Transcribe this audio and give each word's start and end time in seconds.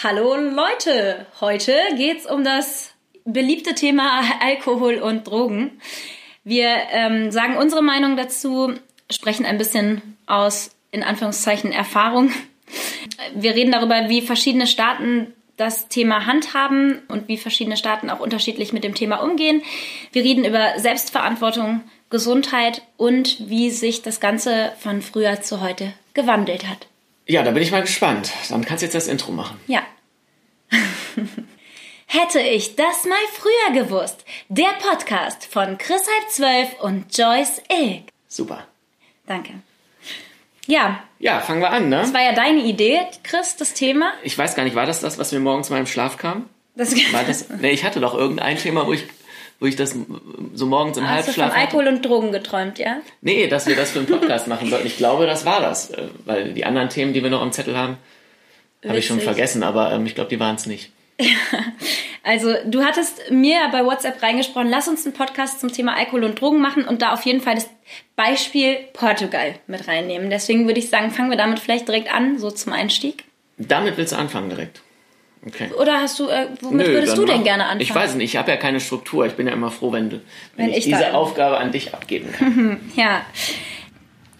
Hallo 0.00 0.36
Leute, 0.36 1.26
heute 1.40 1.72
geht's 1.96 2.24
um 2.24 2.44
das 2.44 2.92
beliebte 3.24 3.74
Thema 3.74 4.22
Alkohol 4.40 4.98
und 4.98 5.26
Drogen. 5.26 5.80
Wir 6.44 6.68
ähm, 6.92 7.32
sagen 7.32 7.56
unsere 7.56 7.82
Meinung 7.82 8.16
dazu, 8.16 8.74
sprechen 9.10 9.44
ein 9.44 9.58
bisschen 9.58 10.16
aus, 10.26 10.70
in 10.92 11.02
Anführungszeichen, 11.02 11.72
Erfahrung. 11.72 12.30
Wir 13.34 13.56
reden 13.56 13.72
darüber, 13.72 14.08
wie 14.08 14.22
verschiedene 14.22 14.68
Staaten 14.68 15.34
das 15.56 15.88
Thema 15.88 16.26
handhaben 16.26 17.02
und 17.08 17.26
wie 17.26 17.36
verschiedene 17.36 17.76
Staaten 17.76 18.08
auch 18.08 18.20
unterschiedlich 18.20 18.72
mit 18.72 18.84
dem 18.84 18.94
Thema 18.94 19.16
umgehen. 19.16 19.62
Wir 20.12 20.22
reden 20.22 20.44
über 20.44 20.78
Selbstverantwortung, 20.78 21.80
Gesundheit 22.08 22.82
und 22.98 23.48
wie 23.50 23.72
sich 23.72 24.00
das 24.02 24.20
Ganze 24.20 24.70
von 24.78 25.02
früher 25.02 25.40
zu 25.40 25.60
heute 25.60 25.92
gewandelt 26.14 26.68
hat. 26.68 26.86
Ja, 27.28 27.42
da 27.42 27.50
bin 27.50 27.62
ich 27.62 27.70
mal 27.70 27.82
gespannt. 27.82 28.32
Dann 28.48 28.64
kannst 28.64 28.82
du 28.82 28.86
jetzt 28.86 28.94
das 28.94 29.06
Intro 29.06 29.32
machen. 29.32 29.60
Ja. 29.66 29.82
Hätte 32.06 32.40
ich 32.40 32.74
das 32.74 33.04
mal 33.04 33.18
früher 33.34 33.82
gewusst. 33.84 34.24
Der 34.48 34.70
Podcast 34.80 35.44
von 35.44 35.76
Chris 35.76 36.02
halb 36.06 36.30
zwölf 36.30 36.80
und 36.80 37.16
Joyce 37.16 37.60
Ilk. 37.70 38.04
Super. 38.28 38.66
Danke. 39.26 39.52
Ja, 40.66 41.02
Ja, 41.18 41.40
fangen 41.40 41.60
wir 41.60 41.70
an, 41.70 41.88
ne? 41.88 41.96
das 41.96 42.14
war 42.14 42.22
ja 42.22 42.32
deine 42.32 42.60
Idee, 42.62 43.00
Chris, 43.24 43.56
das 43.56 43.74
Thema. 43.74 44.12
Ich 44.22 44.36
weiß 44.36 44.54
gar 44.54 44.64
nicht, 44.64 44.76
war 44.76 44.86
das 44.86 45.00
das, 45.00 45.18
was 45.18 45.32
mir 45.32 45.40
morgens 45.40 45.68
mal 45.70 45.78
im 45.80 45.86
Schlaf 45.86 46.16
kam? 46.16 46.48
Das 46.76 46.94
War 47.12 47.24
das? 47.24 47.48
Nee, 47.48 47.70
ich 47.70 47.84
hatte 47.84 48.00
doch 48.00 48.14
irgendein 48.14 48.56
Thema, 48.56 48.86
wo 48.86 48.92
ich, 48.92 49.04
wo 49.60 49.66
ich 49.66 49.76
das 49.76 49.94
so 50.54 50.66
morgens 50.66 50.96
im 50.96 51.08
Hast 51.08 51.28
du 51.28 51.32
von 51.32 51.42
Halbschlaf 51.44 51.50
hatte. 51.50 51.60
Alkohol 51.60 51.88
und 51.88 52.04
Drogen 52.04 52.32
geträumt, 52.32 52.78
ja? 52.78 52.98
Nee, 53.20 53.48
dass 53.48 53.66
wir 53.66 53.76
das 53.76 53.90
für 53.90 53.98
einen 54.00 54.08
Podcast 54.08 54.46
machen 54.46 54.70
sollten. 54.70 54.86
Ich 54.86 54.96
glaube, 54.96 55.26
das 55.26 55.44
war 55.44 55.60
das. 55.60 55.90
äh, 55.90 56.08
Weil 56.24 56.52
die 56.54 56.64
anderen 56.64 56.88
Themen, 56.88 57.12
die 57.12 57.22
wir 57.22 57.30
noch 57.30 57.42
am 57.42 57.52
Zettel 57.52 57.76
haben, 57.76 57.96
habe 58.86 58.98
ich 58.98 59.06
schon 59.06 59.20
vergessen, 59.20 59.62
aber 59.64 59.92
ähm, 59.92 60.06
ich 60.06 60.14
glaube, 60.14 60.30
die 60.30 60.38
waren 60.40 60.54
es 60.56 60.66
nicht. 60.66 60.92
Also, 62.24 62.52
du 62.66 62.82
hattest 62.84 63.30
mir 63.30 63.56
bei 63.72 63.84
WhatsApp 63.86 64.22
reingesprochen, 64.22 64.68
lass 64.68 64.86
uns 64.86 65.06
einen 65.06 65.14
Podcast 65.14 65.60
zum 65.60 65.72
Thema 65.72 65.96
Alkohol 65.96 66.24
und 66.24 66.38
Drogen 66.38 66.60
machen 66.60 66.84
und 66.84 67.00
da 67.00 67.12
auf 67.14 67.22
jeden 67.22 67.40
Fall 67.40 67.54
das 67.54 67.70
Beispiel 68.16 68.76
Portugal 68.92 69.54
mit 69.66 69.88
reinnehmen. 69.88 70.28
Deswegen 70.28 70.66
würde 70.66 70.78
ich 70.78 70.90
sagen, 70.90 71.10
fangen 71.10 71.30
wir 71.30 71.38
damit 71.38 71.58
vielleicht 71.58 71.88
direkt 71.88 72.12
an, 72.12 72.38
so 72.38 72.50
zum 72.50 72.74
Einstieg. 72.74 73.24
Damit 73.56 73.96
willst 73.96 74.12
du 74.12 74.16
anfangen 74.18 74.50
direkt. 74.50 74.82
Okay. 75.46 75.70
Oder 75.80 75.94
hast 76.00 76.18
du, 76.18 76.28
äh, 76.28 76.48
womit 76.60 76.86
würdest 76.88 77.16
dann 77.16 77.26
du 77.26 77.32
denn 77.32 77.44
gerne 77.44 77.64
anfangen? 77.64 77.80
Ich 77.80 77.94
weiß 77.94 78.14
nicht, 78.16 78.32
ich 78.34 78.36
habe 78.36 78.50
ja 78.50 78.56
keine 78.56 78.80
Struktur. 78.80 79.24
Ich 79.26 79.34
bin 79.34 79.46
ja 79.46 79.52
immer 79.52 79.70
froh, 79.70 79.92
wenn, 79.92 80.10
du, 80.10 80.16
wenn, 80.56 80.66
Wenn 80.66 80.70
ich, 80.70 80.78
ich 80.78 80.84
diese 80.84 81.14
Aufgabe 81.14 81.58
an 81.58 81.70
dich 81.72 81.94
abgeben 81.94 82.32
kann. 82.32 82.80
Ja, 82.96 83.22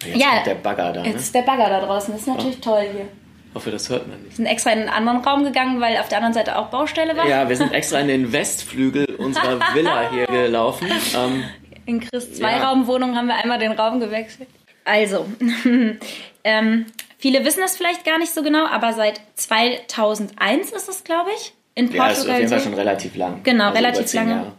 Jetzt 0.05 0.17
Ja. 0.17 0.29
kommt 0.29 0.45
der 0.47 0.55
Bagger 0.55 0.93
da, 0.93 1.01
ne? 1.01 1.07
jetzt 1.09 1.21
ist 1.21 1.35
der 1.35 1.41
Bagger 1.41 1.69
da 1.69 1.81
draußen. 1.85 2.13
Das 2.13 2.21
ist 2.21 2.27
natürlich 2.27 2.59
toll 2.61 2.85
hier. 2.93 3.05
Ich 3.49 3.55
hoffe, 3.55 3.71
das 3.71 3.89
hört 3.89 4.07
man 4.07 4.17
nicht. 4.21 4.31
Wir 4.31 4.35
sind 4.37 4.45
extra 4.45 4.71
in 4.71 4.79
einen 4.79 4.89
anderen 4.89 5.17
Raum 5.19 5.43
gegangen, 5.43 5.81
weil 5.81 5.97
auf 5.97 6.07
der 6.07 6.19
anderen 6.19 6.33
Seite 6.33 6.57
auch 6.57 6.67
Baustelle 6.67 7.17
war. 7.17 7.27
Ja, 7.27 7.49
wir 7.49 7.57
sind 7.57 7.73
extra 7.73 7.99
in 7.99 8.07
den 8.07 8.31
Westflügel 8.31 9.15
unserer 9.15 9.59
Villa 9.73 10.09
hier 10.11 10.27
gelaufen. 10.27 10.87
Ähm, 11.15 11.43
In 11.85 11.99
Chris 11.99 12.33
Zweiraumwohnung 12.35 13.15
haben 13.15 13.27
wir 13.27 13.35
einmal 13.35 13.57
den 13.59 13.71
Raum 13.71 13.99
gewechselt. 13.99 14.47
Also, 14.85 15.25
ähm, 16.43 16.85
viele 17.19 17.45
wissen 17.45 17.59
das 17.59 17.77
vielleicht 17.77 18.03
gar 18.03 18.17
nicht 18.17 18.33
so 18.33 18.41
genau, 18.41 18.65
aber 18.65 18.93
seit 18.93 19.21
2001 19.35 20.71
ist 20.71 20.89
es, 20.89 21.03
glaube 21.03 21.29
ich, 21.35 21.53
in 21.75 21.91
ja, 21.91 21.91
ist 21.91 21.99
auf 21.99 22.15
Portugal 22.15 22.39
jeden 22.39 22.49
Fall 22.49 22.59
schon 22.61 22.73
relativ 22.73 23.15
lang. 23.15 23.43
Genau, 23.43 23.65
Also 23.65 23.75
relativ 23.77 24.13
lange. 24.13 24.31
Jahre. 24.31 24.51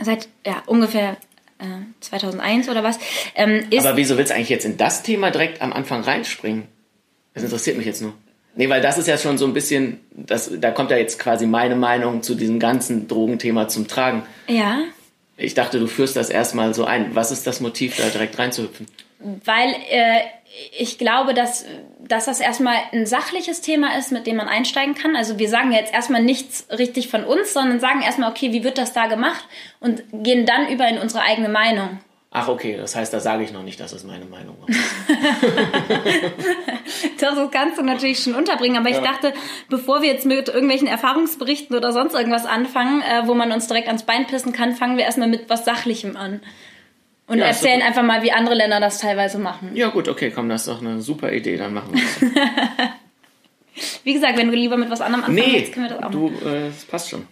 Seit 0.00 0.28
ja, 0.46 0.62
ungefähr 0.66 1.16
äh, 1.58 1.64
2001 2.00 2.68
oder 2.68 2.84
was. 2.84 2.98
Ähm, 3.34 3.66
ist, 3.70 3.84
Aber 3.84 3.96
wieso 3.96 4.16
willst 4.16 4.30
du 4.30 4.36
eigentlich 4.36 4.50
jetzt 4.50 4.64
in 4.64 4.76
das 4.76 5.02
Thema 5.02 5.30
direkt 5.30 5.60
am 5.62 5.72
Anfang 5.72 6.02
reinspringen? 6.02 6.68
Das 7.34 7.42
interessiert 7.42 7.76
mich 7.76 7.86
jetzt 7.86 8.00
nur. 8.02 8.14
Nee, 8.54 8.70
weil 8.70 8.80
das 8.80 8.96
ist 8.96 9.06
ja 9.08 9.18
schon 9.18 9.36
so 9.36 9.44
ein 9.46 9.52
bisschen, 9.52 10.00
das, 10.12 10.50
da 10.58 10.70
kommt 10.70 10.90
ja 10.90 10.96
jetzt 10.96 11.18
quasi 11.18 11.46
meine 11.46 11.76
Meinung 11.76 12.22
zu 12.22 12.34
diesem 12.34 12.58
ganzen 12.58 13.06
Drogenthema 13.08 13.68
zum 13.68 13.86
Tragen. 13.88 14.22
ja, 14.48 14.78
Ich 15.36 15.52
dachte, 15.52 15.78
du 15.78 15.86
führst 15.86 16.16
das 16.16 16.30
erstmal 16.30 16.72
so 16.72 16.84
ein. 16.86 17.14
Was 17.14 17.30
ist 17.30 17.46
das 17.46 17.60
Motiv, 17.60 17.96
da 17.96 18.08
direkt 18.08 18.38
reinzuhüpfen? 18.38 18.86
Weil 19.18 19.70
äh, 19.90 20.20
ich 20.78 20.98
glaube, 20.98 21.34
dass, 21.34 21.64
dass 22.00 22.26
das 22.26 22.40
erstmal 22.40 22.76
ein 22.92 23.06
sachliches 23.06 23.60
Thema 23.60 23.96
ist, 23.98 24.12
mit 24.12 24.26
dem 24.26 24.36
man 24.36 24.48
einsteigen 24.48 24.94
kann. 24.94 25.16
Also 25.16 25.38
wir 25.38 25.48
sagen 25.48 25.72
jetzt 25.72 25.92
erstmal 25.92 26.22
nichts 26.22 26.66
richtig 26.70 27.08
von 27.08 27.24
uns, 27.24 27.52
sondern 27.52 27.80
sagen 27.80 28.02
erstmal, 28.02 28.30
okay, 28.30 28.52
wie 28.52 28.64
wird 28.64 28.78
das 28.78 28.92
da 28.92 29.06
gemacht 29.06 29.44
und 29.80 30.02
gehen 30.12 30.46
dann 30.46 30.68
über 30.68 30.86
in 30.88 30.98
unsere 30.98 31.22
eigene 31.22 31.48
Meinung. 31.48 31.98
Ach, 32.30 32.48
okay, 32.48 32.76
das 32.76 32.94
heißt, 32.94 33.14
da 33.14 33.20
sage 33.20 33.44
ich 33.44 33.52
noch 33.52 33.62
nicht, 33.62 33.80
dass 33.80 33.92
es 33.92 34.04
meine 34.04 34.26
Meinung 34.26 34.56
war. 34.60 34.68
Das 37.18 37.34
kannst 37.50 37.78
du 37.78 37.82
natürlich 37.82 38.20
schon 38.22 38.34
unterbringen, 38.34 38.76
aber 38.76 38.90
ich 38.90 38.98
dachte, 38.98 39.32
bevor 39.68 40.02
wir 40.02 40.10
jetzt 40.10 40.26
mit 40.26 40.48
irgendwelchen 40.48 40.86
Erfahrungsberichten 40.86 41.74
oder 41.74 41.92
sonst 41.92 42.14
irgendwas 42.14 42.46
anfangen, 42.46 43.00
äh, 43.02 43.26
wo 43.26 43.34
man 43.34 43.52
uns 43.52 43.66
direkt 43.66 43.88
ans 43.88 44.04
Bein 44.04 44.26
pissen 44.26 44.52
kann, 44.52 44.74
fangen 44.74 44.96
wir 44.96 45.04
erstmal 45.04 45.28
mit 45.28 45.48
was 45.48 45.64
Sachlichem 45.64 46.16
an. 46.16 46.40
Und 47.28 47.38
Ja, 47.38 47.46
erzählen 47.46 47.80
doch 47.80 47.86
einfach 47.88 48.02
mal, 48.04 48.22
wie 48.22 48.30
andere 48.32 48.54
Länder 48.54 48.78
das 48.80 48.98
teilweise 48.98 49.38
machen. 49.38 49.72
Ja, 49.74 49.88
gut, 49.88 50.08
okay, 50.08 50.30
komm, 50.34 50.48
das 50.48 50.62
ist 50.62 50.68
doch 50.68 50.80
eine 50.80 51.00
super 51.00 51.32
Idee, 51.32 51.56
dann 51.56 51.74
machen 51.74 51.94
wir 51.94 52.02
das. 52.02 52.90
Wie 54.04 54.14
gesagt, 54.14 54.38
wenn 54.38 54.48
du 54.48 54.54
lieber 54.56 54.76
mit 54.76 54.88
was 54.90 55.00
anderem 55.00 55.24
anfangen 55.24 55.36
Nee, 55.52 55.58
willst, 55.58 55.72
können 55.72 55.86
wir 55.86 55.96
das 55.96 55.98
auch 56.04 56.10
machen. 56.12 56.38
du, 56.42 56.48
äh, 56.48 56.68
das 56.68 56.84
passt 56.84 57.10
schon. 57.10 57.26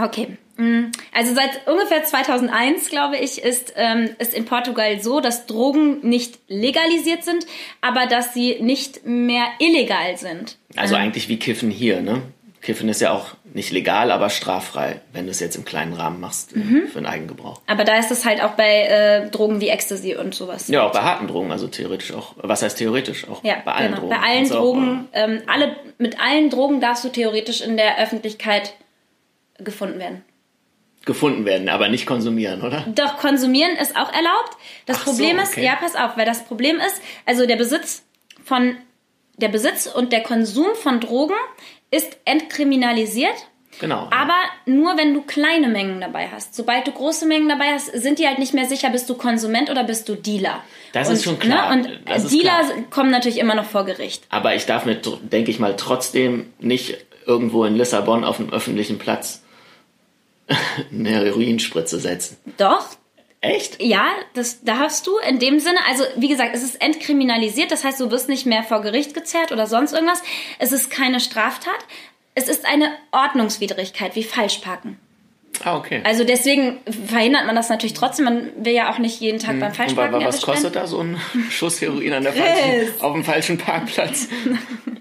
Okay. 0.00 0.28
Mm, 0.56 0.90
Also 1.12 1.34
seit 1.34 1.66
ungefähr 1.66 2.04
2001, 2.04 2.88
glaube 2.90 3.16
ich, 3.16 3.42
ist 3.42 3.72
ähm, 3.76 4.10
es 4.18 4.32
in 4.32 4.44
Portugal 4.44 5.00
so, 5.00 5.20
dass 5.20 5.46
Drogen 5.46 6.06
nicht 6.08 6.38
legalisiert 6.48 7.24
sind, 7.24 7.46
aber 7.80 8.06
dass 8.06 8.32
sie 8.34 8.58
nicht 8.60 9.06
mehr 9.06 9.46
illegal 9.58 10.16
sind. 10.16 10.56
Also 10.76 10.94
eigentlich 10.94 11.28
wie 11.28 11.38
Kiffen 11.38 11.70
hier, 11.70 12.00
ne? 12.00 12.22
Kiffen 12.68 12.90
ist 12.90 13.00
ja 13.00 13.12
auch 13.12 13.28
nicht 13.54 13.70
legal, 13.72 14.10
aber 14.12 14.28
straffrei, 14.28 15.00
wenn 15.14 15.24
du 15.24 15.30
es 15.30 15.40
jetzt 15.40 15.56
im 15.56 15.64
kleinen 15.64 15.94
Rahmen 15.94 16.20
machst 16.20 16.54
äh, 16.54 16.58
Mhm. 16.58 16.88
für 16.88 16.98
den 17.00 17.06
Eigengebrauch. 17.06 17.62
Aber 17.66 17.82
da 17.84 17.96
ist 17.98 18.10
es 18.10 18.26
halt 18.26 18.42
auch 18.42 18.50
bei 18.56 18.82
äh, 18.82 19.30
Drogen 19.30 19.62
wie 19.62 19.70
Ecstasy 19.70 20.14
und 20.16 20.34
sowas. 20.34 20.68
Ja, 20.68 20.82
auch 20.82 20.92
bei 20.92 21.00
harten 21.00 21.28
Drogen, 21.28 21.50
also 21.50 21.66
theoretisch 21.66 22.12
auch. 22.12 22.34
Was 22.36 22.60
heißt 22.60 22.76
theoretisch? 22.76 23.26
Auch 23.26 23.42
Ja, 23.42 23.56
bei 23.64 23.72
allen 23.72 23.88
genau. 23.94 24.00
Drogen. 24.02 24.10
Bei 24.20 24.28
allen 24.28 24.46
du 24.48 24.54
auch, 24.54 24.60
Drogen, 24.60 25.08
ähm, 25.14 25.42
alle, 25.46 25.76
mit 25.96 26.20
allen 26.20 26.50
Drogen 26.50 26.82
darfst 26.82 27.04
du 27.04 27.08
theoretisch 27.08 27.62
in 27.62 27.78
der 27.78 27.98
Öffentlichkeit 28.02 28.74
gefunden 29.56 29.98
werden. 29.98 30.22
äh, 31.02 31.06
gefunden 31.06 31.46
werden, 31.46 31.70
aber 31.70 31.88
nicht 31.88 32.04
konsumieren, 32.04 32.60
oder? 32.60 32.84
Doch 32.94 33.16
konsumieren 33.16 33.76
ist 33.80 33.96
auch 33.96 34.12
erlaubt. 34.12 34.58
Das 34.84 34.98
Ach 34.98 35.06
so, 35.06 35.12
Problem 35.12 35.38
ist, 35.38 35.52
okay. 35.52 35.64
ja, 35.64 35.74
pass 35.80 35.96
auf, 35.96 36.18
weil 36.18 36.26
das 36.26 36.44
Problem 36.44 36.76
ist, 36.76 37.00
also 37.24 37.46
der 37.46 37.56
Besitz 37.56 38.02
von 38.44 38.76
der 39.38 39.48
Besitz 39.48 39.86
und 39.86 40.12
der 40.12 40.20
Konsum 40.22 40.74
von 40.74 41.00
Drogen 41.00 41.36
ist 41.90 42.16
entkriminalisiert. 42.24 43.34
Genau. 43.80 44.08
Aber 44.10 44.34
nur 44.66 44.96
wenn 44.96 45.14
du 45.14 45.22
kleine 45.22 45.68
Mengen 45.68 46.00
dabei 46.00 46.28
hast. 46.28 46.54
Sobald 46.54 46.86
du 46.86 46.92
große 46.92 47.26
Mengen 47.26 47.48
dabei 47.48 47.72
hast, 47.74 47.86
sind 47.92 48.18
die 48.18 48.26
halt 48.26 48.38
nicht 48.38 48.54
mehr 48.54 48.66
sicher, 48.66 48.90
bist 48.90 49.08
du 49.08 49.14
Konsument 49.14 49.70
oder 49.70 49.84
bist 49.84 50.08
du 50.08 50.16
Dealer. 50.16 50.64
Das 50.92 51.08
und, 51.08 51.14
ist 51.14 51.24
schon 51.24 51.38
klar. 51.38 51.76
Ne? 51.76 51.82
Und 51.82 52.00
Das 52.06 52.26
Dealer 52.26 52.64
klar. 52.64 52.82
kommen 52.90 53.10
natürlich 53.10 53.38
immer 53.38 53.54
noch 53.54 53.66
vor 53.66 53.84
Gericht. 53.84 54.24
Aber 54.30 54.54
ich 54.54 54.66
darf 54.66 54.84
mir, 54.84 54.96
denke 54.96 55.50
ich 55.50 55.60
mal, 55.60 55.76
trotzdem 55.76 56.52
nicht 56.58 56.96
irgendwo 57.26 57.64
in 57.64 57.76
Lissabon 57.76 58.24
auf 58.24 58.40
einem 58.40 58.50
öffentlichen 58.50 58.98
Platz 58.98 59.42
eine 60.90 61.10
Heroinspritze 61.10 62.00
setzen. 62.00 62.38
Doch, 62.56 62.86
Echt? 63.40 63.80
Ja, 63.80 64.10
das 64.34 64.64
darfst 64.64 65.06
du 65.06 65.16
in 65.18 65.38
dem 65.38 65.60
Sinne. 65.60 65.78
Also, 65.86 66.04
wie 66.16 66.28
gesagt, 66.28 66.54
es 66.54 66.64
ist 66.64 66.80
entkriminalisiert. 66.82 67.70
Das 67.70 67.84
heißt, 67.84 68.00
du 68.00 68.10
wirst 68.10 68.28
nicht 68.28 68.46
mehr 68.46 68.64
vor 68.64 68.82
Gericht 68.82 69.14
gezerrt 69.14 69.52
oder 69.52 69.66
sonst 69.66 69.92
irgendwas. 69.92 70.22
Es 70.58 70.72
ist 70.72 70.90
keine 70.90 71.20
Straftat. 71.20 71.78
Es 72.34 72.48
ist 72.48 72.66
eine 72.66 72.92
Ordnungswidrigkeit, 73.12 74.16
wie 74.16 74.24
Falschparken. 74.24 74.98
Ah, 75.64 75.76
okay. 75.76 76.00
Also 76.04 76.22
deswegen 76.22 76.78
verhindert 77.08 77.44
man 77.46 77.56
das 77.56 77.68
natürlich 77.68 77.94
trotzdem. 77.94 78.26
Man 78.26 78.50
will 78.64 78.72
ja 78.74 78.92
auch 78.92 78.98
nicht 78.98 79.20
jeden 79.20 79.40
Tag 79.40 79.58
beim 79.58 79.70
Und 79.70 79.70
wa- 79.70 79.74
Falschparken 79.74 80.20
wa- 80.20 80.24
was 80.26 80.40
kostet 80.42 80.76
da 80.76 80.86
so 80.86 81.00
ein 81.00 81.20
Schuss 81.50 81.80
Heroin 81.80 82.12
an 82.12 82.22
der 82.22 82.32
falschen, 82.32 83.02
auf 83.02 83.12
dem 83.14 83.24
falschen 83.24 83.58
Parkplatz? 83.58 84.28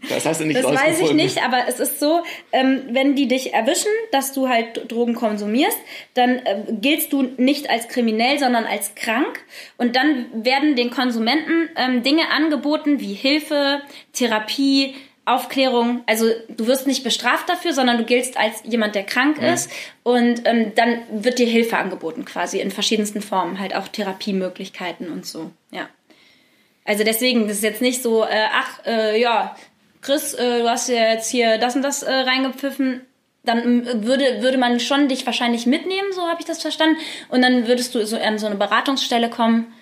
Das 0.09 0.25
hast 0.25 0.39
du 0.39 0.45
nicht 0.45 0.57
Das 0.63 0.65
weiß 0.73 1.01
ich 1.01 1.11
nicht, 1.11 1.43
aber 1.43 1.65
es 1.67 1.81
ist 1.81 1.99
so, 1.99 2.21
ähm, 2.53 2.83
wenn 2.91 3.15
die 3.15 3.27
dich 3.27 3.53
erwischen, 3.53 3.91
dass 4.13 4.31
du 4.31 4.47
halt 4.47 4.89
Drogen 4.89 5.15
konsumierst, 5.15 5.77
dann 6.13 6.41
ähm, 6.45 6.79
giltst 6.79 7.11
du 7.11 7.23
nicht 7.35 7.69
als 7.69 7.89
kriminell, 7.89 8.39
sondern 8.39 8.63
als 8.63 8.95
krank. 8.95 9.43
Und 9.77 9.97
dann 9.97 10.27
werden 10.45 10.77
den 10.77 10.91
Konsumenten 10.91 11.67
ähm, 11.75 12.03
Dinge 12.03 12.31
angeboten 12.31 13.01
wie 13.01 13.13
Hilfe, 13.15 13.81
Therapie, 14.13 14.95
Aufklärung. 15.27 16.03
Also 16.05 16.29
du 16.49 16.67
wirst 16.67 16.87
nicht 16.87 17.03
bestraft 17.03 17.49
dafür, 17.49 17.73
sondern 17.73 17.97
du 17.97 18.05
giltst 18.05 18.37
als 18.37 18.63
jemand, 18.63 18.95
der 18.95 19.03
krank 19.03 19.39
ist. 19.41 19.69
Und 20.03 20.41
ähm, 20.45 20.71
dann 20.75 21.01
wird 21.11 21.37
dir 21.37 21.47
Hilfe 21.47 21.77
angeboten 21.77 22.23
quasi 22.23 22.59
in 22.59 22.71
verschiedensten 22.71 23.21
Formen, 23.21 23.59
halt 23.59 23.75
auch 23.75 23.89
Therapiemöglichkeiten 23.89 25.11
und 25.11 25.25
so. 25.25 25.51
Ja. 25.71 25.89
Also 26.85 27.03
deswegen, 27.03 27.47
das 27.47 27.57
ist 27.57 27.63
jetzt 27.63 27.81
nicht 27.81 28.01
so, 28.01 28.23
äh, 28.23 28.47
ach, 28.53 28.85
äh, 28.85 29.19
ja, 29.19 29.55
Chris, 30.01 30.33
äh, 30.33 30.59
du 30.61 30.69
hast 30.69 30.87
ja 30.87 31.11
jetzt 31.11 31.29
hier 31.29 31.57
das 31.57 31.75
und 31.75 31.81
das 31.81 32.03
äh, 32.03 32.11
reingepfiffen. 32.11 33.01
Dann 33.43 33.59
ähm, 33.59 34.05
würde, 34.05 34.41
würde 34.41 34.57
man 34.57 34.79
schon 34.79 35.09
dich 35.09 35.25
wahrscheinlich 35.25 35.65
mitnehmen, 35.65 36.13
so 36.13 36.21
habe 36.21 36.39
ich 36.39 36.45
das 36.45 36.61
verstanden. 36.61 36.97
Und 37.27 37.41
dann 37.41 37.67
würdest 37.67 37.93
du 37.93 38.05
so 38.05 38.17
an 38.17 38.39
so 38.39 38.45
eine 38.45 38.55
Beratungsstelle 38.55 39.29
kommen. 39.29 39.73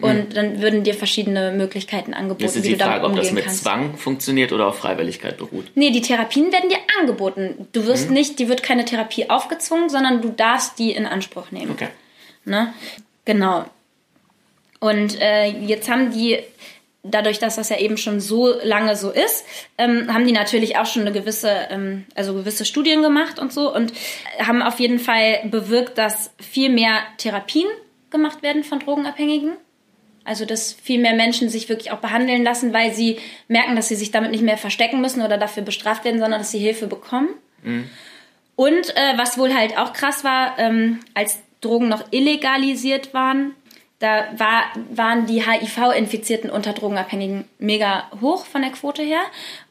Und 0.00 0.36
dann 0.36 0.60
würden 0.60 0.84
dir 0.84 0.94
verschiedene 0.94 1.52
Möglichkeiten 1.52 2.12
angeboten, 2.12 2.42
Jetzt 2.42 2.56
ist 2.56 2.64
wie 2.64 2.68
die 2.68 2.72
du 2.74 2.78
damit 2.80 3.00
Frage, 3.00 3.12
ob 3.12 3.16
das 3.16 3.32
mit 3.32 3.44
kannst. 3.44 3.62
Zwang 3.62 3.96
funktioniert 3.96 4.52
oder 4.52 4.66
auf 4.66 4.78
Freiwilligkeit 4.78 5.38
beruht. 5.38 5.66
Nee, 5.74 5.90
die 5.90 6.02
Therapien 6.02 6.52
werden 6.52 6.68
dir 6.68 6.78
angeboten. 7.00 7.66
Du 7.72 7.80
Mhm. 7.80 7.86
wirst 7.86 8.10
nicht, 8.10 8.38
die 8.38 8.48
wird 8.48 8.62
keine 8.62 8.84
Therapie 8.84 9.30
aufgezwungen, 9.30 9.88
sondern 9.88 10.20
du 10.20 10.28
darfst 10.28 10.78
die 10.78 10.92
in 10.92 11.06
Anspruch 11.06 11.50
nehmen. 11.50 11.70
Okay. 11.70 11.88
Ne? 12.44 12.74
Genau. 13.24 13.64
Und 14.80 15.18
äh, 15.20 15.46
jetzt 15.46 15.88
haben 15.88 16.12
die, 16.12 16.38
dadurch, 17.02 17.38
dass 17.38 17.56
das 17.56 17.70
ja 17.70 17.78
eben 17.78 17.96
schon 17.96 18.20
so 18.20 18.52
lange 18.62 18.96
so 18.96 19.10
ist, 19.10 19.46
ähm, 19.78 20.12
haben 20.12 20.26
die 20.26 20.32
natürlich 20.32 20.76
auch 20.76 20.86
schon 20.86 21.02
eine 21.02 21.12
gewisse, 21.12 21.50
ähm, 21.70 22.04
also 22.14 22.34
gewisse 22.34 22.66
Studien 22.66 23.00
gemacht 23.00 23.38
und 23.38 23.50
so 23.52 23.74
und 23.74 23.92
haben 24.38 24.60
auf 24.60 24.78
jeden 24.78 24.98
Fall 24.98 25.40
bewirkt, 25.44 25.96
dass 25.96 26.32
viel 26.38 26.68
mehr 26.68 26.98
Therapien 27.16 27.66
gemacht 28.10 28.42
werden 28.42 28.62
von 28.62 28.78
Drogenabhängigen. 28.80 29.52
Also 30.26 30.44
dass 30.44 30.72
viel 30.72 31.00
mehr 31.00 31.14
Menschen 31.14 31.48
sich 31.48 31.68
wirklich 31.68 31.92
auch 31.92 31.98
behandeln 31.98 32.42
lassen, 32.44 32.72
weil 32.72 32.92
sie 32.92 33.18
merken, 33.48 33.76
dass 33.76 33.88
sie 33.88 33.96
sich 33.96 34.10
damit 34.10 34.30
nicht 34.30 34.42
mehr 34.42 34.58
verstecken 34.58 35.00
müssen 35.00 35.22
oder 35.22 35.38
dafür 35.38 35.62
bestraft 35.62 36.04
werden, 36.04 36.20
sondern 36.20 36.40
dass 36.40 36.50
sie 36.50 36.58
Hilfe 36.58 36.86
bekommen. 36.86 37.28
Und 38.56 38.96
äh, 38.96 39.16
was 39.16 39.38
wohl 39.38 39.54
halt 39.54 39.78
auch 39.78 39.92
krass 39.92 40.24
war, 40.24 40.58
ähm, 40.58 41.00
als 41.14 41.38
Drogen 41.60 41.88
noch 41.88 42.12
illegalisiert 42.12 43.14
waren, 43.14 43.54
da 43.98 44.26
war, 44.36 44.64
waren 44.90 45.26
die 45.26 45.42
HIV-Infizierten 45.42 46.50
unter 46.50 46.72
Drogenabhängigen 46.74 47.44
mega 47.58 48.10
hoch 48.20 48.44
von 48.44 48.62
der 48.62 48.70
Quote 48.72 49.02
her. 49.02 49.22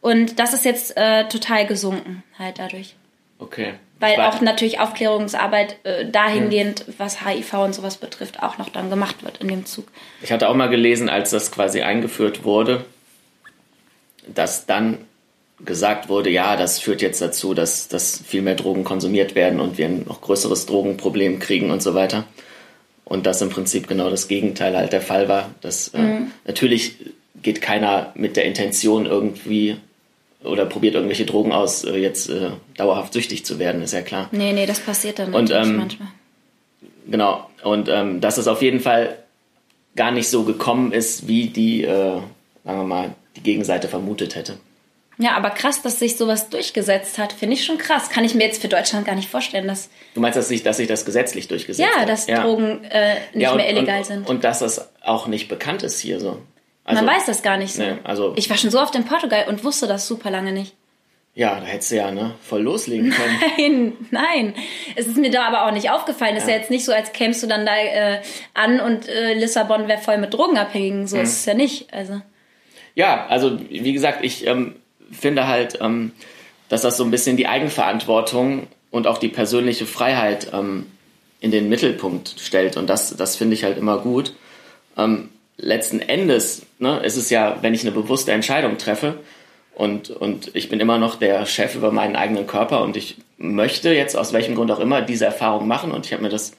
Und 0.01 0.39
das 0.39 0.53
ist 0.53 0.65
jetzt 0.65 0.97
äh, 0.97 1.27
total 1.27 1.67
gesunken, 1.67 2.23
halt 2.39 2.57
dadurch. 2.57 2.95
Okay. 3.37 3.73
Weil 3.99 4.19
auch 4.19 4.41
natürlich 4.41 4.79
Aufklärungsarbeit 4.79 5.77
äh, 5.83 6.05
dahingehend, 6.05 6.85
was 6.97 7.25
HIV 7.25 7.53
und 7.53 7.73
sowas 7.73 7.97
betrifft, 7.97 8.43
auch 8.43 8.57
noch 8.57 8.69
dann 8.69 8.89
gemacht 8.89 9.23
wird 9.23 9.37
in 9.37 9.47
dem 9.47 9.65
Zug. 9.65 9.87
Ich 10.21 10.31
hatte 10.31 10.49
auch 10.49 10.55
mal 10.55 10.67
gelesen, 10.67 11.07
als 11.07 11.29
das 11.29 11.51
quasi 11.51 11.81
eingeführt 11.81 12.43
wurde, 12.43 12.83
dass 14.27 14.65
dann 14.65 14.97
gesagt 15.63 16.09
wurde, 16.09 16.29
ja, 16.29 16.57
das 16.57 16.79
führt 16.79 17.01
jetzt 17.01 17.21
dazu, 17.21 17.53
dass, 17.53 17.87
dass 17.87 18.21
viel 18.25 18.41
mehr 18.41 18.55
Drogen 18.55 18.83
konsumiert 18.83 19.35
werden 19.35 19.61
und 19.61 19.77
wir 19.77 19.85
ein 19.85 20.03
noch 20.05 20.19
größeres 20.19 20.65
Drogenproblem 20.65 21.39
kriegen 21.39 21.71
und 21.71 21.81
so 21.81 21.93
weiter. 21.93 22.25
Und 23.05 23.25
das 23.25 23.41
im 23.41 23.49
Prinzip 23.49 23.87
genau 23.87 24.09
das 24.09 24.27
Gegenteil 24.27 24.75
halt 24.75 24.91
der 24.91 25.01
Fall 25.01 25.29
war. 25.29 25.51
Dass, 25.61 25.89
äh, 25.89 26.21
natürlich 26.45 26.97
geht 27.41 27.61
keiner 27.61 28.11
mit 28.15 28.35
der 28.35 28.45
Intention 28.45 29.05
irgendwie 29.05 29.77
oder 30.45 30.65
probiert 30.65 30.95
irgendwelche 30.95 31.25
Drogen 31.25 31.51
aus, 31.51 31.83
äh, 31.83 31.97
jetzt 31.97 32.29
äh, 32.29 32.49
dauerhaft 32.77 33.13
süchtig 33.13 33.45
zu 33.45 33.59
werden, 33.59 33.81
ist 33.81 33.93
ja 33.93 34.01
klar. 34.01 34.29
Nee, 34.31 34.53
nee, 34.53 34.65
das 34.65 34.79
passiert 34.79 35.19
dann 35.19 35.33
Und, 35.33 35.49
natürlich 35.49 35.67
ähm, 35.67 35.77
manchmal. 35.77 36.07
Genau. 37.07 37.49
Und 37.63 37.89
ähm, 37.89 38.21
dass 38.21 38.37
es 38.37 38.47
auf 38.47 38.61
jeden 38.61 38.79
Fall 38.79 39.17
gar 39.95 40.11
nicht 40.11 40.29
so 40.29 40.43
gekommen 40.43 40.91
ist, 40.91 41.27
wie 41.27 41.47
die, 41.47 41.83
äh, 41.83 41.87
sagen 41.87 42.23
wir 42.63 42.83
mal, 42.83 43.15
die 43.35 43.41
Gegenseite 43.41 43.87
vermutet 43.87 44.35
hätte. 44.35 44.57
Ja, 45.17 45.37
aber 45.37 45.49
krass, 45.51 45.81
dass 45.81 45.99
sich 45.99 46.17
sowas 46.17 46.49
durchgesetzt 46.49 47.17
hat, 47.17 47.31
finde 47.31 47.55
ich 47.55 47.63
schon 47.63 47.77
krass. 47.77 48.09
Kann 48.09 48.25
ich 48.25 48.35
mir 48.35 48.43
jetzt 48.43 48.61
für 48.61 48.67
Deutschland 48.67 49.05
gar 49.05 49.15
nicht 49.15 49.29
vorstellen, 49.29 49.65
dass, 49.67 49.89
Du 50.13 50.19
meinst, 50.19 50.37
dass 50.37 50.49
sich, 50.49 50.61
dass 50.61 50.77
sich 50.77 50.87
das 50.87 51.05
gesetzlich 51.05 51.47
durchgesetzt 51.47 51.89
ja, 51.89 52.01
hat? 52.01 52.09
dass 52.09 52.25
Drogen 52.25 52.83
äh, 52.83 53.15
nicht 53.33 53.43
Ja, 53.43 53.51
und, 53.51 53.57
mehr 53.57 53.69
illegal 53.69 53.99
und, 53.99 54.05
sind. 54.05 54.29
Und 54.29 54.43
dass 54.43 54.59
das 54.59 54.89
auch 55.01 55.27
nicht 55.27 55.47
bekannt 55.47 55.83
ist 55.83 55.99
hier 55.99 56.19
so. 56.19 56.39
Also, 56.85 57.03
Man 57.03 57.15
weiß 57.15 57.25
das 57.25 57.41
gar 57.41 57.57
nicht 57.57 57.73
so. 57.73 57.81
Nee, 57.83 57.95
also, 58.03 58.33
Ich 58.37 58.49
war 58.49 58.57
schon 58.57 58.69
so 58.69 58.79
oft 58.79 58.95
in 58.95 59.03
Portugal 59.05 59.45
und 59.49 59.63
wusste 59.63 59.87
das 59.87 60.07
super 60.07 60.29
lange 60.31 60.51
nicht. 60.53 60.73
ja, 61.33 61.59
da 61.59 61.65
hättest 61.65 61.91
du 61.91 61.95
ja 61.97 62.11
ne, 62.11 62.35
voll 62.41 62.61
loslegen 62.61 63.09
können. 63.09 63.37
Nein, 63.57 63.93
nein. 64.11 64.53
Es 64.95 65.07
ist 65.07 65.17
mir 65.17 65.31
da 65.31 65.47
aber 65.47 65.65
auch 65.65 65.71
nicht 65.71 65.89
aufgefallen. 65.89 66.35
Es 66.37 66.43
ist 66.43 66.49
ja 66.49 66.55
jetzt 66.55 66.69
nicht 66.69 66.85
so, 66.85 66.93
als 66.93 67.11
kämst 67.11 67.43
du 67.43 67.47
dann 67.47 67.65
da 67.65 67.75
äh, 67.75 68.21
an 68.53 68.79
und 68.79 69.09
äh, 69.09 69.33
Lissabon 69.33 69.87
wäre 69.89 69.99
voll 70.01 70.17
mit 70.17 70.33
Drogenabhängigen. 70.33 71.01
Mhm. 71.01 71.07
So 71.07 71.17
ist 71.17 71.39
es 71.39 71.45
ja 71.45 71.53
nicht. 71.55 71.93
Also. 71.93 72.21
Ja, 72.93 73.25
also 73.27 73.59
wie 73.69 73.91
gesagt, 73.91 74.23
ich 74.23 74.47
ähm, 74.47 74.75
finde 75.11 75.47
halt, 75.47 75.79
ähm, 75.81 76.11
dass 76.69 76.81
das 76.83 76.95
so 76.97 77.03
ein 77.03 77.11
bisschen 77.11 77.35
die 77.35 77.47
Eigenverantwortung 77.47 78.67
und 78.91 79.07
auch 79.07 79.17
die 79.17 79.27
persönliche 79.27 79.85
Freiheit 79.85 80.51
ähm, 80.53 80.85
in 81.41 81.51
den 81.51 81.67
Mittelpunkt 81.67 82.35
stellt. 82.39 82.77
Und 82.77 82.87
das, 82.89 83.15
das 83.17 83.35
finde 83.35 83.55
ich 83.55 83.63
halt 83.65 83.77
immer 83.77 83.97
gut. 83.97 84.33
Ähm, 84.97 85.29
letzten 85.57 85.99
Endes 85.99 86.63
ne, 86.79 86.99
ist 86.99 87.17
es 87.17 87.29
ja, 87.29 87.57
wenn 87.61 87.73
ich 87.73 87.81
eine 87.81 87.91
bewusste 87.91 88.31
Entscheidung 88.31 88.77
treffe 88.77 89.19
und, 89.73 90.09
und 90.09 90.55
ich 90.55 90.69
bin 90.69 90.79
immer 90.79 90.97
noch 90.97 91.15
der 91.15 91.45
Chef 91.45 91.75
über 91.75 91.91
meinen 91.91 92.15
eigenen 92.15 92.47
Körper 92.47 92.81
und 92.81 92.97
ich 92.97 93.17
möchte 93.37 93.93
jetzt 93.93 94.15
aus 94.15 94.33
welchem 94.33 94.55
Grund 94.55 94.71
auch 94.71 94.79
immer 94.79 95.01
diese 95.01 95.25
Erfahrung 95.25 95.67
machen 95.67 95.91
und 95.91 96.05
ich 96.05 96.13
habe 96.13 96.23
mir 96.23 96.29
das 96.29 96.53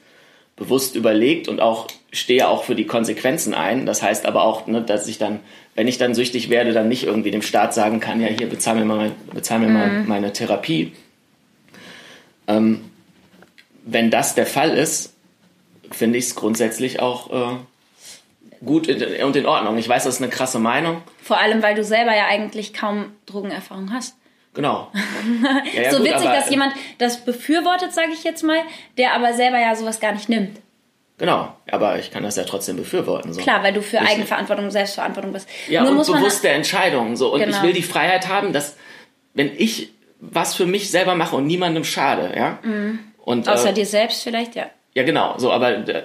bewusst 0.55 0.95
überlegt 0.95 1.47
und 1.47 1.61
auch 1.61 1.87
stehe 2.11 2.47
auch 2.47 2.63
für 2.63 2.75
die 2.75 2.87
Konsequenzen 2.87 3.53
ein. 3.53 3.85
Das 3.85 4.01
heißt 4.01 4.25
aber 4.25 4.43
auch, 4.43 4.67
ne, 4.67 4.81
dass 4.81 5.07
ich 5.07 5.17
dann, 5.19 5.39
wenn 5.75 5.87
ich 5.87 5.99
dann 5.99 6.15
süchtig 6.15 6.49
werde, 6.49 6.73
dann 6.73 6.89
nicht 6.89 7.03
irgendwie 7.03 7.31
dem 7.31 7.43
Staat 7.43 7.73
sagen 7.73 7.99
kann, 7.99 8.19
ja 8.19 8.27
hier 8.27 8.49
bezahl 8.49 8.75
mir 8.75 8.85
mal, 8.85 9.11
bezahl 9.33 9.59
mir 9.59 9.69
mal 9.69 10.03
meine 10.07 10.33
Therapie. 10.33 10.93
Ähm, 12.47 12.81
wenn 13.85 14.09
das 14.09 14.35
der 14.35 14.47
Fall 14.47 14.71
ist, 14.71 15.13
finde 15.91 16.17
ich 16.17 16.25
es 16.25 16.35
grundsätzlich 16.35 16.99
auch 16.99 17.31
äh, 17.31 17.55
gut 18.65 18.87
und 18.89 19.35
in 19.35 19.45
Ordnung. 19.45 19.77
Ich 19.77 19.87
weiß, 19.87 20.03
das 20.05 20.15
ist 20.15 20.21
eine 20.21 20.29
krasse 20.31 20.59
Meinung. 20.59 21.01
Vor 21.21 21.37
allem, 21.39 21.61
weil 21.63 21.75
du 21.75 21.83
selber 21.83 22.15
ja 22.15 22.25
eigentlich 22.27 22.73
kaum 22.73 23.11
Drogenerfahrung 23.25 23.91
hast. 23.93 24.15
Genau. 24.53 24.91
Ja, 25.73 25.81
ja, 25.83 25.91
so 25.91 25.97
gut, 25.97 26.07
witzig, 26.07 26.27
aber, 26.27 26.35
dass 26.37 26.49
jemand 26.49 26.73
das 26.97 27.23
befürwortet, 27.25 27.93
sage 27.93 28.09
ich 28.13 28.23
jetzt 28.23 28.43
mal, 28.43 28.59
der 28.97 29.13
aber 29.13 29.33
selber 29.33 29.59
ja 29.59 29.75
sowas 29.75 29.99
gar 29.99 30.13
nicht 30.13 30.29
nimmt. 30.29 30.59
Genau, 31.19 31.51
aber 31.69 31.99
ich 31.99 32.11
kann 32.11 32.23
das 32.23 32.35
ja 32.37 32.43
trotzdem 32.43 32.77
befürworten. 32.77 33.33
So. 33.33 33.41
Klar, 33.41 33.61
weil 33.63 33.73
du 33.73 33.81
für 33.81 33.97
Ich- 33.97 34.09
Eigenverantwortung 34.09 34.65
und 34.65 34.71
Selbstverantwortung 34.71 35.33
bist. 35.33 35.49
Ja, 35.67 35.81
Nur 35.83 35.91
und 35.91 36.05
bewusste 36.07 36.49
Entscheidungen. 36.49 37.15
So. 37.17 37.33
Und 37.33 37.39
ich 37.41 37.47
Genau. 37.47 37.63
will 37.63 37.73
die 37.73 37.81
Freiheit 37.83 38.27
haben, 38.29 38.53
dass, 38.53 38.77
wenn 39.33 39.51
ich 39.57 39.91
was 40.19 40.55
für 40.55 40.65
mich 40.65 40.89
selber 40.89 41.15
mache 41.15 41.35
und 41.35 41.45
niemandem 41.47 41.83
schade, 41.83 42.33
ja. 42.35 42.59
Und, 43.23 43.47
außer 43.49 43.69
äh, 43.69 43.73
dir 43.73 43.85
selbst 43.85 44.23
vielleicht, 44.23 44.55
ja. 44.55 44.67
Ja, 44.93 45.03
genau. 45.03 45.35
So, 45.37 45.51
aber 45.51 45.87
äh, 45.87 46.03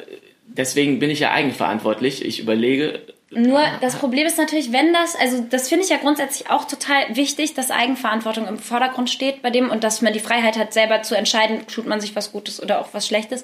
deswegen 0.57 0.99
bin 0.99 1.11
ich 1.11 1.21
ja 1.21 1.33
eigenverantwortlich. 1.33 2.25
Ich 2.25 2.41
überlege. 2.41 3.01
Nur 3.35 3.63
das 3.81 3.97
Problem 3.97 4.27
ist 4.27 4.37
natürlich, 4.37 4.73
wenn 4.73 4.93
das, 4.93 5.17
also 5.17 5.43
das 5.49 5.71
finde 5.71 5.85
ich 5.85 5.91
ja 5.91 5.97
grundsätzlich 5.97 6.51
auch 6.51 6.67
total 6.67 7.17
wichtig, 7.17 7.55
dass 7.55 7.71
Eigenverantwortung 7.71 8.47
im 8.47 8.59
Vordergrund 8.59 9.09
steht 9.09 9.41
bei 9.41 9.49
dem 9.49 9.71
und 9.71 9.85
dass 9.85 10.03
man 10.03 10.13
die 10.13 10.21
Freiheit 10.21 10.59
hat, 10.59 10.75
selber 10.75 11.03
zu 11.03 11.15
entscheiden, 11.15 11.67
tut 11.67 11.87
man 11.87 11.99
sich 11.99 12.15
was 12.15 12.31
Gutes 12.33 12.63
oder 12.63 12.79
auch 12.81 12.89
was 12.93 13.07
Schlechtes. 13.07 13.43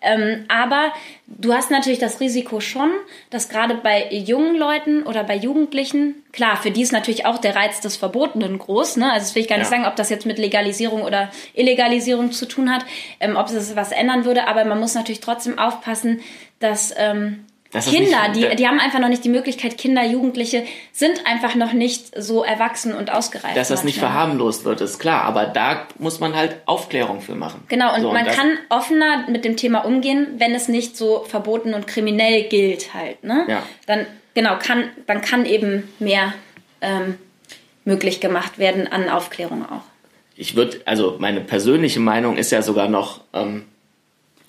Ähm, 0.00 0.44
aber 0.46 0.92
du 1.26 1.52
hast 1.52 1.72
natürlich 1.72 1.98
das 1.98 2.20
Risiko 2.20 2.60
schon, 2.60 2.92
dass 3.30 3.48
gerade 3.48 3.74
bei 3.74 4.08
jungen 4.10 4.56
Leuten 4.56 5.02
oder 5.02 5.24
bei 5.24 5.34
Jugendlichen, 5.34 6.22
klar, 6.30 6.56
für 6.56 6.70
die 6.70 6.82
ist 6.82 6.92
natürlich 6.92 7.26
auch 7.26 7.38
der 7.38 7.56
Reiz 7.56 7.80
des 7.80 7.96
Verbotenen 7.96 8.58
groß, 8.58 8.98
ne? 8.98 9.10
Also 9.12 9.26
das 9.26 9.34
will 9.34 9.42
ich 9.42 9.48
gar 9.48 9.56
nicht 9.56 9.66
Ja. 9.66 9.70
sagen, 9.70 9.86
ob 9.86 9.96
das 9.96 10.10
jetzt 10.10 10.26
mit 10.26 10.38
Legalisierung 10.38 11.02
oder 11.02 11.30
Illegalisierung 11.54 12.30
zu 12.30 12.46
tun 12.46 12.72
hat, 12.72 12.84
ähm, 13.18 13.34
ob 13.34 13.48
es 13.48 13.74
was 13.74 13.90
ändern 13.90 14.24
würde, 14.24 14.46
aber 14.46 14.64
man 14.64 14.78
muss 14.78 14.94
natürlich 14.94 15.20
trotzdem 15.20 15.58
aufpassen, 15.58 16.20
dass 16.60 16.94
ähm, 16.96 17.44
Kinder, 17.80 18.28
nicht- 18.28 18.52
die, 18.52 18.56
die 18.56 18.66
haben 18.68 18.78
einfach 18.80 18.98
noch 19.00 19.08
nicht 19.08 19.24
die 19.24 19.28
Möglichkeit, 19.28 19.76
Kinder, 19.78 20.04
Jugendliche 20.04 20.64
sind 20.92 21.26
einfach 21.26 21.54
noch 21.54 21.72
nicht 21.72 22.20
so 22.20 22.44
erwachsen 22.44 22.94
und 22.94 23.12
ausgereift. 23.12 23.56
Dass 23.56 23.68
das 23.68 23.84
nicht 23.84 23.96
manchmal. 24.00 24.12
verharmlost 24.12 24.64
wird, 24.64 24.80
ist 24.80 24.98
klar. 24.98 25.22
Aber 25.24 25.46
da 25.46 25.86
muss 25.98 26.20
man 26.20 26.34
halt 26.36 26.56
Aufklärung 26.66 27.20
für 27.20 27.34
machen. 27.34 27.62
Genau, 27.68 27.94
und 27.94 28.02
So, 28.02 28.12
man 28.12 28.24
das- 28.24 28.36
kann 28.36 28.58
offener 28.68 29.28
mit 29.28 29.44
dem 29.44 29.56
Thema 29.56 29.80
umgehen, 29.84 30.28
wenn 30.38 30.54
es 30.54 30.68
nicht 30.68 30.96
so 30.96 31.24
verboten 31.28 31.74
und 31.74 31.86
kriminell 31.86 32.44
gilt 32.44 32.94
halt. 32.94 33.22
Ne? 33.24 33.44
Ja. 33.48 33.62
Dann, 33.86 34.06
genau, 34.34 34.56
kann, 34.58 34.90
dann 35.06 35.20
kann 35.20 35.44
eben 35.46 35.88
mehr 35.98 36.32
ähm, 36.80 37.16
möglich 37.84 38.20
gemacht 38.20 38.58
werden 38.58 38.86
an 38.90 39.08
Aufklärung 39.08 39.64
auch. 39.64 39.82
ich 40.36 40.56
würde, 40.56 40.80
also 40.84 41.16
meine 41.18 41.40
persönliche 41.40 42.00
Meinung 42.00 42.36
ist 42.36 42.50
ja 42.50 42.60
sogar 42.62 42.88
noch, 42.88 43.20
ähm, 43.32 43.64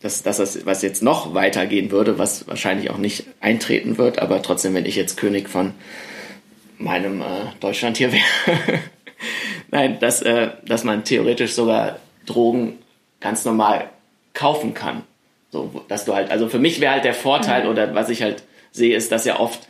dass, 0.02 0.24
dass 0.24 0.38
das, 0.38 0.66
was 0.66 0.82
jetzt 0.82 1.02
noch 1.02 1.34
weitergehen 1.34 1.92
würde, 1.92 2.20
was 2.20 2.48
wahrscheinlich 2.48 2.90
auch 2.90 2.98
nicht 2.98 3.26
eintreten 3.40 3.98
wird, 3.98 4.20
aber 4.20 4.42
trotzdem, 4.42 4.74
wenn 4.74 4.86
ich 4.86 4.96
jetzt 4.96 5.18
König 5.18 5.50
von 5.50 5.74
meinem 6.78 7.22
äh, 7.22 7.26
Deutschland 7.60 7.98
hier 7.98 8.12
wäre, 8.14 8.80
nein, 9.72 10.00
dass, 10.00 10.22
äh, 10.22 10.50
dass 10.66 10.84
man 10.84 11.04
theoretisch 11.04 11.54
sogar 11.54 12.00
Drogen 12.26 12.78
ganz 13.20 13.46
normal 13.46 13.90
kaufen 14.34 14.74
kann. 14.74 15.04
So, 15.52 15.84
dass 15.88 16.06
du 16.06 16.14
halt, 16.14 16.32
also 16.32 16.50
für 16.50 16.60
mich 16.60 16.82
wäre 16.82 16.94
halt 16.94 17.06
der 17.06 17.14
Vorteil 17.14 17.68
oder 17.68 17.96
was 17.96 18.10
ich 18.10 18.22
halt 18.22 18.44
sehe, 18.72 18.96
ist, 18.96 19.12
dass 19.12 19.26
ja 19.26 19.40
oft 19.40 19.68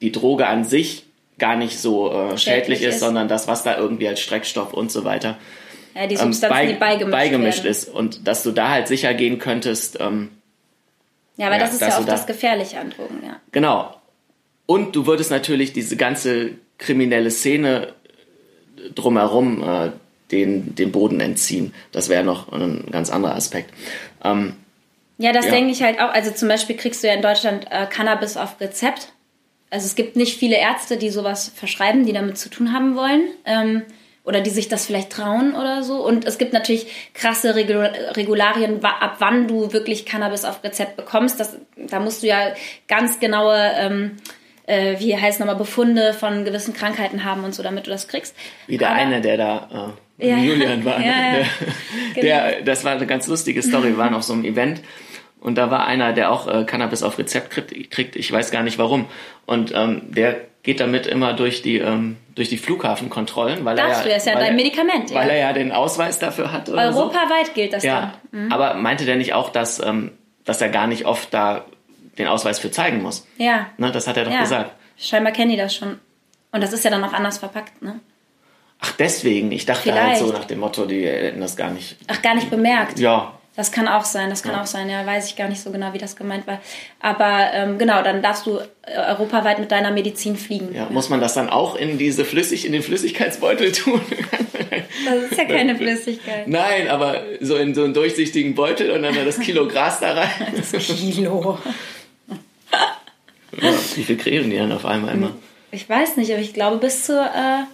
die 0.00 0.12
Droge 0.12 0.46
an 0.46 0.64
sich 0.64 1.04
gar 1.38 1.56
nicht 1.56 1.78
so 1.78 2.10
äh, 2.10 2.38
schädlich, 2.38 2.42
Schädlich 2.42 2.82
ist, 2.82 2.94
ist. 2.94 3.00
sondern 3.00 3.28
das, 3.28 3.48
was 3.48 3.62
da 3.62 3.76
irgendwie 3.76 4.08
als 4.08 4.20
Streckstoff 4.20 4.72
und 4.72 4.92
so 4.92 5.04
weiter 5.04 5.36
Ja, 5.96 6.06
die 6.06 6.14
ähm, 6.16 6.20
Substanzen, 6.32 6.78
bei- 6.78 6.96
die 6.96 7.04
beigemischt, 7.04 7.58
werden. 7.64 7.70
ist. 7.70 7.88
Und 7.88 8.26
dass 8.28 8.42
du 8.42 8.50
da 8.52 8.68
halt 8.70 8.86
sicher 8.88 9.14
gehen 9.14 9.38
könntest, 9.38 9.98
ähm, 10.00 10.30
Ja, 11.38 11.46
aber 11.48 11.56
Ja, 11.56 11.60
das 11.62 11.74
ist 11.74 11.80
ja 11.82 11.88
auch 11.98 12.04
da- 12.04 12.12
das 12.12 12.26
Gefährliche 12.26 12.78
an 12.80 12.90
Drogen, 12.90 13.20
ja. 13.24 13.36
genau. 13.52 13.94
Und 14.66 14.96
du 14.96 15.06
würdest 15.06 15.30
natürlich 15.30 15.72
diese 15.72 15.96
ganze 15.96 16.52
kriminelle 16.78 17.30
Szene 17.30 17.92
drumherum 18.94 19.62
äh, 19.62 19.90
den, 20.30 20.74
den 20.74 20.92
Boden 20.92 21.20
entziehen. 21.20 21.72
Das 21.92 22.08
wäre 22.08 22.24
noch 22.24 22.50
ein 22.52 22.84
ganz 22.90 23.10
anderer 23.10 23.34
Aspekt. 23.34 23.72
Ähm, 24.24 24.54
Ja, 25.18 25.32
das 25.32 25.46
Ja. 25.46 25.52
denke 25.52 25.70
ich 25.70 25.82
halt 25.82 25.98
auch. 26.00 26.10
Also 26.12 26.30
zum 26.30 26.48
Beispiel 26.48 26.76
kriegst 26.76 27.02
du 27.02 27.06
ja 27.08 27.14
in 27.14 27.22
Deutschland 27.22 27.66
äh, 27.70 27.86
Cannabis 27.86 28.36
auf 28.36 28.60
Rezept. 28.60 29.12
Also 29.70 29.86
es 29.86 29.94
gibt 29.94 30.14
nicht 30.16 30.36
viele 30.38 30.56
Ärzte, 30.56 30.96
die 30.98 31.08
sowas 31.10 31.50
verschreiben, 31.54 32.04
die 32.06 32.12
damit 32.12 32.36
zu 32.38 32.50
tun 32.50 32.72
haben 32.72 32.96
wollen. 32.96 33.22
Ähm, 33.46 33.82
oder 34.26 34.40
die 34.42 34.50
sich 34.50 34.68
das 34.68 34.84
vielleicht 34.86 35.10
trauen 35.10 35.54
oder 35.54 35.82
so. 35.82 36.04
Und 36.04 36.26
es 36.26 36.36
gibt 36.36 36.52
natürlich 36.52 36.86
krasse 37.14 37.54
Regul 37.54 37.84
Regularien, 38.16 38.84
ab 38.84 39.16
wann 39.20 39.48
du 39.48 39.72
wirklich 39.72 40.04
Cannabis 40.04 40.44
auf 40.44 40.62
Rezept 40.62 40.96
bekommst. 40.96 41.40
Das, 41.40 41.56
da 41.76 42.00
musst 42.00 42.22
du 42.22 42.26
ja 42.26 42.52
ganz 42.88 43.18
genaue, 43.20 43.56
ähm, 43.78 44.16
äh, 44.66 44.98
wie 44.98 45.16
heißt 45.16 45.38
nochmal, 45.40 45.56
Befunde 45.56 46.12
von 46.12 46.44
gewissen 46.44 46.74
Krankheiten 46.74 47.24
haben 47.24 47.44
und 47.44 47.54
so, 47.54 47.62
damit 47.62 47.86
du 47.86 47.90
das 47.90 48.08
kriegst. 48.08 48.34
Wie 48.66 48.76
der 48.78 48.90
Aber- 48.90 48.98
eine, 48.98 49.20
der 49.20 49.36
da 49.36 49.92
äh, 50.18 50.28
Ja, 50.28 50.36
Julian 50.38 50.84
war. 50.84 51.00
ja, 51.00 51.06
ja. 51.12 51.32
ne? 51.32 51.44
Genau. 52.14 52.26
Der, 52.26 52.62
das 52.62 52.84
war 52.84 52.92
eine 52.92 53.06
ganz 53.06 53.28
lustige 53.28 53.62
Story. 53.62 53.90
Wir 53.90 53.98
waren 53.98 54.14
auf 54.14 54.24
so 54.24 54.32
einem 54.32 54.44
Event 54.44 54.82
und 55.38 55.56
da 55.56 55.70
war 55.70 55.86
einer, 55.86 56.12
der 56.12 56.32
auch 56.32 56.48
äh, 56.48 56.64
Cannabis 56.64 57.04
auf 57.04 57.16
Rezept 57.18 57.50
kriegt, 57.50 57.90
kriegt. 57.92 58.16
Ich 58.16 58.32
weiß 58.32 58.50
gar 58.50 58.64
nicht 58.64 58.78
warum. 58.78 59.06
Und 59.46 59.72
ähm, 59.72 60.02
der 60.08 60.40
geht 60.66 60.80
damit 60.80 61.06
immer 61.06 61.32
durch 61.32 61.62
die 61.62 61.78
ähm, 61.78 62.16
durch 62.34 62.48
die 62.48 62.58
Flughafenkontrollen, 62.58 63.64
weil 63.64 63.76
Darfst 63.76 64.00
er 64.00 64.02
du, 64.02 64.08
ja, 64.08 64.14
das 64.16 64.26
ist 64.26 64.28
ja 64.28 64.34
weil 64.34 64.42
dein 64.42 64.50
er, 64.50 64.56
Medikament, 64.56 65.10
ja. 65.10 65.16
weil 65.16 65.30
er 65.30 65.36
ja 65.38 65.52
den 65.52 65.70
Ausweis 65.70 66.18
dafür 66.18 66.52
hat. 66.52 66.68
Oder 66.68 66.92
so. 66.92 67.04
Europaweit 67.04 67.54
gilt 67.54 67.72
das 67.72 67.84
Ja, 67.84 68.14
dann. 68.32 68.52
aber 68.52 68.74
meinte 68.74 69.04
der 69.04 69.14
nicht 69.14 69.32
auch, 69.32 69.50
dass 69.50 69.78
ähm, 69.78 70.10
dass 70.44 70.60
er 70.60 70.68
gar 70.68 70.88
nicht 70.88 71.06
oft 71.06 71.32
da 71.32 71.64
den 72.18 72.26
Ausweis 72.26 72.58
für 72.58 72.70
zeigen 72.72 73.00
muss? 73.00 73.26
Ja. 73.38 73.68
Ne, 73.78 73.92
das 73.92 74.08
hat 74.08 74.16
er 74.16 74.24
doch 74.24 74.32
ja. 74.32 74.40
gesagt. 74.40 74.72
Scheinbar 74.98 75.32
kennen 75.32 75.52
die 75.52 75.56
das 75.56 75.74
schon. 75.74 76.00
Und 76.50 76.62
das 76.62 76.72
ist 76.72 76.84
ja 76.84 76.90
dann 76.90 77.04
auch 77.04 77.12
anders 77.12 77.38
verpackt, 77.38 77.82
ne? 77.82 78.00
Ach, 78.80 78.92
deswegen. 78.98 79.52
Ich 79.52 79.66
dachte 79.66 79.94
halt 79.94 80.16
Vielleicht. 80.16 80.20
so 80.20 80.32
nach 80.32 80.44
dem 80.46 80.58
Motto, 80.58 80.84
die 80.84 81.06
hätten 81.06 81.40
das 81.40 81.56
gar 81.56 81.70
nicht. 81.70 81.96
Ach, 82.08 82.20
gar 82.22 82.34
nicht 82.34 82.50
bemerkt. 82.50 82.98
Ja, 82.98 83.38
Das 83.56 83.72
kann 83.72 83.88
auch 83.88 84.04
sein, 84.04 84.28
das 84.28 84.42
kann 84.42 84.54
auch 84.54 84.66
sein, 84.66 84.90
ja, 84.90 85.04
weiß 85.06 85.28
ich 85.30 85.36
gar 85.36 85.48
nicht 85.48 85.62
so 85.62 85.70
genau, 85.70 85.94
wie 85.94 85.98
das 85.98 86.14
gemeint 86.14 86.46
war. 86.46 86.60
Aber 87.00 87.50
ähm, 87.54 87.78
genau, 87.78 88.02
dann 88.02 88.20
darfst 88.22 88.46
du 88.46 88.58
äh, 88.58 88.98
europaweit 89.08 89.58
mit 89.58 89.72
deiner 89.72 89.90
Medizin 89.90 90.36
fliegen. 90.36 90.74
Ja, 90.74 90.88
muss 90.90 91.08
man 91.08 91.20
das 91.20 91.32
dann 91.32 91.48
auch 91.48 91.74
in 91.74 91.96
diese 91.96 92.26
Flüssig, 92.26 92.66
in 92.66 92.72
den 92.72 92.82
Flüssigkeitsbeutel 92.82 93.72
tun? 93.72 94.00
Das 95.06 95.30
ist 95.30 95.38
ja 95.38 95.44
keine 95.48 95.74
Flüssigkeit. 95.74 96.48
Nein, 96.48 96.88
aber 96.88 97.22
so 97.40 97.56
in 97.56 97.74
so 97.74 97.84
einen 97.84 97.94
durchsichtigen 97.94 98.54
Beutel 98.54 98.90
und 98.90 99.02
dann 99.02 99.14
das 99.24 99.40
Kilo 99.40 99.66
Gras 99.66 100.00
da 100.00 100.12
rein. 100.12 100.28
Kilo. 100.78 101.58
Ja, 103.60 103.72
wie 103.94 104.04
viel 104.04 104.18
kriegen 104.18 104.50
die 104.50 104.56
dann 104.56 104.72
auf 104.72 104.84
einmal 104.84 105.14
immer? 105.14 105.32
Ich 105.70 105.88
weiß 105.88 106.16
nicht, 106.18 106.30
aber 106.30 106.40
ich 106.40 106.52
glaube 106.52 106.76
bis 106.76 107.04
zu, 107.04 107.18
äh, 107.18 107.64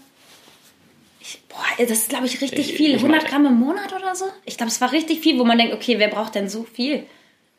ich, 1.23 1.41
boah, 1.49 1.65
das 1.79 1.91
ist 1.91 2.09
glaube 2.09 2.27
ich 2.27 2.41
richtig 2.41 2.71
Ich- 2.71 2.77
viel. 2.77 2.91
ich 2.97 3.03
100 3.03 3.23
meine- 3.23 3.31
Gramm 3.31 3.47
im 3.47 3.59
Monat 3.61 3.93
oder 3.93 4.15
so? 4.15 4.25
Ich 4.45 4.57
glaube, 4.57 4.71
es 4.71 4.81
war 4.81 4.93
richtig 4.93 5.21
viel, 5.21 5.39
wo 5.39 5.45
man 5.45 5.57
denkt, 5.59 5.73
okay, 5.75 5.99
wer 5.99 6.09
braucht 6.09 6.35
denn 6.35 6.49
so 6.49 6.65
viel? 6.65 7.05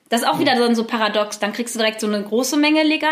Das 0.10 0.22
ist 0.22 0.28
auch 0.28 0.40
wieder 0.40 0.56
so, 0.58 0.74
so 0.74 0.84
paradox. 0.84 1.40
Dann 1.40 1.54
kriegst 1.54 1.74
du 1.74 1.80
direkt 1.80 2.00
so 2.00 2.08
eine 2.08 2.22
große 2.22 2.58
Menge 2.58 2.84
legal, 2.84 3.10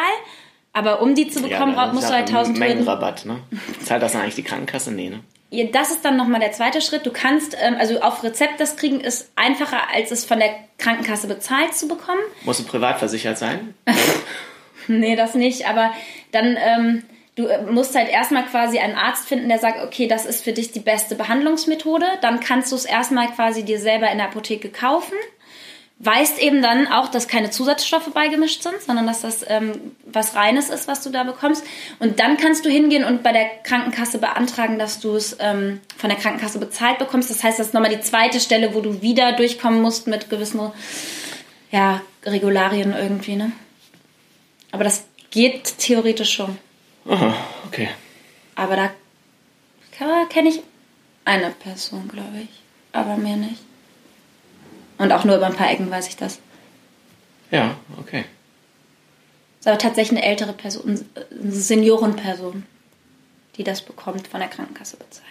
aber 0.74 1.02
um 1.02 1.16
die 1.16 1.30
zu 1.30 1.42
bekommen, 1.42 1.76
dann 1.76 1.88
brauch- 1.90 1.94
musst 1.94 2.10
du 2.10 2.14
halt 2.14 2.30
ja 2.30 2.36
1000 2.38 2.58
Hürden. 2.60 2.70
Mengenrabatt, 2.76 3.26
ne? 3.26 3.40
Zahlt 3.84 4.04
das 4.04 4.12
dann 4.12 4.22
eigentlich 4.22 4.36
die 4.36 4.44
Krankenkasse? 4.44 4.92
Nee, 4.92 5.10
ne? 5.10 5.22
Ja, 5.54 5.66
Das 5.66 5.92
ist 5.92 6.06
dann 6.06 6.16
nochmal 6.16 6.40
der 6.40 6.52
zweite 6.54 6.80
Schritt. 6.82 7.06
Du 7.06 7.12
kannst, 7.12 7.58
ähm, 7.62 7.76
also 7.78 8.00
auf 8.02 8.24
Rezept 8.24 8.60
das 8.60 8.78
kriegen 8.78 9.02
ist 9.02 9.32
einfacher, 9.36 9.82
als 9.94 10.12
es 10.12 10.24
von 10.26 10.40
der 10.40 10.50
Krankenkasse 10.78 11.28
bezahlt 11.28 11.74
zu 11.74 11.88
bekommen. 11.90 12.22
Muss 12.44 12.58
du 12.58 12.64
privat 12.64 13.00
versichert 13.00 13.38
sein? 13.38 13.74
Nee, 14.88 15.16
das 15.16 15.36
nicht. 15.36 15.68
Aber 15.68 15.92
dann, 16.32 16.58
ähm, 16.60 17.04
du 17.36 17.48
äh, 17.48 17.62
musst 17.64 17.96
halt 17.96 18.10
erstmal 18.10 18.46
quasi 18.46 18.80
einen 18.80 18.96
Arzt 18.96 19.28
finden, 19.28 19.50
der 19.50 19.60
sagt, 19.60 19.84
okay, 19.84 20.08
das 20.08 20.26
ist 20.26 20.44
für 20.44 20.54
dich 20.54 20.72
die 20.72 20.80
beste 20.80 21.16
Behandlungsmethode. 21.16 22.06
Dann 22.22 22.40
kannst 22.40 22.72
du 22.72 22.76
es 22.76 22.86
erstmal 22.86 23.28
quasi 23.32 23.64
dir 23.64 23.80
selber 23.80 24.10
in 24.12 24.18
der 24.18 24.28
Apotheke 24.28 24.70
kaufen. 24.70 25.16
Weißt 26.04 26.42
eben 26.42 26.64
dann 26.64 26.88
auch, 26.88 27.10
dass 27.10 27.28
keine 27.28 27.52
Zusatzstoffe 27.52 28.12
beigemischt 28.12 28.64
sind, 28.64 28.82
sondern 28.82 29.06
dass 29.06 29.22
das 29.22 29.46
ähm, 29.48 29.96
was 30.06 30.36
Reines 30.36 30.70
ist, 30.70 30.88
was 30.88 31.04
du 31.04 31.12
da 31.12 31.24
bekommst. 31.24 31.64
Und 32.00 32.20
dann 32.20 32.38
kannst 32.38 32.66
du 32.66 32.70
hingehen 32.72 33.04
und 33.04 33.22
bei 33.22 33.32
der 33.32 33.46
Krankenkasse 33.64 34.18
beantragen, 34.18 34.80
dass 34.80 35.00
du 35.00 35.16
es 35.16 35.38
ähm, 35.40 35.80
von 35.96 36.10
der 36.10 36.18
Krankenkasse 36.18 36.58
bezahlt 36.58 36.98
bekommst. 36.98 37.30
Das 37.30 37.44
heißt, 37.44 37.60
das 37.60 37.68
ist 37.68 37.74
nochmal 37.76 37.94
die 37.94 38.02
zweite 38.02 38.40
Stelle, 38.40 38.74
wo 38.74 38.82
du 38.82 39.04
wieder 39.04 39.34
durchkommen 39.34 39.80
musst 39.80 40.08
mit 40.08 40.32
gewissen 40.32 40.72
ja, 41.72 42.02
Regularien 42.26 42.96
irgendwie. 42.98 43.36
Ne? 43.36 43.52
Aber 44.72 44.84
das 44.84 45.06
geht 45.30 45.78
theoretisch 45.78 46.34
schon. 46.34 46.58
Aha, 47.06 47.34
okay. 47.68 47.90
Aber 48.56 48.76
da 48.76 48.92
kenne 50.30 50.50
ich 50.50 50.62
eine 51.26 51.50
Person, 51.52 52.08
glaube 52.08 52.40
ich. 52.44 52.50
Aber 52.92 53.18
mehr 53.18 53.38
nicht. 53.38 53.62
Und 54.98 55.12
auch 55.12 55.24
nur 55.24 55.38
über 55.38 55.48
ein 55.48 55.56
paar 55.56 55.72
Ecken 55.72 55.90
weiß 55.90 56.08
ich 56.08 56.16
das. 56.16 56.40
Ja, 57.50 57.76
okay. 58.00 58.26
Ist 59.60 59.68
aber 59.68 59.78
tatsächlich 59.78 60.20
eine 60.20 60.28
ältere 60.28 60.54
Person, 60.54 61.06
eine 61.32 61.52
Seniorenperson, 61.52 62.66
die 63.58 63.64
das 63.64 63.82
bekommt, 63.82 64.28
von 64.28 64.40
der 64.40 64.50
Krankenkasse 64.50 64.98
bezahlt. 64.98 65.28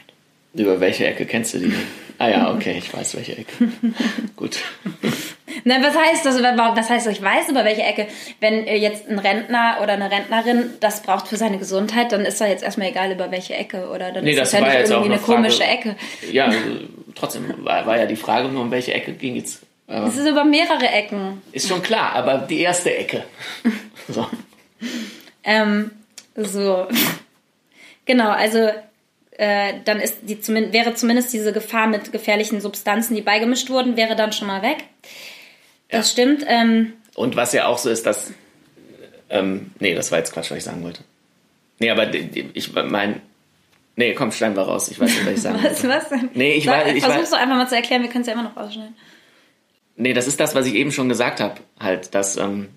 Über 0.55 0.81
welche 0.81 1.07
Ecke 1.07 1.27
kennst 1.27 1.55
du 1.55 1.59
die? 1.59 1.73
Ah 2.19 2.29
ja, 2.29 2.55
okay, 2.55 2.77
ich 2.79 2.93
weiß 2.93 3.17
welche 3.17 3.37
Ecke. 3.37 3.71
Gut. 4.37 4.59
Na, 5.65 5.83
was 5.83 5.97
heißt 5.97 6.25
das? 6.27 6.43
Was 6.43 6.91
heißt, 6.91 7.07
ich 7.09 7.23
weiß 7.23 7.49
über 7.49 7.65
welche 7.65 7.83
Ecke? 7.83 8.07
Wenn 8.41 8.67
äh, 8.67 8.77
jetzt 8.77 9.09
ein 9.09 9.19
Rentner 9.19 9.79
oder 9.83 9.95
eine 9.95 10.11
Rentnerin 10.11 10.71
das 10.81 11.03
braucht 11.03 11.29
für 11.29 11.37
seine 11.37 11.59
Gesundheit, 11.59 12.13
dann 12.13 12.25
ist 12.25 12.41
da 12.41 12.47
jetzt 12.47 12.63
erstmal 12.63 12.89
egal 12.89 13.13
über 13.13 13.31
welche 13.31 13.55
Ecke 13.55 13.89
oder 13.89 14.13
dann 14.13 14.25
Nee, 14.25 14.33
ist 14.33 14.39
das 14.41 14.51
das 14.51 14.61
ja 14.61 14.67
nicht 14.67 14.91
irgendwie 14.91 15.05
eine 15.07 15.15
eine 15.15 15.23
komische. 15.23 15.65
Ecke. 15.65 15.97
Ja, 16.31 16.47
also, 16.47 16.59
trotzdem 17.15 17.55
war, 17.59 17.87
war 17.87 17.99
ja 17.99 18.07
die 18.07 18.17
Frage 18.17 18.49
nur, 18.49 18.63
um 18.63 18.71
welche 18.71 18.95
Ecke 18.95 19.13
ging. 19.13 19.43
Aber 19.87 20.07
Es 20.07 20.17
ist 20.17 20.27
über 20.29 20.45
mehrere 20.45 20.89
Ecken. 20.89 21.43
ist 21.53 21.69
schon 21.69 21.83
klar, 21.83 22.13
aber 22.15 22.39
die 22.39 22.61
erste 22.61 22.95
Ecke. 22.95 23.25
So. 24.09 24.27
Ähm, 25.45 25.93
so. 26.35 26.89
Genau, 28.07 28.31
also 28.31 28.71
äh, 29.41 29.75
dann 29.85 30.01
ist 30.01 30.19
die 30.23 30.37
wäre 30.73 30.95
zumindest 30.95 31.33
diese 31.33 31.53
Gefahr 31.53 31.87
mit 31.87 32.13
gefährlichen 32.13 32.61
Substanzen, 32.61 33.15
die 33.15 33.23
beigemischt 33.23 33.71
wurden, 33.71 33.97
wäre 33.97 34.17
dann 34.17 34.33
schon 34.33 34.49
mal 34.49 34.63
weg. 34.63 34.79
Das 35.91 36.11
stimmt. 36.11 36.45
Ähm, 36.47 36.93
Und 37.15 37.37
was 37.37 37.53
ja 37.53 37.67
auch 37.67 37.79
so 37.79 37.91
ist, 37.91 38.07
dass. 38.07 38.33
Ähm, 39.29 39.71
nee, 39.79 39.95
das 39.95 40.11
war 40.11 40.19
jetzt 40.19 40.33
Quatsch, 40.33 40.51
was 40.51 40.59
ich 40.59 40.65
sagen 40.65 40.83
wollte. 40.83 41.03
Nee, 41.79 41.91
aber 41.91 42.13
ich 42.15 42.73
mein. 42.75 43.21
Nee, 43.97 44.15
komm, 44.15 44.33
schneiden 44.33 44.57
wir 44.57 44.63
raus. 44.63 44.89
Ich 44.89 44.99
weiß 44.99 45.09
nicht, 45.11 45.27
was 45.27 45.33
ich 45.35 45.43
sagen 45.43 45.59
was, 45.63 45.83
wollte. 45.85 45.89
was 45.89 46.09
denn? 46.09 46.31
Nee, 46.35 46.53
ich 46.55 46.65
Sag, 46.65 46.87
weiß- 46.87 46.95
ich 46.95 47.05
Versuch's 47.05 47.29
weiß- 47.29 47.31
doch 47.33 47.39
einfach 47.39 47.57
mal 47.57 47.69
zu 47.69 47.77
erklären, 47.77 48.03
wir 48.03 48.09
können 48.09 48.23
es 48.23 48.27
ja 48.29 48.33
immer 48.35 48.45
noch 48.45 48.57
rausschneiden. 48.57 48.95
Nee, 49.97 50.15
das 50.15 50.27
ist 50.27 50.41
das, 50.41 50.55
was 50.55 50.67
ich 50.67 50.75
eben 50.75 50.93
schon 50.93 51.09
gesagt 51.09 51.41
habe. 51.41 51.57
Halt, 51.79 52.15
dass, 52.15 52.37
ähm, 52.37 52.69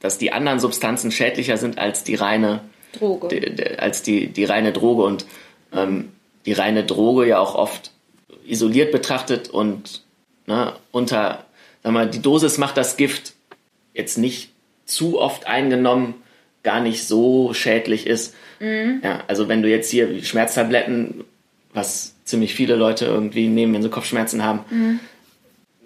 dass 0.00 0.18
die 0.18 0.32
anderen 0.32 0.58
Substanzen 0.58 1.10
schädlicher 1.12 1.56
sind 1.58 1.78
als 1.78 2.02
die 2.02 2.16
reine 2.16 2.60
Droge. 2.92 3.28
die, 3.28 3.54
die, 3.54 3.78
als 3.78 4.02
die, 4.02 4.26
die 4.28 4.44
reine 4.44 4.72
Droge 4.72 5.02
und 5.04 5.26
ähm, 5.72 6.10
die 6.44 6.52
reine 6.52 6.84
Droge 6.84 7.26
ja 7.28 7.38
auch 7.38 7.54
oft 7.54 7.92
isoliert 8.44 8.90
betrachtet 8.90 9.48
und 9.50 10.02
ne, 10.46 10.72
unter, 10.90 11.44
sag 11.82 11.92
mal, 11.92 12.08
die 12.08 12.22
Dosis 12.22 12.58
macht 12.58 12.76
das 12.76 12.96
Gift 12.96 13.34
jetzt 13.94 14.18
nicht 14.18 14.50
zu 14.86 15.20
oft 15.20 15.46
eingenommen, 15.46 16.14
gar 16.62 16.80
nicht 16.80 17.06
so 17.06 17.52
schädlich 17.54 18.06
ist. 18.06 18.34
Ja, 18.60 19.24
also 19.26 19.48
wenn 19.48 19.62
du 19.62 19.68
jetzt 19.68 19.90
hier 19.90 20.22
Schmerztabletten, 20.22 21.24
was 21.74 22.14
ziemlich 22.24 22.54
viele 22.54 22.76
Leute 22.76 23.06
irgendwie 23.06 23.48
nehmen, 23.48 23.74
wenn 23.74 23.82
sie 23.82 23.88
Kopfschmerzen 23.88 24.44
haben, 24.44 25.00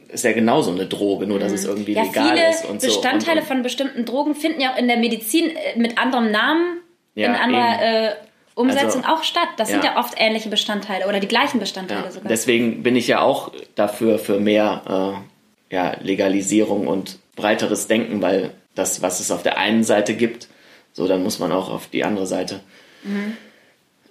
ist 0.09 0.25
ja 0.25 0.33
genauso 0.33 0.73
eine 0.73 0.87
Droge, 0.87 1.27
nur 1.27 1.39
dass 1.39 1.53
es 1.53 1.65
irgendwie 1.65 1.93
Ja, 1.95 2.03
legal 2.03 2.37
ist 2.51 2.65
und 2.67 2.81
so. 2.81 2.87
Bestandteile 2.89 3.39
und, 3.39 3.43
und, 3.43 3.49
von 3.49 3.63
bestimmten 3.63 4.05
Drogen 4.05 4.35
finden 4.35 4.61
ja 4.61 4.73
auch 4.75 4.79
in 4.79 4.89
der 4.89 4.99
Medizin 4.99 5.51
äh, 5.51 5.79
mit 5.79 5.99
anderem 5.99 6.31
Namen, 6.31 6.79
Ja, 7.15 7.29
in 7.29 7.35
anderer 7.35 7.83
äh, 7.83 8.13
Umsetzung 8.55 9.05
Also, 9.05 9.15
auch 9.17 9.25
statt. 9.25 9.49
Das 9.57 9.69
sind 9.69 9.85
ja. 9.85 9.93
ja 9.95 9.99
oft 9.99 10.15
ähnliche 10.17 10.49
Bestandteile 10.49 11.07
oder 11.07 11.21
die 11.21 11.29
gleichen 11.29 11.61
Bestandteile 11.61 12.05
Ja, 12.05 12.11
sogar. 12.11 12.29
deswegen 12.29 12.83
bin 12.83 12.97
ich 12.97 13.09
ja 13.09 13.21
auch 13.21 13.53
dafür 13.75 14.19
für 14.19 14.39
mehr 14.39 14.83
äh, 15.23 15.36
ja, 15.71 15.97
Legalisierung 16.03 16.87
und 16.87 17.19
breiteres 17.35 17.87
Denken, 17.87 18.23
weil 18.23 18.51
das, 18.75 19.03
was 19.03 19.21
es 19.21 19.31
auf 19.31 19.43
der 19.43 19.59
einen 19.59 19.85
Seite 19.85 20.15
gibt, 20.15 20.49
so 20.93 21.07
dann 21.09 21.23
muss 21.23 21.39
man 21.39 21.53
auch 21.53 21.69
auf 21.71 21.89
die 21.89 22.05
andere 22.05 22.27
Seite 22.27 22.61
Mhm. 23.03 23.37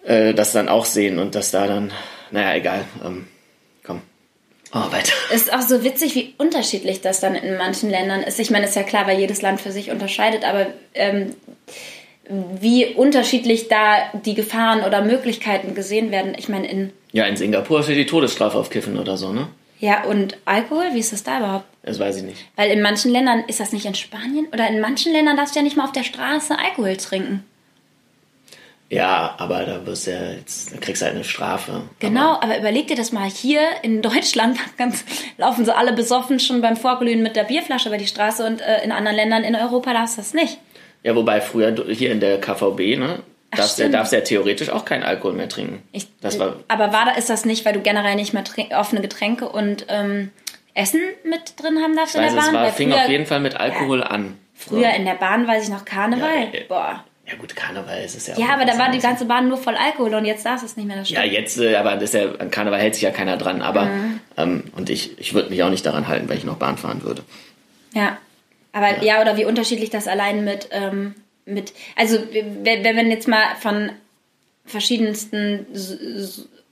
äh, 0.05 0.33
das 0.33 0.51
dann 0.53 0.69
auch 0.69 0.85
sehen 0.85 1.19
und 1.19 1.35
dass 1.35 1.51
da 1.51 1.67
dann, 1.67 1.91
naja, 2.31 2.55
egal, 2.55 2.85
ähm, 3.03 3.27
komm. 3.83 4.01
Oh, 4.73 4.91
weiter. 4.91 5.11
ist 5.33 5.53
auch 5.53 5.61
so 5.61 5.83
witzig, 5.83 6.15
wie 6.15 6.33
unterschiedlich 6.37 7.01
das 7.01 7.19
dann 7.19 7.35
in 7.35 7.57
manchen 7.57 7.89
Ländern 7.89 8.21
ist. 8.23 8.39
Ich 8.39 8.51
meine, 8.51 8.65
ist 8.65 8.75
ja 8.75 8.83
klar, 8.83 9.07
weil 9.07 9.19
jedes 9.19 9.41
Land 9.41 9.61
für 9.61 9.71
sich 9.71 9.89
unterscheidet, 9.91 10.43
aber 10.43 10.67
ähm, 10.93 11.33
wie 12.59 12.85
unterschiedlich 12.87 13.67
da 13.67 13.97
die 14.25 14.33
Gefahren 14.33 14.83
oder 14.83 15.01
Möglichkeiten 15.01 15.75
gesehen 15.75 16.11
werden. 16.11 16.33
Ich 16.37 16.49
meine, 16.49 16.67
in 16.69 16.91
Ja, 17.11 17.25
in 17.25 17.37
Singapur 17.37 17.79
ist 17.81 17.89
ja 17.89 17.95
die 17.95 18.05
Todesstrafe 18.07 18.57
auf 18.57 18.69
Kiffen 18.69 18.97
oder 18.97 19.15
so, 19.17 19.31
ne? 19.31 19.47
Ja 19.79 20.03
und 20.03 20.37
Alkohol, 20.45 20.93
wie 20.93 20.99
ist 20.99 21.13
das 21.13 21.23
da 21.23 21.39
überhaupt? 21.39 21.65
Das 21.83 21.99
weiß 21.99 22.17
ich 22.17 22.23
nicht. 22.23 22.45
Weil 22.55 22.71
in 22.71 22.81
manchen 22.81 23.11
Ländern 23.11 23.43
ist 23.47 23.59
das 23.59 23.71
nicht 23.71 23.85
in 23.85 23.95
Spanien 23.95 24.47
oder 24.51 24.67
in 24.67 24.81
manchen 24.81 25.11
Ländern 25.11 25.37
darfst 25.37 25.55
du 25.55 25.59
ja 25.59 25.63
nicht 25.63 25.77
mal 25.77 25.85
auf 25.85 25.91
der 25.91 26.03
Straße 26.03 26.57
Alkohol 26.57 26.97
trinken. 26.97 27.43
Ja, 28.89 29.35
aber 29.39 29.65
da 29.65 29.85
wirst 29.85 30.05
du 30.05 30.11
ja 30.11 30.31
jetzt, 30.31 30.73
da 30.73 30.77
kriegst 30.77 31.01
du 31.01 31.05
halt 31.05 31.15
eine 31.15 31.23
Strafe. 31.23 31.83
Genau, 31.99 32.33
aber, 32.33 32.43
aber 32.43 32.59
überleg 32.59 32.87
dir 32.87 32.95
das 32.95 33.11
mal. 33.11 33.27
Hier 33.27 33.61
in 33.81 34.01
Deutschland 34.01 34.57
ganz, 34.77 35.03
laufen 35.37 35.65
so 35.65 35.71
alle 35.71 35.93
besoffen 35.93 36.39
schon 36.39 36.61
beim 36.61 36.77
Vorglühen 36.77 37.23
mit 37.23 37.35
der 37.35 37.43
Bierflasche 37.43 37.89
über 37.89 37.97
die 37.97 38.07
Straße 38.07 38.45
und 38.45 38.61
äh, 38.61 38.83
in 38.83 38.91
anderen 38.91 39.15
Ländern 39.15 39.43
in 39.43 39.55
Europa 39.55 39.93
darfst 39.93 40.17
du 40.17 40.21
das 40.21 40.33
nicht. 40.33 40.59
Ja, 41.03 41.15
wobei 41.15 41.41
früher 41.41 41.75
hier 41.89 42.11
in 42.11 42.19
der 42.19 42.39
KVB, 42.39 42.97
ne, 42.97 43.19
darfst, 43.57 43.73
stimmt. 43.73 43.93
darfst 43.93 44.11
du 44.11 44.17
ja 44.17 44.21
theoretisch 44.23 44.69
auch 44.69 44.85
keinen 44.85 45.03
Alkohol 45.03 45.33
mehr 45.33 45.49
trinken. 45.49 45.81
Ich, 45.91 46.07
das 46.21 46.37
war, 46.39 46.55
aber 46.67 46.91
war 46.93 47.05
da, 47.05 47.11
ist 47.11 47.29
das 47.29 47.45
nicht, 47.45 47.65
weil 47.65 47.73
du 47.73 47.81
generell 47.81 48.15
nicht 48.15 48.33
mehr 48.33 48.43
offene 48.77 49.01
Getränke 49.01 49.49
und 49.49 49.85
ähm, 49.89 50.31
Essen 50.73 51.01
mit 51.23 51.53
drin 51.61 51.79
haben 51.81 51.95
darfst 51.95 52.15
ich 52.15 52.21
weiß, 52.21 52.29
in 52.31 52.35
der 52.35 52.39
es 52.43 52.45
Bahn? 52.47 52.55
war, 52.55 52.63
Weil 52.65 52.71
fing 52.73 52.91
früher, 52.91 53.01
auf 53.03 53.09
jeden 53.09 53.25
Fall 53.25 53.39
mit 53.39 53.55
Alkohol 53.59 54.03
an. 54.03 54.37
Früher 54.53 54.89
So. 54.91 54.97
in 54.97 55.05
der 55.05 55.15
Bahn 55.15 55.47
weiß 55.47 55.63
ich 55.63 55.69
noch 55.69 55.85
Karneval. 55.85 56.29
Ja, 56.51 56.59
äh, 56.59 56.63
Boah. 56.67 57.03
Ja 57.27 57.35
gut, 57.37 57.55
Karneval 57.55 58.03
ist 58.03 58.15
es 58.15 58.27
ja 58.27 58.35
auch. 58.35 58.37
Ja, 58.37 58.53
aber 58.53 58.65
da 58.65 58.77
war 58.77 58.91
die 58.91 58.99
ganze 58.99 59.25
Bahn 59.25 59.47
nur 59.47 59.57
voll 59.57 59.75
Alkohol 59.75 60.13
und 60.13 60.25
jetzt 60.25 60.45
darfst 60.45 60.61
du 60.63 60.67
es 60.67 60.77
nicht 60.77 60.85
mehr. 60.85 60.97
Das 60.97 61.09
Ja, 61.09 61.23
jetzt, 61.23 61.57
äh, 61.59 61.75
aber 61.75 61.95
das 61.95 62.13
ja, 62.13 62.31
an 62.37 62.51
Karneval 62.51 62.79
hält 62.79 62.93
sich 62.93 63.01
ja 63.03 63.09
keiner 63.11 63.35
dran. 63.37 63.63
Aber, 63.63 63.85
Mhm. 63.85 64.19
ähm, 64.37 64.63
und 64.75 64.89
ich, 64.91 65.17
ich 65.17 65.33
würde 65.33 65.49
mich 65.49 65.63
auch 65.63 65.71
nicht 65.71 65.83
daran 65.85 66.07
halten, 66.07 66.29
weil 66.29 66.37
ich 66.37 66.43
noch 66.43 66.57
Bahn 66.57 66.77
fahren 66.77 67.01
würde. 67.03 67.23
Ja. 67.93 68.17
Aber 68.73 69.01
ja. 69.03 69.21
oder 69.21 69.37
wie 69.37 69.45
unterschiedlich 69.45 69.89
das 69.89 70.07
allein 70.07 70.43
mit, 70.43 70.67
ähm, 70.71 71.15
mit 71.45 71.73
also 71.95 72.19
wenn 72.31 72.83
wenn 72.83 72.95
man 72.95 73.11
jetzt 73.11 73.27
mal 73.27 73.55
von 73.59 73.91
verschiedensten 74.65 75.65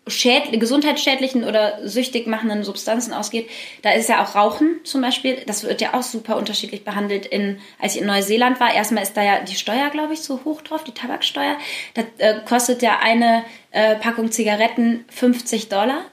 schäd 0.07 0.59
gesundheitsschädlichen 0.59 1.43
oder 1.45 1.87
süchtig 1.87 2.27
machenden 2.27 2.63
Substanzen 2.63 3.13
ausgeht, 3.13 3.49
da 3.83 3.91
ist 3.91 4.09
ja 4.09 4.23
auch 4.23 4.35
Rauchen 4.35 4.81
zum 4.83 5.01
Beispiel, 5.01 5.37
das 5.47 5.63
wird 5.63 5.79
ja 5.79 5.93
auch 5.93 6.03
super 6.03 6.35
unterschiedlich 6.35 6.83
behandelt. 6.83 7.25
In, 7.25 7.59
als 7.79 7.95
ich 7.95 8.01
in 8.01 8.07
Neuseeland 8.07 8.59
war, 8.59 8.73
erstmal 8.73 9.03
ist 9.03 9.15
da 9.15 9.23
ja 9.23 9.39
die 9.43 9.55
Steuer, 9.55 9.89
glaube 9.91 10.13
ich, 10.13 10.21
so 10.21 10.41
hoch 10.43 10.61
drauf, 10.61 10.83
die 10.83 10.91
Tabaksteuer. 10.91 11.57
Da 11.93 12.03
äh, 12.17 12.41
kostet 12.45 12.81
ja 12.81 12.99
eine 12.99 13.45
äh, 13.71 13.95
Packung 13.95 14.31
Zigaretten 14.31 15.05
50 15.09 15.69
Dollar 15.69 16.03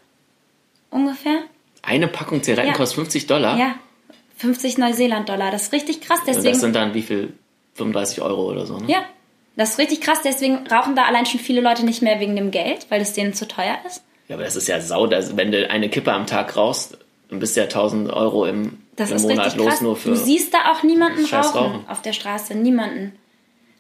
ungefähr. 0.91 1.43
Eine 1.83 2.07
Packung 2.07 2.43
Zigaretten 2.43 2.69
Ja. 2.71 2.77
kostet 2.77 2.97
50 2.97 3.27
Dollar. 3.27 3.59
Ja, 3.59 3.75
50 4.37 4.79
Neuseeland-Dollar. 4.79 5.51
Das 5.51 5.65
ist 5.65 5.73
richtig 5.73 6.01
krass. 6.01 6.21
Und 6.21 6.29
Deswegen, 6.29 6.53
das 6.53 6.61
sind 6.61 6.77
dann 6.77 6.95
wie 6.95 7.03
viel? 7.03 7.33
35 7.75 8.21
Euro 8.23 8.51
oder 8.51 8.67
so, 8.67 8.79
ne? 8.79 8.85
ja, 8.89 8.99
das 9.57 9.71
ist 9.71 9.79
richtig 9.79 10.01
krass. 10.01 10.21
Deswegen 10.25 10.67
rauchen 10.69 10.97
da 10.97 11.05
allein 11.05 11.27
schon 11.27 11.41
viele 11.41 11.61
Leute 11.61 11.85
nicht 11.85 12.03
mehr 12.03 12.21
wegen 12.21 12.37
dem 12.37 12.51
Geld, 12.51 12.87
weil 12.89 13.01
es 13.01 13.13
denen 13.13 13.35
zu 13.35 13.47
teuer 13.49 13.79
ist. 13.87 14.03
Ja, 14.29 14.37
aber 14.37 14.45
das 14.45 14.57
ist 14.57 14.69
ja 14.69 14.81
sau. 14.81 15.07
Das, 15.07 15.37
wenn 15.37 15.51
du 15.53 15.69
eine 15.69 15.89
Kippe 15.89 16.13
am 16.13 16.27
Tag 16.27 16.57
rauchst, 16.57 16.97
dann 17.29 17.39
bist 17.41 17.57
du 17.57 17.61
ja 17.61 17.65
1000 17.65 18.13
Euro 18.13 18.47
im, 18.47 18.79
Das 18.97 19.11
im 19.11 19.23
Monat 19.23 19.57
los 19.57 19.67
krass. 19.67 19.81
nur 19.81 19.97
für. 19.97 20.11
du 20.11 20.17
siehst 20.17 20.55
da 20.55 20.71
auch 20.73 20.83
niemanden 20.83 21.25
rauchen, 21.27 21.59
Rauchen. 21.59 21.85
auf 21.89 22.01
der 22.03 22.13
Straße. 22.13 22.55
Niemanden. 22.55 23.13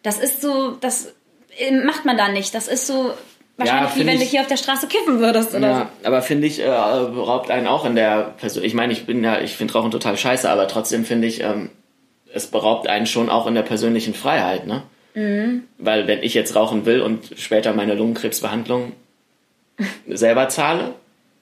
Das 0.02 0.18
ist 0.18 0.40
so, 0.42 0.72
das 0.80 1.12
äh, 1.58 1.70
macht 1.72 2.04
man 2.04 2.16
da 2.16 2.28
nicht. 2.28 2.54
Das 2.54 2.68
ist 2.68 2.86
so 2.86 3.12
wahrscheinlich 3.56 3.90
wie 3.94 3.98
find 3.98 4.10
wenn 4.10 4.18
du 4.18 4.24
ich- 4.24 4.30
hier 4.30 4.40
auf 4.40 4.46
der 4.48 4.56
Straße 4.56 4.86
kiffen 4.88 5.20
würdest 5.20 5.54
oder 5.54 5.68
Ja, 5.70 5.88
aber 6.04 6.22
finde 6.22 6.46
ich, 6.46 6.60
äh, 6.60 6.68
raubt 6.68 7.50
einen 7.50 7.66
auch 7.66 7.84
in 7.84 7.94
der 7.94 8.34
Person. 8.38 8.64
Ich 8.64 8.74
meine, 8.74 8.92
ich 8.92 9.06
bin 9.06 9.22
ja, 9.22 9.40
ich 9.40 9.56
finde 9.56 9.72
Rauchen 9.74 9.90
total 9.90 10.16
scheiße, 10.16 10.48
aber 10.50 10.66
trotzdem 10.68 11.04
finde 11.04 11.28
ich, 11.28 11.42
ähm, 11.42 11.70
es 12.32 12.46
beraubt 12.46 12.88
einen 12.88 13.06
schon 13.06 13.28
auch 13.28 13.46
in 13.46 13.54
der 13.54 13.62
persönlichen 13.62 14.14
Freiheit, 14.14 14.66
ne? 14.66 14.82
Mhm. 15.14 15.64
Weil 15.78 16.06
wenn 16.06 16.22
ich 16.22 16.34
jetzt 16.34 16.54
rauchen 16.54 16.86
will 16.86 17.00
und 17.00 17.32
später 17.36 17.72
meine 17.72 17.94
Lungenkrebsbehandlung 17.94 18.92
selber 20.08 20.48
zahle, 20.48 20.94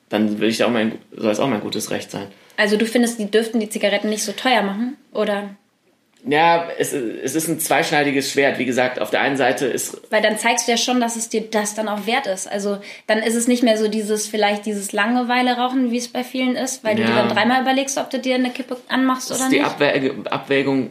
dann 0.09 0.41
will 0.41 0.49
ich 0.49 0.65
auch 0.65 0.71
mein, 0.71 0.93
soll 1.15 1.33
es 1.33 1.41
auch 1.41 1.49
mein 1.49 1.61
gutes 1.61 1.91
Recht 1.91 2.11
sein. 2.11 2.29
so. 2.29 2.35
Also 2.57 2.77
du 2.77 2.87
findest, 2.87 3.19
die 3.19 3.31
dürften 3.31 3.61
die 3.61 3.69
Zigaretten 3.69 4.09
nicht 4.09 4.25
so 4.25 4.33
teuer 4.33 4.63
machen? 4.63 4.97
Oder? 5.13 5.51
Ja, 6.31 6.69
es, 6.79 6.93
es 6.93 7.35
ist 7.35 7.49
ein 7.49 7.59
zweischneidiges 7.59 8.31
Schwert. 8.33 8.59
Wie 8.59 8.65
gesagt, 8.67 9.01
auf 9.01 9.09
der 9.11 9.21
einen 9.23 9.37
Seite 9.39 9.67
ist 9.67 9.99
Weil 10.11 10.21
dann 10.21 10.37
zeigst 10.39 10.67
du 10.69 10.73
ja 10.73 10.77
schon, 10.77 11.01
dass 11.01 11.17
es 11.17 11.29
dir 11.31 11.41
das 11.51 11.75
dann 11.75 11.89
auch 11.89 12.07
wert 12.07 12.27
ist. 12.27 12.47
Also 12.51 12.79
dann 13.07 13.19
ist 13.21 13.35
es 13.35 13.49
nicht 13.49 13.63
mehr 13.63 13.79
so 13.79 13.89
dieses, 13.89 14.27
vielleicht 14.27 14.67
dieses 14.67 14.93
Langeweile-Rauchen, 14.93 15.91
wie 15.91 15.97
es 15.97 16.09
bei 16.09 16.25
vielen 16.25 16.55
ist, 16.57 16.85
weil 16.85 16.97
du 16.97 17.03
Ja. 17.03 17.09
dir 17.09 17.15
dann 17.15 17.29
dreimal 17.31 17.63
überlegst, 17.63 17.97
ob 17.97 18.11
du 18.11 18.19
dir 18.19 18.35
eine 18.35 18.51
Kippe 18.51 18.77
anmachst 18.89 19.31
Das 19.31 19.39
oder 19.39 19.47
ist 19.47 19.53
die 19.53 19.59
nicht. 19.61 19.67
Abwäg 19.67 20.13
Abwägung 20.31 20.91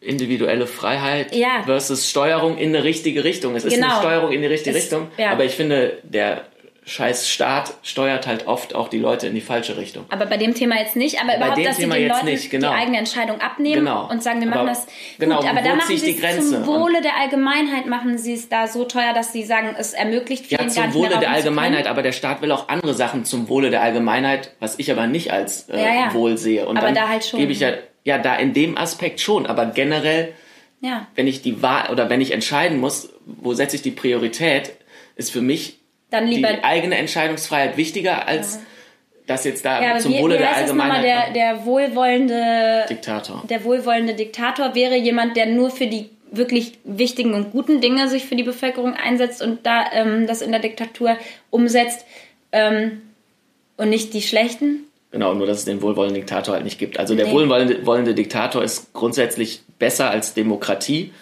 individuelle 0.00 0.66
Freiheit 0.66 1.34
Ja. 1.34 1.62
versus 1.64 2.08
Steuerung 2.08 2.58
in 2.58 2.68
eine 2.74 2.84
richtige 2.84 3.24
Richtung. 3.24 3.56
Es 3.56 3.64
ist 3.64 3.74
Genau. 3.74 3.88
eine 3.88 3.98
Steuerung 4.00 4.32
in 4.32 4.40
die 4.42 4.46
richtige 4.46 4.76
Es- 4.76 4.84
Richtung, 4.84 5.08
ja. 5.16 5.30
aber 5.30 5.44
ich 5.44 5.52
finde, 5.54 5.98
der 6.04 6.42
scheiß 6.88 7.28
Staat 7.28 7.74
steuert 7.82 8.28
halt 8.28 8.46
oft 8.46 8.74
auch 8.76 8.86
die 8.88 8.98
Leute 9.00 9.26
in 9.26 9.34
die 9.34 9.40
falsche 9.40 9.76
Richtung. 9.76 10.04
Aber 10.08 10.24
bei 10.26 10.36
dem 10.36 10.54
Thema 10.54 10.78
jetzt 10.78 10.94
nicht, 10.94 11.20
aber 11.20 11.36
überhaupt, 11.36 11.58
dem 11.58 11.64
dass 11.64 11.76
sie 11.76 11.82
Thema 11.82 11.96
den 11.96 12.04
jetzt 12.04 12.12
Leuten 12.14 12.26
nicht, 12.26 12.50
genau. 12.50 12.68
die 12.70 12.74
eigene 12.76 12.98
Entscheidung 12.98 13.40
abnehmen 13.40 13.84
Genau. 13.84 14.08
und 14.08 14.22
sagen, 14.22 14.40
wir 14.40 14.46
Aber- 14.52 14.62
machen 14.64 14.68
das. 14.68 14.86
genau, 15.18 15.40
Gut, 15.40 15.50
aber 15.50 15.62
ziehe 15.62 15.74
machen 15.74 15.96
sie 15.98 16.14
die 16.14 16.22
es 16.24 16.50
zum 16.50 16.64
Wohle 16.66 17.02
der 17.02 17.16
Allgemeinheit, 17.18 17.86
machen 17.86 18.18
sie 18.18 18.34
es 18.34 18.48
da 18.48 18.68
so 18.68 18.84
teuer, 18.84 19.12
dass 19.14 19.32
sie 19.32 19.42
sagen, 19.42 19.74
es 19.76 19.94
ermöglicht 19.94 20.46
vielen 20.46 20.60
Ja, 20.62 20.68
zum 20.68 20.94
Wohle 20.94 21.18
der 21.18 21.30
Allgemeinheit, 21.32 21.88
aber 21.88 22.02
der 22.02 22.12
Staat 22.12 22.40
will 22.40 22.52
auch 22.52 22.68
andere 22.68 22.94
Sachen 22.94 23.24
zum 23.24 23.48
Wohle 23.48 23.70
der 23.70 23.82
Allgemeinheit, 23.82 24.52
was 24.60 24.78
ich 24.78 24.88
aber 24.92 25.08
nicht 25.08 25.32
als 25.32 25.68
äh, 25.68 25.76
Ja, 25.80 25.94
ja. 26.06 26.14
Wohl 26.14 26.38
sehe. 26.38 26.68
Und 26.68 26.76
Aber 26.76 26.92
da 26.92 27.08
halt 27.08 27.24
schon. 27.24 27.40
Gebe 27.40 27.50
ich 27.50 27.58
ja, 27.60 27.70
ja, 28.04 28.18
da 28.18 28.36
in 28.36 28.52
dem 28.52 28.78
Aspekt 28.78 29.20
schon, 29.20 29.46
aber 29.46 29.66
generell 29.66 30.34
Ja, 30.80 31.08
wenn 31.16 31.26
ich 31.26 31.42
die 31.42 31.62
Wahl 31.62 31.90
oder 31.90 32.08
wenn 32.10 32.20
ich 32.20 32.30
entscheiden 32.30 32.78
muss, 32.78 33.08
wo 33.24 33.54
setze 33.54 33.74
ich 33.74 33.82
die 33.82 33.90
Priorität, 33.90 34.72
ist 35.16 35.32
für 35.32 35.40
mich 35.40 35.80
dann 36.10 36.26
lieber. 36.26 36.52
die 36.52 36.64
eigene 36.64 36.96
Entscheidungsfreiheit 36.96 37.76
wichtiger 37.76 38.26
als 38.26 38.60
das 39.26 39.44
jetzt 39.44 39.64
da 39.64 39.82
ja, 39.82 39.98
zum 39.98 40.12
wie, 40.12 40.20
Wohle 40.20 40.34
wie 40.34 40.38
der 40.38 40.56
Allgemeinheit. 40.56 41.04
der, 41.04 41.30
der 41.32 41.66
wohlwollende 41.66 42.84
Diktator. 42.88 43.42
der 43.48 43.64
wohlwollende 43.64 44.14
Diktator 44.14 44.74
wäre 44.74 44.96
jemand, 44.96 45.36
der 45.36 45.46
nur 45.46 45.70
für 45.70 45.86
die 45.86 46.10
wirklich 46.30 46.78
wichtigen 46.84 47.34
und 47.34 47.50
guten 47.52 47.80
Dinge 47.80 48.08
sich 48.08 48.24
für 48.24 48.36
die 48.36 48.42
Bevölkerung 48.42 48.94
einsetzt 48.94 49.42
und 49.42 49.64
da 49.66 49.84
ähm, 49.92 50.26
das 50.26 50.42
in 50.42 50.52
der 50.52 50.60
Diktatur 50.60 51.16
umsetzt 51.50 52.04
ähm, 52.52 53.02
und 53.76 53.88
nicht 53.90 54.14
die 54.14 54.22
schlechten. 54.22 54.84
Genau, 55.10 55.34
nur 55.34 55.46
dass 55.46 55.58
es 55.58 55.64
den 55.64 55.82
wohlwollenden 55.82 56.20
Diktator 56.20 56.54
halt 56.54 56.64
nicht 56.64 56.78
gibt. 56.78 56.98
Also 56.98 57.14
der 57.14 57.26
Nee. 57.26 57.32
wohlwollende 57.32 57.86
wollende 57.86 58.14
Diktator 58.14 58.62
ist 58.62 58.92
grundsätzlich 58.92 59.62
besser 59.78 60.10
als 60.10 60.34
Demokratie. 60.34 61.12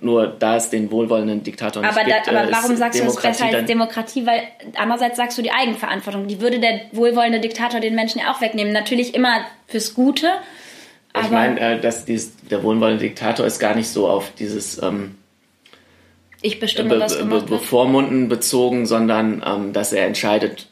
Nur 0.00 0.26
da 0.26 0.56
es 0.56 0.70
den 0.70 0.90
wohlwollenden 0.90 1.42
Diktator 1.42 1.82
nicht 1.82 1.90
Aber, 1.90 2.08
da, 2.08 2.16
gibt, 2.16 2.28
aber 2.28 2.48
äh, 2.48 2.52
warum 2.52 2.76
sagst 2.76 2.98
du, 2.98 3.04
es 3.04 3.14
Demokratie 3.14 3.42
besser 3.44 3.58
als 3.58 3.66
Demokratie? 3.66 4.26
Weil 4.26 4.42
andererseits 4.76 5.16
sagst 5.16 5.38
du 5.38 5.42
die 5.42 5.52
Eigenverantwortung. 5.52 6.26
Die 6.26 6.40
würde 6.40 6.58
der 6.58 6.80
wohlwollende 6.92 7.40
Diktator 7.40 7.80
den 7.80 7.94
Menschen 7.94 8.20
ja 8.20 8.32
auch 8.32 8.40
wegnehmen. 8.40 8.72
Natürlich 8.72 9.14
immer 9.14 9.44
fürs 9.66 9.94
Gute. 9.94 10.28
Ich 11.22 11.30
meine, 11.30 11.60
äh, 11.60 11.80
dass 11.80 12.04
dies, 12.04 12.32
der 12.50 12.62
wohlwollende 12.64 13.04
Diktator 13.04 13.46
ist 13.46 13.60
gar 13.60 13.76
nicht 13.76 13.88
so 13.88 14.08
auf 14.08 14.32
dieses 14.36 14.82
ähm, 14.82 15.14
Ich 16.42 16.58
bestimme, 16.58 16.90
be 16.90 17.00
was 17.00 17.16
be 17.16 17.40
bevormunden 17.42 18.28
bezogen, 18.28 18.84
sondern 18.84 19.42
ähm, 19.46 19.72
dass 19.72 19.92
er 19.92 20.06
entscheidet, 20.06 20.68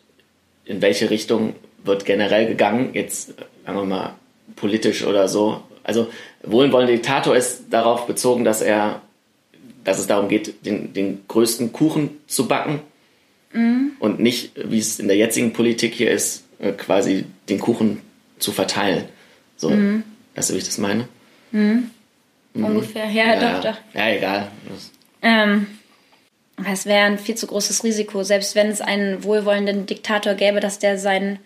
in 0.65 0.83
welche 0.83 1.11
Richtung 1.11 1.55
wird 1.85 2.05
generell 2.05 2.47
gegangen, 2.47 2.91
jetzt 2.93 3.35
sagen 3.65 3.79
wir 3.79 3.85
mal 3.85 4.15
politisch 4.57 5.05
oder 5.05 5.29
so. 5.29 5.63
Also 5.85 6.09
wohlwollender 6.43 6.93
Diktator 6.93 7.37
ist 7.37 7.65
darauf 7.71 8.07
bezogen, 8.07 8.45
dass 8.45 8.63
er, 8.63 9.01
dass 9.85 9.99
es 9.99 10.07
darum 10.07 10.29
geht, 10.29 10.65
den, 10.67 10.93
den 10.93 11.23
größten 11.29 11.73
Kuchen 11.73 12.11
zu 12.27 12.47
backen 12.49 12.81
Mhm. 13.55 13.93
und 13.99 14.19
nicht, 14.19 14.53
wie 14.57 14.79
es 14.79 14.99
in 14.99 15.09
der 15.09 15.17
jetzigen 15.19 15.53
Politik 15.53 15.93
hier 15.95 16.11
ist, 16.11 16.45
äh, 16.59 16.73
quasi 16.73 17.27
den 17.51 17.59
Kuchen 17.61 18.01
zu 18.39 18.51
verteilen. 18.51 19.05
So, 19.59 19.69
Mhm. 19.69 20.05
weißt 20.35 20.49
du, 20.51 20.55
wie 20.55 20.59
ich 20.59 20.65
das 20.65 20.79
meine? 20.79 21.07
Ungefähr. 22.55 23.11
Ja, 23.11 23.39
doch, 23.39 23.61
doch. 23.73 23.79
Ja, 23.95 24.09
egal. 24.11 24.49
Ähm, 25.23 25.67
es 26.71 26.87
wäre 26.87 27.05
ein 27.05 27.19
viel 27.19 27.35
zu 27.35 27.47
großes 27.47 27.85
Risiko, 27.85 28.23
selbst 28.23 28.55
wenn 28.55 28.69
es 28.69 28.81
einen 28.81 29.23
wohlwollenden 29.25 29.87
Diktator 29.87 30.35
gäbe, 30.35 30.61
dass 30.61 30.79
der 30.79 30.99
seinen. 30.99 31.39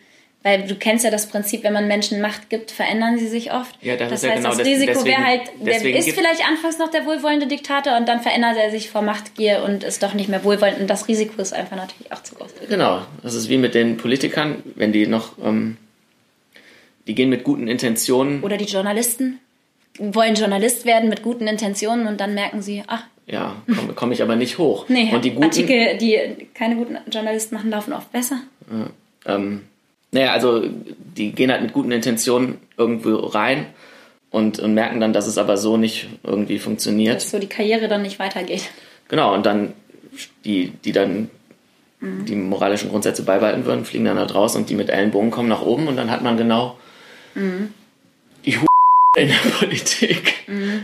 Weil 0.47 0.63
du 0.65 0.77
kennst 0.77 1.05
ja 1.05 1.11
das 1.11 1.27
Prinzip, 1.27 1.65
wenn 1.65 1.73
man 1.73 1.89
Menschen 1.89 2.21
Macht 2.21 2.51
gibt, 2.51 2.71
verändern 2.71 3.19
sie 3.19 3.27
sich 3.27 3.53
oft. 3.53 3.75
Ja, 3.83 3.97
das 3.97 4.11
das 4.11 4.23
ist 4.23 4.27
ja 4.29 4.31
heißt, 4.35 4.43
genau 4.45 4.55
das 4.57 4.65
Risiko 4.65 4.93
deswegen- 4.93 5.07
wäre 5.09 5.25
halt, 5.25 5.41
der 5.59 5.97
ist 5.99 6.11
vielleicht 6.13 6.47
anfangs 6.49 6.79
noch 6.79 6.89
der 6.89 7.05
wohlwollende 7.05 7.49
Diktator 7.49 7.97
und 7.97 8.07
dann 8.07 8.21
verändert 8.21 8.57
er 8.57 8.71
sich 8.71 8.89
vor 8.89 9.03
Machtgier 9.03 9.65
und 9.67 9.83
ist 9.83 10.05
doch 10.05 10.15
nicht 10.15 10.29
mehr 10.29 10.45
wohlwollend. 10.45 10.79
Und 10.79 10.87
das 10.89 11.09
Risiko 11.09 11.43
ist 11.43 11.53
einfach 11.53 11.75
natürlich 11.75 12.13
auch 12.13 12.23
zu 12.23 12.37
groß. 12.37 12.51
Genau, 12.69 13.03
das 13.25 13.35
ist 13.35 13.49
wie 13.49 13.59
mit 13.59 13.75
den 13.75 13.97
Politikern, 13.97 14.63
wenn 14.77 14.93
die 14.93 15.09
noch, 15.09 15.37
ähm, 15.45 15.79
die 17.09 17.17
gehen 17.17 17.29
mit 17.29 17.43
guten 17.43 17.67
Intentionen, 17.67 18.45
Oder 18.45 18.57
die 18.57 18.67
Journalisten 18.67 19.41
wollen 19.99 20.37
Journalist 20.37 20.85
werden 20.85 21.09
mit 21.09 21.23
guten 21.25 21.49
Intentionen 21.49 22.07
und 22.07 22.21
dann 22.21 22.35
merken 22.35 22.63
sie, 22.63 22.85
ach, 22.87 23.03
ja, 23.27 23.57
komme 23.67 23.93
komm 23.97 24.13
ich 24.13 24.23
aber 24.23 24.37
nicht 24.37 24.59
hoch. 24.59 24.85
nee, 24.89 25.11
Und 25.13 25.25
die 25.25 25.31
guten, 25.31 25.47
Artikel, 25.47 25.99
die 25.99 26.47
keine 26.55 26.77
guten 26.77 26.99
Journalisten 27.11 27.57
machen, 27.57 27.71
laufen 27.71 27.93
oft 27.93 28.13
besser. 28.13 28.37
ähm, 29.27 29.63
naja, 30.17 30.33
also 30.33 30.65
die 31.17 31.33
gehen 31.33 31.51
halt 31.53 31.63
mit 31.63 31.73
guten 31.73 31.93
Intentionen 31.93 32.59
irgendwo 32.77 33.17
rein 33.17 33.67
und, 34.31 34.59
und 34.59 34.75
merken 34.75 35.01
dann, 35.01 35.13
dass 35.13 35.27
es 35.27 35.39
aber 35.39 35.57
so 35.57 35.77
nicht 35.77 36.09
irgendwie 36.25 36.59
funktioniert. 36.59 37.17
Dass 37.17 37.31
so 37.31 37.39
die 37.39 37.47
Karriere 37.47 37.89
dann 37.89 38.03
nicht 38.03 38.19
weitergeht. 38.19 38.71
Genau, 39.09 39.35
und 39.35 39.47
dann 39.47 39.73
die, 40.45 40.73
die 40.85 40.93
dann 40.93 41.31
die 42.01 42.35
moralischen 42.35 42.91
Grundsätze 42.91 43.23
beibehalten 43.23 43.65
würden, 43.65 43.85
fliegen 43.85 44.05
dann 44.05 44.17
da 44.17 44.27
draus 44.27 44.55
und 44.55 44.69
die 44.69 44.75
mit 44.75 44.91
Ellenbogen 44.91 45.31
kommen 45.31 45.49
nach 45.49 45.63
oben 45.63 45.89
und 45.89 45.97
dann 45.97 46.11
hat 46.11 46.23
man 46.23 46.37
genau 46.37 46.77
die 48.45 48.59
Hu 48.59 48.67
in 49.17 49.29
der 49.29 49.51
Politik. 49.59 50.35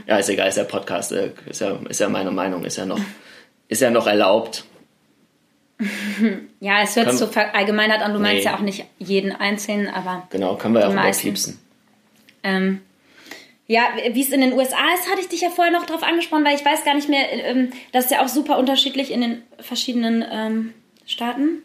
Ja, 0.06 0.16
ist 0.16 0.30
egal, 0.30 0.48
ist 0.48 0.56
ja 0.56 0.64
Podcast, 0.64 1.12
äh, 1.12 1.30
ist 1.48 1.60
ja, 1.60 1.78
ist 1.88 2.00
ja 2.00 2.08
meine 2.08 2.30
Meinung, 2.30 2.64
ist 2.64 2.76
ja 2.76 2.86
noch 2.86 3.00
ist 3.68 3.80
ja 3.80 3.90
noch 3.90 4.06
erlaubt. 4.06 4.64
Ja, 6.60 6.82
es 6.82 6.94
hört 6.96 7.12
so 7.12 7.26
verallgemeinert 7.26 8.02
an. 8.02 8.12
Du 8.12 8.20
meinst 8.20 8.44
Nee. 8.44 8.50
ja 8.50 8.56
auch 8.56 8.60
nicht 8.60 8.84
jeden 8.98 9.32
Einzelnen, 9.32 9.88
aber 9.88 10.26
Genau, 10.30 10.56
können 10.56 10.74
wir 10.74 10.80
ja 10.82 10.88
auch 10.88 10.94
meisten. 10.94 11.26
überpiepsen. 11.28 11.58
ähm, 12.44 12.80
ja, 13.68 13.82
wie 14.12 14.20
es 14.20 14.30
in 14.30 14.40
den 14.42 14.52
USA 14.52 14.76
ist, 14.94 15.08
hatte 15.10 15.20
ich 15.20 15.28
dich 15.28 15.40
ja 15.40 15.48
vorher 15.48 15.72
noch 15.72 15.86
drauf 15.86 16.02
angesprochen, 16.02 16.44
weil 16.44 16.56
ich 16.56 16.64
weiß 16.64 16.84
gar 16.84 16.94
nicht 16.94 17.08
mehr, 17.08 17.32
ähm, 17.32 17.70
das 17.92 18.04
ist 18.06 18.10
ja 18.10 18.22
auch 18.22 18.28
super 18.28 18.58
unterschiedlich 18.58 19.10
in 19.10 19.20
den 19.22 19.42
verschiedenen 19.60 20.24
ähm, 20.30 20.74
Staaten. 21.06 21.62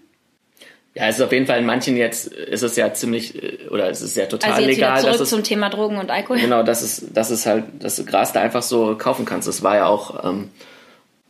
Ja, 0.93 1.07
es 1.07 1.17
ist 1.17 1.21
auf 1.21 1.31
jeden 1.31 1.45
Fall 1.47 1.59
in 1.59 1.65
manchen 1.65 1.97
jetzt, 1.97 2.27
ist 2.27 2.63
es 2.63 2.75
ja 2.75 2.93
ziemlich, 2.93 3.35
äh, 3.43 3.67
oder 3.69 3.89
es 3.89 4.01
ist 4.01 4.15
ja 4.15 4.25
total 4.27 4.51
Also 4.53 4.61
jetzt 4.63 4.75
legal, 4.77 4.99
wieder 4.99 5.07
dass 5.09 5.17
zurück 5.17 5.21
es, 5.25 5.29
zum 5.29 5.43
Thema 5.43 5.69
Drogen 5.69 5.97
und 5.97 6.09
Alkohol. 6.09 6.39
genau, 6.39 6.63
dass 6.63 6.81
es, 6.81 7.05
dass 7.13 7.29
es 7.29 7.45
halt, 7.45 7.65
dass 7.79 7.97
du 7.97 8.05
Gras 8.05 8.31
da 8.31 8.41
einfach 8.41 8.63
so 8.63 8.95
kaufen 8.97 9.25
kannst. 9.25 9.47
Das 9.47 9.61
war 9.61 9.75
ja 9.75 9.85
auch, 9.87 10.23
ähm, 10.23 10.49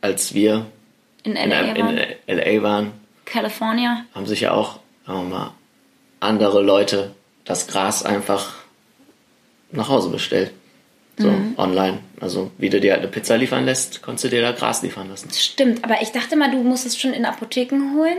als 0.00 0.32
wir 0.34 0.66
In 1.36 1.50
LA, 1.50 1.60
in, 1.74 1.84
waren. 1.84 1.98
in 2.26 2.38
LA 2.38 2.62
waren, 2.62 2.92
California. 3.24 4.04
haben 4.14 4.26
sich 4.26 4.40
ja 4.40 4.52
auch, 4.52 4.78
sagen 5.06 5.28
wir 5.30 5.38
mal, 5.38 5.50
andere 6.20 6.62
Leute 6.62 7.12
das 7.44 7.66
Gras 7.66 8.02
einfach 8.04 8.54
nach 9.70 9.88
Hause 9.88 10.10
bestellt. 10.10 10.52
So, 11.18 11.28
Mhm. 11.28 11.54
online. 11.56 11.98
Also, 12.20 12.50
wie 12.58 12.70
du 12.70 12.80
dir 12.80 12.92
halt 12.92 13.02
eine 13.02 13.10
Pizza 13.10 13.36
liefern 13.36 13.64
lässt, 13.64 14.02
konntest 14.02 14.24
du 14.24 14.28
dir 14.28 14.40
da 14.42 14.52
Gras 14.52 14.82
liefern 14.82 15.08
lassen. 15.10 15.30
Stimmt, 15.32 15.82
aber 15.84 16.00
ich 16.00 16.10
dachte 16.12 16.36
mal, 16.36 16.50
du 16.50 16.58
musst 16.62 16.86
es 16.86 16.98
schon 16.98 17.12
in 17.12 17.24
Apotheken 17.24 17.94
holen. 17.96 18.18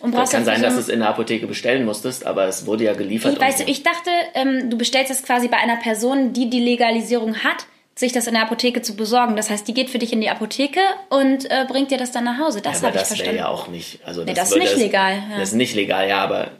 Und 0.00 0.12
Das 0.12 0.18
brauchst 0.20 0.32
kann 0.32 0.44
sein, 0.46 0.56
so 0.56 0.62
dass 0.62 0.74
du 0.74 0.80
es 0.80 0.88
in 0.88 1.00
der 1.00 1.10
Apotheke 1.10 1.46
bestellen 1.46 1.84
musstest, 1.84 2.24
aber 2.26 2.46
es 2.46 2.64
wurde 2.66 2.84
ja 2.84 2.94
geliefert. 2.94 3.34
Ich, 3.34 3.40
weißt 3.40 3.60
du, 3.60 3.64
ich 3.70 3.82
dachte, 3.82 4.10
ähm, 4.34 4.70
du 4.70 4.78
bestellst 4.78 5.10
es 5.12 5.22
quasi 5.22 5.46
bei 5.48 5.58
einer 5.58 5.76
Person, 5.76 6.32
die 6.32 6.48
die 6.50 6.60
Legalisierung 6.60 7.36
hat, 7.44 7.66
sich 8.00 8.12
das 8.12 8.26
in 8.26 8.34
der 8.34 8.42
Apotheke 8.42 8.82
zu 8.82 8.96
besorgen. 8.96 9.36
Das 9.36 9.50
heißt, 9.50 9.68
die 9.68 9.74
geht 9.74 9.90
für 9.90 9.98
dich 9.98 10.12
in 10.12 10.20
die 10.20 10.30
Apotheke 10.30 10.80
und 11.10 11.48
äh, 11.50 11.64
bringt 11.68 11.90
dir 11.90 11.98
das 11.98 12.10
dann 12.12 12.24
nach 12.24 12.38
Hause. 12.38 12.60
Das 12.62 12.78
aber 12.78 12.88
habe 12.88 12.96
ich 12.96 13.02
das 13.02 13.10
wäre 13.10 13.16
verstanden. 13.18 13.38
ja 13.38 13.48
auch 13.48 13.68
nicht. 13.68 14.00
Also 14.04 14.24
Nee, 14.24 14.34
das 14.34 14.50
ist 14.50 14.58
nicht 14.58 14.76
legal, 14.76 15.14
ja. 15.30 15.38
Das 15.38 15.50
ist 15.50 15.54
nicht 15.54 15.74
legal, 15.74 16.08
ja, 16.08 16.18
aber 16.18 16.50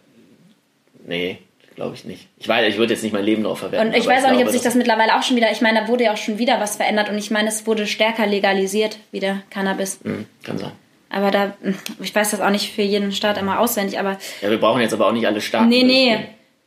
nee, 1.07 1.39
glaube 1.75 1.95
ich 1.95 2.05
nicht. 2.05 2.29
Ich 2.39 2.47
weiß, 2.47 2.69
ich 2.69 2.77
würde 2.79 2.93
jetzt 2.93 3.03
nicht 3.03 3.13
mein 3.13 3.25
Leben 3.25 3.43
darauf 3.43 3.59
verwenden. 3.61 3.89
und 3.89 3.97
ich 3.97 4.07
weiß 4.07 4.25
auch 4.25 4.33
nicht, 4.33 4.45
ob 4.45 4.51
sich 4.51 4.63
das 4.63 4.75
mittlerweile 4.75 5.17
auch 5.17 5.23
schon 5.23 5.37
wieder, 5.37 5.51
ich 5.51 5.61
meine, 5.61 5.81
da 5.81 5.89
wurde 5.89 6.05
ja 6.05 6.13
auch 6.13 6.17
schon 6.19 6.39
wieder 6.39 6.61
was 6.61 6.77
verändert 6.77 7.09
und 7.09 7.19
ich 7.19 7.31
meine, 7.31 7.49
es 7.49 7.67
wurde 7.67 7.87
stärker 7.87 8.27
legalisiert, 8.27 8.99
wieder 9.11 9.43
Cannabis. 9.51 9.99
Hm, 10.05 10.27
kann 10.45 10.59
sein. 10.59 10.73
Aber 11.09 11.31
da, 11.33 11.55
ich 12.01 12.15
weiß 12.15 12.31
das 12.31 12.41
auch 12.41 12.51
nicht 12.51 12.73
für 12.73 12.83
jeden 12.83 13.11
Staat 13.13 13.39
immer 13.39 13.59
auswendig, 13.59 13.99
aber 13.99 14.19
Ja, 14.43 14.51
wir 14.51 14.61
brauchen 14.61 14.81
jetzt 14.81 14.93
aber 14.93 15.09
auch 15.09 15.13
nicht 15.13 15.27
alle 15.27 15.41
Staaten. 15.41 15.69
nee, 15.69 15.83
nee, 15.83 16.19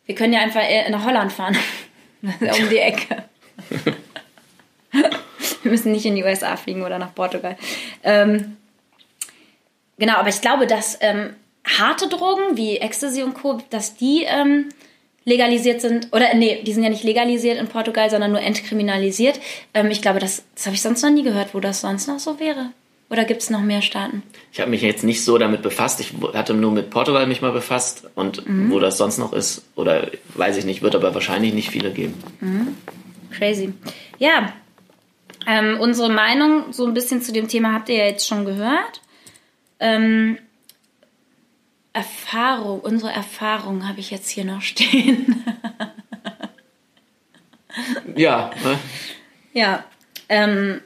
wir 0.06 0.16
können 0.16 0.34
ja 0.34 0.40
einfach 0.42 0.62
äh, 0.62 0.90
nach 0.90 1.06
Holland 1.06 1.32
fahren. 1.32 1.56
um 2.24 2.70
die 2.70 2.78
Ecke. 2.80 3.24
wir 5.64 5.72
müssen 5.72 5.92
nicht 5.92 6.06
in 6.06 6.16
die 6.16 6.24
USA 6.24 6.56
fliegen 6.58 6.84
oder 6.84 7.00
nach 7.00 7.16
Portugal. 7.16 7.58
Ähm, 8.04 8.58
genau, 9.98 10.16
aber 10.18 10.30
ich 10.30 10.42
glaube, 10.42 10.68
dass 10.68 10.98
ähm, 11.02 11.32
harte 11.66 12.08
Drogen 12.08 12.56
wie 12.58 12.78
Ecstasy 12.78 13.24
und 13.24 13.34
Co., 13.34 13.60
dass 13.70 13.96
die 13.96 14.24
ähm, 14.28 14.70
legalisiert 15.26 15.82
sind, 15.82 16.10
oder 16.12 16.34
nee, 16.34 16.62
die 16.64 16.74
sind 16.74 16.84
ja 16.84 16.90
nicht 16.90 17.04
legalisiert 17.04 17.58
in 17.60 17.68
Portugal, 17.68 18.10
sondern 18.10 18.32
nur 18.32 18.42
entkriminalisiert. 18.42 19.40
Ähm, 19.74 19.90
ich 19.90 20.02
glaube, 20.02 20.20
das, 20.20 20.44
das 20.56 20.66
habe 20.66 20.76
ich 20.76 20.82
sonst 20.82 21.02
noch 21.02 21.12
nie 21.12 21.24
gehört, 21.24 21.54
wo 21.54 21.60
das 21.60 21.82
sonst 21.82 22.08
noch 22.08 22.20
so 22.20 22.40
wäre. 22.40 22.72
Oder 23.10 23.26
gibt 23.26 23.42
es 23.44 23.50
noch 23.52 23.62
mehr 23.62 23.82
Staaten? 23.84 24.24
Ich 24.52 24.60
habe 24.60 24.72
mich 24.72 24.82
jetzt 24.82 25.04
nicht 25.04 25.24
so 25.24 25.38
damit 25.38 25.62
befasst. 25.62 26.00
Ich 26.00 26.14
hatte 26.34 26.56
nur 26.56 26.72
mit 26.72 26.90
Portugal 26.90 27.28
mich 27.28 27.42
mal 27.42 27.52
befasst 27.52 28.06
und 28.16 28.48
Mhm. 28.48 28.72
wo 28.72 28.80
das 28.80 28.98
sonst 28.98 29.20
noch 29.20 29.34
ist, 29.34 29.64
oder 29.76 30.10
weiß 30.34 30.58
ich 30.58 30.66
nicht, 30.66 30.82
wird 30.82 30.96
aber 30.96 31.14
wahrscheinlich 31.14 31.54
nicht 31.54 31.70
viele 31.70 31.92
geben. 31.92 32.16
Crazy. 33.32 33.74
Ja, 34.18 34.52
ähm, 35.48 35.80
unsere 35.80 36.10
Meinung 36.10 36.72
so 36.72 36.86
ein 36.86 36.94
bisschen 36.94 37.22
zu 37.22 37.32
dem 37.32 37.48
Thema 37.48 37.74
habt 37.74 37.90
ihr 37.90 37.98
ja 37.98 38.06
jetzt 38.06 38.28
schon 38.28 38.46
gehört. 38.46 39.02
Ähm, 39.80 40.38
Erfahrung, 41.94 42.80
unsere 42.80 43.12
Erfahrung 43.12 43.88
habe 43.88 44.00
ich 44.00 44.10
jetzt 44.12 44.30
hier 44.30 44.46
noch 44.46 44.62
stehen. 44.62 45.44
Ja, 48.16 48.52
ne? 48.64 48.80
ja, 49.54 49.84
ähm, 50.30 50.82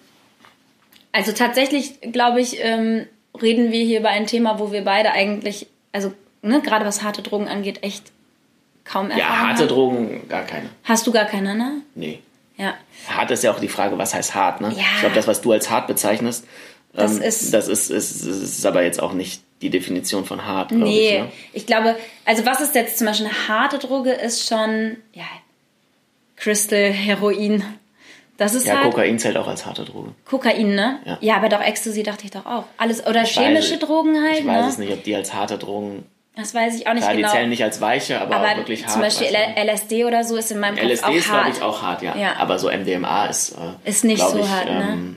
also 1.12 1.32
tatsächlich 1.32 2.00
glaube 2.14 2.42
ich, 2.42 2.64
ähm, 2.64 3.06
reden 3.42 3.72
wir 3.72 3.84
hier 3.84 4.00
über 4.00 4.10
ein 4.10 4.28
Thema, 4.28 4.60
wo 4.60 4.72
wir 4.72 4.84
beide 4.84 5.12
eigentlich, 5.12 5.68
also 5.92 6.14
ne, 6.42 6.62
gerade 6.62 6.86
was 6.86 7.04
harte 7.04 7.22
Drogen 7.22 7.48
angeht, 7.48 7.84
echt 7.84 8.12
kaum 8.84 9.12
Erfahrung 9.12 9.32
ja, 9.32 9.48
harte 9.48 9.62
haben. 9.64 9.68
Drogen 9.68 10.30
gar 10.30 10.44
keine. 10.44 10.70
Hast 10.84 11.08
du 11.08 11.12
gar 11.12 11.26
keine, 11.26 11.56
ne? 11.56 11.82
Nee. 11.96 12.22
Ja. 12.58 12.74
Hart 13.08 13.32
ist 13.32 13.44
ja 13.44 13.52
auch 13.52 13.60
die 13.60 13.68
Frage, 13.68 13.98
was 13.98 14.14
heißt 14.14 14.34
hart, 14.36 14.62
ne? 14.62 14.70
Ja. 14.76 14.82
Ich 14.96 15.00
glaube, 15.02 15.16
das, 15.16 15.28
was 15.28 15.42
du 15.42 15.52
als 15.52 15.70
hart 15.70 15.88
bezeichnest, 15.88 16.46
Das 16.94 17.18
ähm, 17.18 17.22
ist- 17.22 17.54
das 17.54 17.68
ist, 17.68 17.90
ist, 17.92 18.24
ist 18.26 18.66
aber 18.66 18.82
jetzt 18.84 19.02
auch 19.02 19.14
nicht 19.14 19.42
die 19.62 19.70
Definition 19.70 20.26
von 20.26 20.46
hart, 20.46 20.70
glaube 20.70 20.84
Nee, 20.86 21.16
ich. 21.18 21.22
Ne? 21.22 21.32
ich 21.54 21.66
glaube, 21.66 21.96
also 22.26 22.46
was 22.46 22.60
ist 22.62 22.74
jetzt 22.76 22.98
zum 22.98 23.08
Beispiel 23.08 23.28
eine 23.28 23.48
harte 23.48 23.78
Droge, 23.80 24.12
ist 24.12 24.48
schon, 24.48 24.98
ja, 25.14 25.26
Crystal, 26.36 26.92
Heroin. 26.92 27.64
Das 28.38 28.54
ist 28.54 28.68
Ja, 28.68 28.76
halt 28.76 28.84
Kokain 28.92 29.18
zählt 29.18 29.36
auch 29.38 29.48
als 29.48 29.66
harte 29.66 29.84
Droge. 29.84 30.12
Kokain, 30.26 30.76
ne? 30.76 31.18
Ja. 31.22 31.36
aber 31.38 31.50
doch 31.50 31.62
Ecstasy 31.62 32.04
dachte 32.04 32.26
ich 32.26 32.32
doch 32.32 32.46
auch. 32.46 32.66
Alles, 32.78 33.04
oder 33.06 33.24
Ich 33.24 33.32
chemische 33.32 33.76
weiß- 33.76 33.80
Drogen 33.80 34.24
halt, 34.24 34.40
Ich 34.40 34.46
weiß 34.46 34.64
ne? 34.66 34.70
es 34.70 34.78
nicht, 34.78 34.94
ob 34.94 35.04
die 35.04 35.16
als 35.16 35.34
harte 35.34 35.58
Drogen. 35.58 36.06
Das 36.38 36.54
weiß 36.54 36.76
ich 36.76 36.88
auch 36.88 36.94
nicht 36.94 37.04
Ja, 37.04 37.12
die 37.12 37.18
genau. 37.18 37.32
zählen 37.32 37.50
nicht 37.50 37.64
als 37.64 37.82
weiche, 37.82 38.22
aber, 38.22 38.36
auch 38.38 38.40
aber 38.42 38.58
wirklich 38.58 38.84
hart. 38.84 38.92
zum 38.94 39.02
Beispiel. 39.02 39.28
LSD 39.28 40.06
oder 40.06 40.24
so 40.24 40.36
ist 40.38 40.52
in 40.52 40.60
meinem 40.60 40.76
Kopf 40.78 40.86
LSD 40.88 41.06
auch 41.06 41.14
ist, 41.14 41.26
glaube 41.26 41.44
hart. 41.46 41.58
ich, 41.58 41.64
auch 41.64 41.82
hart, 41.82 42.02
ja. 42.04 42.16
Ja. 42.16 42.36
Aber 42.38 42.60
so 42.60 42.70
MDMA 42.70 43.26
ist. 43.26 43.54
Äh, 43.54 43.90
Ist 43.90 44.04
nicht 44.04 44.22
so 44.22 44.38
ich, 44.38 44.48
hart, 44.48 44.66
ne? 44.68 44.90
ähm, 44.94 45.16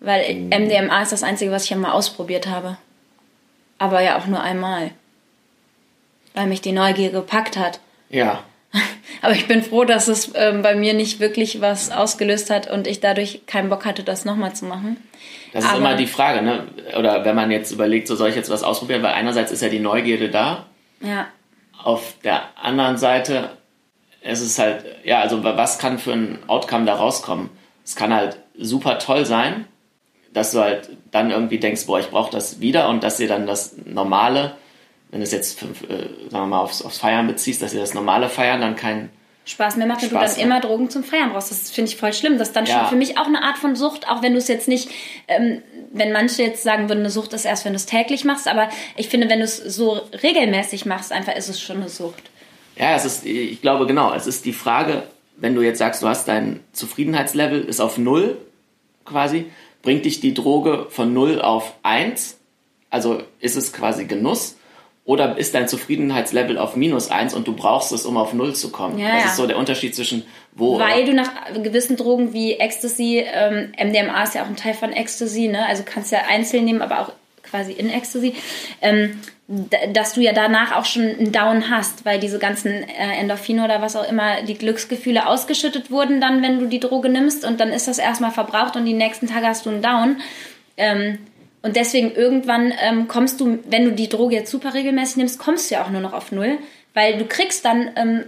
Weil 0.00 0.34
MDMA 0.34 1.02
ist 1.02 1.12
das 1.12 1.22
Einzige, 1.22 1.50
was 1.52 1.64
ich 1.64 1.70
ja 1.70 1.76
mal 1.76 1.92
ausprobiert 1.92 2.46
habe. 2.46 2.78
Aber 3.78 4.00
ja 4.00 4.18
auch 4.18 4.26
nur 4.26 4.40
einmal. 4.42 4.90
Weil 6.32 6.46
mich 6.46 6.62
die 6.62 6.72
Neugier 6.72 7.10
gepackt 7.10 7.58
hat. 7.58 7.80
Ja. 8.08 8.42
Aber 9.22 9.34
ich 9.34 9.46
bin 9.46 9.62
froh, 9.62 9.84
dass 9.84 10.08
es 10.08 10.32
ähm, 10.34 10.62
bei 10.62 10.74
mir 10.74 10.94
nicht 10.94 11.20
wirklich 11.20 11.60
was 11.60 11.90
ausgelöst 11.90 12.48
hat 12.48 12.70
und 12.70 12.86
ich 12.86 13.00
dadurch 13.00 13.42
keinen 13.46 13.68
Bock 13.68 13.84
hatte, 13.84 14.02
das 14.02 14.24
nochmal 14.24 14.54
zu 14.54 14.64
machen. 14.64 14.96
Das 15.56 15.64
ist 15.64 15.70
Aber- 15.70 15.78
immer 15.78 15.96
die 15.96 16.06
Frage, 16.06 16.42
ne? 16.42 16.66
Oder 16.98 17.24
wenn 17.24 17.34
man 17.34 17.50
jetzt 17.50 17.70
überlegt, 17.72 18.08
so 18.08 18.14
soll 18.14 18.28
ich 18.28 18.36
jetzt 18.36 18.50
was 18.50 18.62
ausprobieren, 18.62 19.02
weil 19.02 19.12
einerseits 19.14 19.50
ist 19.52 19.62
ja 19.62 19.68
die 19.68 19.78
Neugierde 19.80 20.28
da, 20.30 20.66
Ja, 21.00 21.26
auf 21.82 22.14
der 22.24 22.42
anderen 22.62 22.96
Seite 22.98 23.50
ist 24.22 24.40
es 24.40 24.58
halt, 24.58 24.84
ja, 25.04 25.20
also 25.20 25.42
was 25.44 25.78
kann 25.78 25.98
für 25.98 26.12
ein 26.12 26.38
Outcome 26.46 26.84
da 26.84 26.94
rauskommen? 26.94 27.48
Es 27.84 27.94
kann 27.96 28.12
halt 28.12 28.38
super 28.58 28.98
toll 28.98 29.24
sein, 29.24 29.66
dass 30.32 30.50
du 30.52 30.60
halt 30.60 30.90
dann 31.12 31.30
irgendwie 31.30 31.58
denkst, 31.58 31.86
boah, 31.86 32.00
ich 32.00 32.10
brauche 32.10 32.30
das 32.32 32.60
wieder 32.60 32.88
und 32.88 33.02
dass 33.04 33.16
dir 33.18 33.28
dann 33.28 33.46
das 33.46 33.76
normale, 33.84 34.56
wenn 35.10 35.20
du 35.20 35.24
es 35.24 35.32
jetzt, 35.32 35.58
fünf, 35.58 35.82
äh, 35.84 36.08
sagen 36.28 36.44
wir 36.44 36.46
mal, 36.46 36.60
aufs, 36.60 36.82
aufs 36.82 36.98
Feiern 36.98 37.26
beziehst, 37.26 37.62
dass 37.62 37.70
dir 37.72 37.80
das 37.80 37.94
normale 37.94 38.28
Feiern 38.28 38.60
dann 38.60 38.74
kein, 38.76 39.10
Spaß 39.46 39.76
mehr 39.76 39.86
macht 39.86 40.02
du 40.02 40.06
Spaß 40.06 40.34
dann 40.36 40.48
macht. 40.48 40.60
immer 40.60 40.60
Drogen 40.60 40.90
zum 40.90 41.04
Feiern 41.04 41.30
brauchst. 41.32 41.50
Das 41.52 41.70
finde 41.70 41.90
ich 41.90 41.96
voll 41.96 42.12
schlimm. 42.12 42.36
Das 42.36 42.48
ist 42.48 42.56
dann 42.56 42.66
Ja. 42.66 42.80
schon 42.80 42.88
für 42.88 42.96
mich 42.96 43.16
auch 43.16 43.26
eine 43.26 43.42
Art 43.42 43.58
von 43.58 43.76
Sucht, 43.76 44.08
auch 44.08 44.20
wenn 44.22 44.32
du 44.32 44.38
es 44.38 44.48
jetzt 44.48 44.66
nicht, 44.68 44.90
ähm, 45.28 45.62
wenn 45.92 46.12
manche 46.12 46.42
jetzt 46.42 46.62
sagen 46.64 46.88
würden, 46.88 47.00
eine 47.00 47.10
Sucht 47.10 47.32
ist 47.32 47.44
erst, 47.44 47.64
wenn 47.64 47.72
du 47.72 47.76
es 47.76 47.86
täglich 47.86 48.24
machst, 48.24 48.48
aber 48.48 48.68
ich 48.96 49.08
finde, 49.08 49.30
wenn 49.30 49.38
du 49.38 49.44
es 49.44 49.56
so 49.56 50.00
regelmäßig 50.22 50.84
machst, 50.84 51.12
einfach 51.12 51.34
ist 51.36 51.48
es 51.48 51.60
schon 51.60 51.76
eine 51.76 51.88
Sucht. 51.88 52.24
Ja, 52.76 52.94
es 52.96 53.04
ist, 53.04 53.24
ich 53.24 53.62
glaube 53.62 53.86
genau, 53.86 54.12
es 54.12 54.26
ist 54.26 54.44
die 54.44 54.52
Frage, 54.52 55.04
wenn 55.36 55.54
du 55.54 55.62
jetzt 55.62 55.78
sagst, 55.78 56.02
du 56.02 56.08
hast 56.08 56.26
dein 56.28 56.60
Zufriedenheitslevel 56.72 57.62
ist 57.64 57.80
auf 57.80 57.98
null 57.98 58.36
quasi, 59.04 59.46
bringt 59.82 60.04
dich 60.04 60.20
die 60.20 60.34
Droge 60.34 60.86
von 60.90 61.14
null 61.14 61.40
auf 61.40 61.74
eins, 61.84 62.36
also 62.90 63.22
ist 63.40 63.56
es 63.56 63.72
quasi 63.72 64.06
Genuss, 64.06 64.56
oder 65.06 65.38
ist 65.38 65.54
dein 65.54 65.68
Zufriedenheitslevel 65.68 66.58
auf 66.58 66.74
minus 66.74 67.10
eins 67.10 67.32
und 67.32 67.46
du 67.46 67.54
brauchst 67.54 67.92
es, 67.92 68.04
um 68.04 68.16
auf 68.16 68.34
null 68.34 68.54
zu 68.54 68.70
kommen. 68.70 68.98
Ja, 68.98 69.14
das 69.14 69.22
ja. 69.22 69.30
ist 69.30 69.36
so 69.36 69.46
der 69.46 69.56
Unterschied 69.56 69.94
zwischen 69.94 70.24
wo. 70.52 70.78
Weil 70.80 71.04
du 71.04 71.14
nach 71.14 71.30
gewissen 71.62 71.96
Drogen 71.96 72.32
wie 72.32 72.54
Ecstasy, 72.54 73.24
ähm, 73.24 73.72
MDMA 73.78 74.24
ist 74.24 74.34
ja 74.34 74.42
auch 74.42 74.48
ein 74.48 74.56
Teil 74.56 74.74
von 74.74 74.92
Ecstasy, 74.92 75.46
ne? 75.46 75.64
also 75.66 75.84
kannst 75.86 76.10
ja 76.10 76.22
einzeln 76.28 76.64
nehmen, 76.64 76.82
aber 76.82 77.00
auch 77.00 77.12
quasi 77.44 77.72
in 77.72 77.88
Ecstasy, 77.88 78.34
ähm, 78.82 79.20
dass 79.92 80.14
du 80.14 80.22
ja 80.22 80.32
danach 80.32 80.74
auch 80.74 80.84
schon 80.84 81.02
einen 81.02 81.30
Down 81.30 81.70
hast, 81.70 82.04
weil 82.04 82.18
diese 82.18 82.40
ganzen 82.40 82.72
äh, 82.72 83.20
Endorphine 83.20 83.64
oder 83.64 83.80
was 83.80 83.94
auch 83.94 84.08
immer, 84.08 84.42
die 84.42 84.54
Glücksgefühle 84.54 85.28
ausgeschüttet 85.28 85.92
wurden 85.92 86.20
dann, 86.20 86.42
wenn 86.42 86.58
du 86.58 86.66
die 86.66 86.80
Droge 86.80 87.08
nimmst 87.08 87.44
und 87.44 87.60
dann 87.60 87.68
ist 87.68 87.86
das 87.86 87.98
erstmal 87.98 88.32
verbraucht 88.32 88.74
und 88.74 88.84
die 88.86 88.92
nächsten 88.92 89.28
Tage 89.28 89.46
hast 89.46 89.66
du 89.66 89.70
einen 89.70 89.82
Down. 89.82 90.16
Ähm, 90.76 91.18
und 91.66 91.76
deswegen 91.76 92.12
irgendwann 92.12 92.72
ähm, 92.80 93.08
kommst 93.08 93.40
du, 93.40 93.58
wenn 93.68 93.84
du 93.84 93.92
die 93.92 94.08
Droge 94.08 94.36
jetzt 94.36 94.50
super 94.50 94.72
regelmäßig 94.72 95.16
nimmst, 95.16 95.38
kommst 95.38 95.70
du 95.70 95.74
ja 95.74 95.84
auch 95.84 95.90
nur 95.90 96.00
noch 96.00 96.12
auf 96.12 96.32
Null, 96.32 96.58
weil 96.94 97.18
du 97.18 97.26
kriegst 97.26 97.64
dann 97.64 97.90
ähm, 97.96 98.24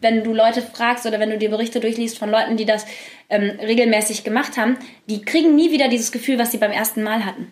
wenn 0.00 0.22
du 0.22 0.32
Leute 0.32 0.62
fragst 0.62 1.06
oder 1.06 1.18
wenn 1.18 1.30
du 1.30 1.38
dir 1.38 1.50
Berichte 1.50 1.80
durchliest 1.80 2.18
von 2.18 2.30
Leuten, 2.30 2.56
die 2.56 2.64
das 2.64 2.86
ähm, 3.28 3.58
regelmäßig 3.60 4.22
gemacht 4.22 4.56
haben, 4.56 4.76
die 5.08 5.22
kriegen 5.22 5.56
nie 5.56 5.72
wieder 5.72 5.88
dieses 5.88 6.12
Gefühl, 6.12 6.38
was 6.38 6.52
sie 6.52 6.58
beim 6.58 6.70
ersten 6.70 7.02
Mal 7.02 7.24
hatten. 7.24 7.50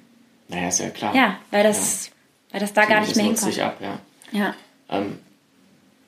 Naja, 0.49 0.69
ist 0.69 0.79
ja 0.81 0.91
klar. 0.91 1.15
Ja, 1.15 1.39
weil 1.51 1.65
das, 1.65 2.11
weil 2.53 2.61
das 2.61 2.73
da 2.73 2.85
gar 2.85 3.01
nicht 3.01 3.17
mehr 3.17 3.25
hinkommt. 3.25 3.53
sich 3.53 3.63
ab, 3.63 3.79
ja. 3.81 3.99
Ja. 4.31 4.55
Ähm, 4.91 5.19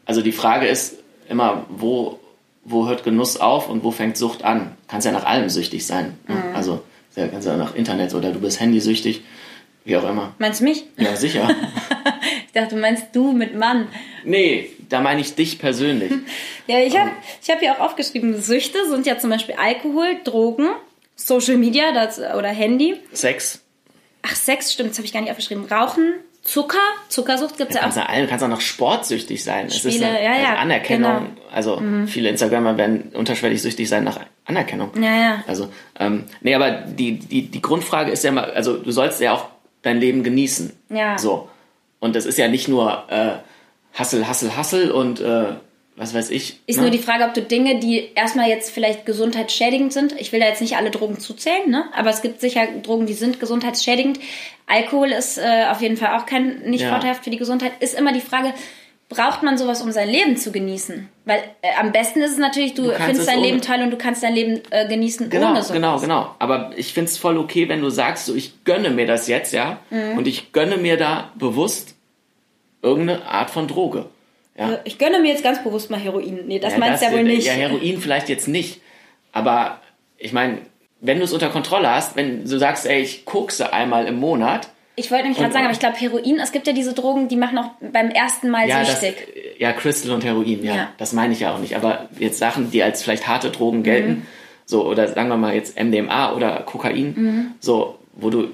also 0.04 0.22
die 0.22 0.32
Frage 0.32 0.66
ist 0.66 1.02
immer, 1.28 1.66
wo, 1.68 2.20
wo 2.64 2.86
hört 2.86 3.02
Genuss 3.02 3.38
auf 3.38 3.68
und 3.68 3.82
wo 3.82 3.90
fängt 3.90 4.16
Sucht 4.16 4.44
an? 4.44 4.76
Kannst 4.86 5.06
ja 5.06 5.12
nach 5.12 5.24
allem 5.24 5.48
süchtig 5.48 5.86
sein. 5.86 6.16
ne? 6.28 6.36
Mhm. 6.36 6.54
Also 6.54 6.82
Der 7.16 7.28
ganze 7.28 7.56
nach 7.56 7.74
Internet 7.74 8.14
oder 8.14 8.30
du 8.30 8.40
bist 8.40 8.60
handysüchtig, 8.60 9.22
wie 9.84 9.96
auch 9.96 10.08
immer. 10.08 10.34
Meinst 10.38 10.60
du 10.60 10.64
mich? 10.64 10.84
Ja, 10.98 11.16
sicher. 11.16 11.48
ich 12.46 12.52
dachte, 12.52 12.74
du 12.74 12.80
meinst 12.80 13.06
du 13.14 13.32
mit 13.32 13.56
Mann. 13.56 13.88
Nee, 14.24 14.70
da 14.90 15.00
meine 15.00 15.22
ich 15.22 15.34
dich 15.34 15.58
persönlich. 15.58 16.12
ja, 16.66 16.80
ich 16.80 16.98
habe 16.98 17.10
ich 17.42 17.50
hab 17.50 17.60
hier 17.60 17.72
auch 17.72 17.80
aufgeschrieben, 17.80 18.40
Süchte 18.40 18.88
sind 18.90 19.06
ja 19.06 19.18
zum 19.18 19.30
Beispiel 19.30 19.54
Alkohol, 19.54 20.18
Drogen, 20.24 20.68
Social 21.14 21.56
Media 21.56 21.92
das, 21.92 22.18
oder 22.18 22.48
Handy. 22.48 22.96
Sex. 23.12 23.62
Ach, 24.22 24.36
Sex, 24.36 24.72
stimmt, 24.72 24.90
das 24.90 24.98
habe 24.98 25.06
ich 25.06 25.12
gar 25.12 25.22
nicht 25.22 25.30
aufgeschrieben. 25.30 25.64
Rauchen, 25.64 26.14
Zucker, 26.42 26.78
Zuckersucht 27.08 27.56
gibt 27.56 27.70
es 27.70 27.76
ja, 27.76 27.82
kannst 27.82 27.98
auch. 27.98 28.06
Du, 28.06 28.20
du 28.20 28.26
kannst 28.28 28.44
auch 28.44 28.48
noch 28.48 28.60
sportsüchtig 28.60 29.42
sein. 29.42 29.70
Spiele, 29.70 29.88
es 29.88 29.96
ist 29.96 30.04
eine, 30.04 30.22
ja, 30.22 30.38
ja, 30.38 30.48
also 30.50 30.60
Anerkennung. 30.60 31.12
genau. 31.12 31.50
Also 31.50 31.82
viele 32.06 32.28
Instagramer 32.28 32.76
werden 32.76 33.12
unterschwellig 33.14 33.62
süchtig 33.62 33.88
sein 33.88 34.04
nach 34.04 34.20
Anerkennung. 34.46 34.90
Ja, 35.00 35.16
ja. 35.16 35.44
Also, 35.46 35.68
ähm, 35.98 36.24
nee, 36.40 36.54
aber 36.54 36.70
die, 36.70 37.18
die, 37.18 37.42
die 37.42 37.62
Grundfrage 37.62 38.10
ist 38.10 38.24
ja 38.24 38.30
mal, 38.32 38.50
also 38.52 38.76
du 38.76 38.90
sollst 38.92 39.20
ja 39.20 39.32
auch 39.32 39.48
dein 39.82 39.98
Leben 39.98 40.22
genießen. 40.22 40.72
Ja. 40.90 41.18
So. 41.18 41.48
Und 41.98 42.14
das 42.14 42.26
ist 42.26 42.38
ja 42.38 42.48
nicht 42.48 42.68
nur 42.68 43.04
äh, 43.08 43.32
Hassel, 43.94 44.28
Hassel, 44.28 44.56
Hassel 44.56 44.90
und 44.90 45.20
äh, 45.20 45.46
was 45.96 46.12
weiß 46.14 46.30
ich. 46.30 46.60
Ist 46.66 46.76
ne? 46.76 46.82
nur 46.82 46.90
die 46.90 46.98
Frage, 46.98 47.24
ob 47.24 47.34
du 47.34 47.40
Dinge, 47.42 47.80
die 47.80 48.10
erstmal 48.14 48.48
jetzt 48.48 48.70
vielleicht 48.70 49.06
gesundheitsschädigend 49.06 49.92
sind, 49.92 50.12
ich 50.20 50.30
will 50.30 50.40
da 50.40 50.46
jetzt 50.46 50.60
nicht 50.60 50.76
alle 50.76 50.90
Drogen 50.90 51.18
zuzählen, 51.18 51.70
ne? 51.70 51.86
aber 51.94 52.10
es 52.10 52.20
gibt 52.20 52.40
sicher 52.40 52.66
Drogen, 52.82 53.06
die 53.06 53.14
sind 53.14 53.40
gesundheitsschädigend. 53.40 54.20
Alkohol 54.66 55.10
ist 55.12 55.38
äh, 55.38 55.66
auf 55.70 55.80
jeden 55.80 55.96
Fall 55.96 56.18
auch 56.18 56.26
kein 56.26 56.60
nicht 56.62 56.82
Ja. 56.82 56.90
vorteilhaft 56.90 57.24
für 57.24 57.30
die 57.30 57.38
Gesundheit. 57.38 57.72
Ist 57.80 57.98
immer 57.98 58.12
die 58.12 58.20
Frage, 58.20 58.52
braucht 59.08 59.42
man 59.42 59.56
sowas, 59.56 59.82
um 59.82 59.92
sein 59.92 60.08
Leben 60.08 60.36
zu 60.36 60.50
genießen? 60.52 61.08
Weil 61.24 61.38
äh, 61.62 61.68
am 61.78 61.92
besten 61.92 62.20
ist 62.22 62.32
es 62.32 62.38
natürlich, 62.38 62.74
du, 62.74 62.84
kannst 62.88 63.02
findest 63.02 63.20
es 63.20 63.26
dein 63.26 63.40
Leben 63.40 63.60
toll 63.60 63.80
und 63.82 63.90
du 63.90 63.96
kannst 63.96 64.22
dein 64.22 64.34
Leben 64.34 64.60
äh, 64.70 64.88
genießen 64.88 65.30
Genau, 65.30 65.50
ohne 65.50 65.62
sowas. 65.62 65.72
genau, 65.72 65.98
genau. 66.00 66.34
Aber 66.38 66.72
ich 66.76 66.92
finde 66.92 67.10
es 67.10 67.18
voll 67.18 67.38
okay, 67.38 67.68
wenn 67.68 67.80
du 67.80 67.90
sagst, 67.90 68.26
so 68.26 68.34
ich 68.34 68.64
gönne 68.64 68.90
mir 68.90 69.06
das 69.06 69.28
jetzt, 69.28 69.52
ja, 69.52 69.78
Mhm. 69.90 70.18
und 70.18 70.26
ich 70.26 70.52
gönne 70.52 70.76
mir 70.76 70.96
da 70.96 71.30
bewusst 71.36 71.94
irgendeine 72.82 73.24
Art 73.26 73.50
von 73.50 73.68
Droge. 73.68 74.06
Ja. 74.58 74.78
Ich 74.84 74.98
gönne 74.98 75.20
mir 75.20 75.28
jetzt 75.32 75.42
ganz 75.44 75.62
bewusst 75.62 75.90
mal 75.90 76.00
Heroin. 76.00 76.46
Nee, 76.46 76.58
das 76.58 76.72
Ja, 76.72 76.78
meinst 76.78 77.02
du 77.02 77.06
ja 77.06 77.12
wohl 77.12 77.24
nicht. 77.24 77.46
Ja, 77.46 77.52
Heroin 77.52 78.00
vielleicht 78.00 78.28
jetzt 78.28 78.48
nicht. 78.48 78.80
Aber 79.32 79.80
ich 80.16 80.32
meine, 80.32 80.58
wenn 81.00 81.18
du 81.18 81.24
es 81.24 81.32
unter 81.34 81.50
Kontrolle 81.50 81.90
hast, 81.94 82.16
wenn 82.16 82.44
du 82.44 82.58
sagst, 82.58 82.86
ey, 82.86 83.02
ich 83.02 83.24
kokse 83.26 83.72
einmal 83.72 84.06
im 84.06 84.16
Monat, 84.16 84.70
Ich 84.98 85.10
wollte 85.10 85.24
nämlich 85.24 85.38
gerade 85.38 85.52
sagen, 85.52 85.66
aber 85.66 85.74
ich 85.74 85.78
glaube 85.78 85.96
Heroin, 85.98 86.40
es 86.40 86.52
gibt 86.52 86.66
ja 86.66 86.72
diese 86.72 86.94
Drogen, 86.94 87.28
die 87.28 87.36
machen 87.36 87.58
auch 87.58 87.70
beim 87.92 88.08
ersten 88.10 88.48
Mal 88.48 88.66
ja, 88.68 88.80
das, 88.80 89.00
süchtig. 89.00 89.28
ja, 89.58 89.72
Crystal 89.72 90.10
und 90.12 90.24
Heroin, 90.24 90.64
ja, 90.64 90.74
Ja. 90.74 90.88
das 90.96 91.12
meine 91.12 91.34
ich 91.34 91.40
ja 91.40 91.54
auch 91.54 91.58
nicht. 91.58 91.76
Aber 91.76 92.08
jetzt 92.18 92.38
Sachen, 92.38 92.70
die 92.70 92.82
als 92.82 93.02
vielleicht 93.02 93.26
harte 93.28 93.50
Drogen 93.50 93.82
gelten, 93.82 94.10
Mhm. 94.10 94.22
so 94.64 94.86
oder 94.86 95.06
sagen 95.08 95.28
wir 95.28 95.36
mal 95.36 95.54
jetzt 95.54 95.76
MDMA 95.78 96.32
oder 96.34 96.60
Kokain, 96.64 97.14
Mhm. 97.14 97.46
so, 97.60 97.98
wo 98.14 98.30
du, 98.30 98.48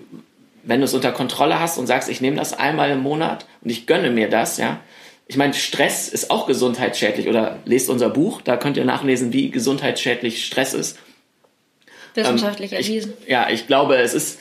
wenn 0.64 0.80
du 0.80 0.84
es 0.84 0.94
unter 0.94 1.12
Kontrolle 1.12 1.60
hast 1.60 1.78
und 1.78 1.86
sagst, 1.86 2.08
ich 2.08 2.20
nehme 2.20 2.36
das 2.36 2.52
einmal 2.58 2.90
im 2.90 3.00
Monat 3.02 3.46
und 3.62 3.70
ich 3.70 3.86
gönne 3.86 4.10
mir 4.10 4.28
das, 4.28 4.58
ja. 4.58 4.80
Ich 5.28 5.36
meine, 5.36 5.54
Stress 5.54 6.08
ist 6.08 6.30
auch 6.32 6.46
gesundheitsschädlich 6.48 7.28
oder 7.28 7.58
lest 7.64 7.88
unser 7.88 8.10
Buch, 8.10 8.40
da 8.42 8.56
könnt 8.56 8.76
ihr 8.76 8.84
nachlesen, 8.84 9.32
wie 9.32 9.50
gesundheitsschädlich 9.50 10.44
Stress 10.44 10.74
ist. 10.74 10.98
Wissenschaftlich 12.14 12.72
Ähm, 12.72 12.78
erwiesen. 12.78 13.12
Ja, 13.26 13.48
ich 13.48 13.66
glaube, 13.66 13.96
es 13.96 14.12
ist 14.12 14.40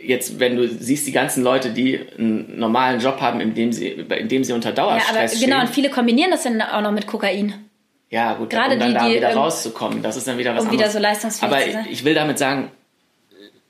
jetzt, 0.00 0.38
wenn 0.38 0.56
du 0.56 0.68
siehst, 0.68 1.06
die 1.06 1.12
ganzen 1.12 1.42
Leute, 1.42 1.70
die 1.70 1.98
einen 2.18 2.58
normalen 2.58 3.00
Job 3.00 3.20
haben, 3.20 3.40
in 3.40 3.54
dem 3.54 3.72
sie, 3.72 3.88
in 3.88 4.28
dem 4.28 4.44
sie 4.44 4.52
unter 4.52 4.70
Ja, 4.70 4.74
Dauerstress 4.76 5.16
aber 5.16 5.28
stehen. 5.28 5.50
genau, 5.50 5.60
und 5.60 5.68
viele 5.70 5.90
kombinieren 5.90 6.30
das 6.30 6.44
dann 6.44 6.60
auch 6.62 6.80
noch 6.82 6.92
mit 6.92 7.06
Kokain. 7.06 7.54
Ja, 8.10 8.34
gut, 8.34 8.50
Gerade 8.50 8.74
um 8.74 8.80
dann 8.80 8.88
die, 8.88 8.94
da 8.94 9.08
die, 9.08 9.14
wieder 9.16 9.34
rauszukommen, 9.34 10.02
das 10.02 10.16
ist 10.16 10.26
dann 10.26 10.38
wieder 10.38 10.54
was 10.54 10.62
um 10.62 10.68
anderes. 10.70 10.80
wieder 10.86 10.90
so 10.90 10.98
leistungsfähig 10.98 11.52
Aber 11.52 11.60
sein. 11.60 11.86
ich 11.90 12.04
will 12.04 12.14
damit 12.14 12.38
sagen, 12.38 12.70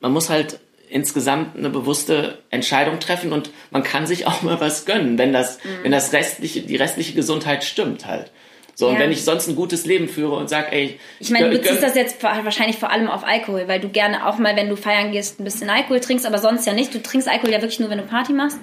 man 0.01 0.13
muss 0.13 0.31
halt 0.31 0.61
insgesamt 0.91 1.57
eine 1.57 1.69
bewusste 1.71 2.39
Entscheidung 2.51 2.99
treffen 3.01 3.33
und 3.33 3.51
man 3.71 3.83
kann 3.83 4.07
sich 4.07 4.27
auch 4.27 4.43
mal 4.43 4.61
was 4.61 4.87
gönnen, 4.87 5.19
wenn 5.19 5.33
das, 5.33 5.59
Mhm. 5.59 5.69
wenn 5.83 5.93
das 5.93 6.13
restliche, 6.13 6.61
die 6.63 6.77
restliche 6.77 7.15
Gesundheit 7.15 7.65
stimmt 7.65 8.07
halt. 8.07 8.31
So, 8.79 8.87
und 8.87 8.95
Ja. 8.95 9.01
wenn 9.01 9.11
ich 9.11 9.25
sonst 9.25 9.49
ein 9.49 9.57
gutes 9.57 9.87
Leben 9.87 10.09
führe 10.09 10.37
und 10.37 10.49
sag, 10.49 10.73
ey, 10.73 11.01
Ich 11.19 11.31
meine, 11.31 11.51
du 11.51 11.59
beziehst 11.59 11.83
das 11.83 11.97
jetzt 11.97 12.23
wahrscheinlich 12.23 12.77
vor 12.77 12.93
allem 12.93 13.09
auf 13.09 13.25
Alkohol, 13.27 13.65
weil 13.67 13.81
du 13.81 13.89
gerne 13.89 14.25
auch 14.25 14.39
mal, 14.39 14.55
wenn 14.55 14.69
du 14.69 14.77
feiern 14.77 15.11
gehst, 15.11 15.41
ein 15.41 15.45
bisschen 15.45 15.69
Alkohol 15.69 15.99
trinkst, 15.99 16.25
aber 16.25 16.39
sonst 16.39 16.65
ja 16.65 16.73
nicht. 16.75 16.95
Du 16.95 17.03
trinkst 17.03 17.27
Alkohol 17.29 17.51
ja 17.51 17.61
wirklich 17.61 17.81
nur, 17.81 17.91
wenn 17.91 17.99
du 17.99 18.05
Party 18.05 18.33
machst. 18.33 18.61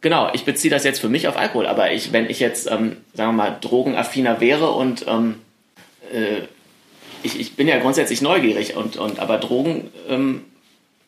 Genau, 0.00 0.30
ich 0.32 0.46
beziehe 0.46 0.70
das 0.70 0.82
jetzt 0.84 0.98
für 0.98 1.10
mich 1.10 1.28
auf 1.28 1.36
Alkohol, 1.36 1.66
aber 1.66 1.92
ich, 1.92 2.10
wenn 2.14 2.30
ich 2.30 2.40
jetzt, 2.40 2.70
ähm, 2.70 2.96
sagen 3.12 3.36
wir 3.36 3.44
mal, 3.44 3.58
drogenaffiner 3.60 4.40
wäre 4.40 4.70
und 4.70 5.04
ähm, 5.06 5.34
äh, 6.10 6.46
ich, 7.22 7.38
ich 7.38 7.54
bin 7.54 7.68
ja 7.68 7.78
grundsätzlich 7.80 8.22
neugierig 8.22 8.76
und, 8.78 8.96
und 8.96 9.18
aber 9.18 9.36
Drogen, 9.36 9.90
ähm, 10.08 10.46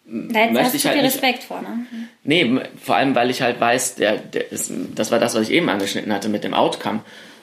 Da 0.04 0.40
hättest- 0.40 0.52
Möchte 0.52 0.60
hast 0.64 0.72
du 0.72 0.76
ich 0.76 0.82
viel 0.82 0.90
halt 0.90 1.02
nicht- 1.04 1.14
Respekt 1.14 1.42
vor, 1.42 1.62
ne? 1.62 1.86
nee, 2.22 2.42
m- 2.42 2.60
vor 2.82 2.96
allem, 2.96 3.14
weil 3.14 3.30
ich 3.30 3.40
halt 3.40 3.58
weiß, 3.58 3.94
der, 3.94 4.18
der 4.18 4.52
ist, 4.52 4.70
das 4.94 5.10
war 5.10 5.18
das, 5.20 5.34
was 5.34 5.44
ich 5.48 5.52
eben 5.52 5.70
angeschnitten 5.70 6.12
hatte 6.12 6.28
mit 6.28 6.44
dem 6.44 6.52
Outcome. 6.52 7.00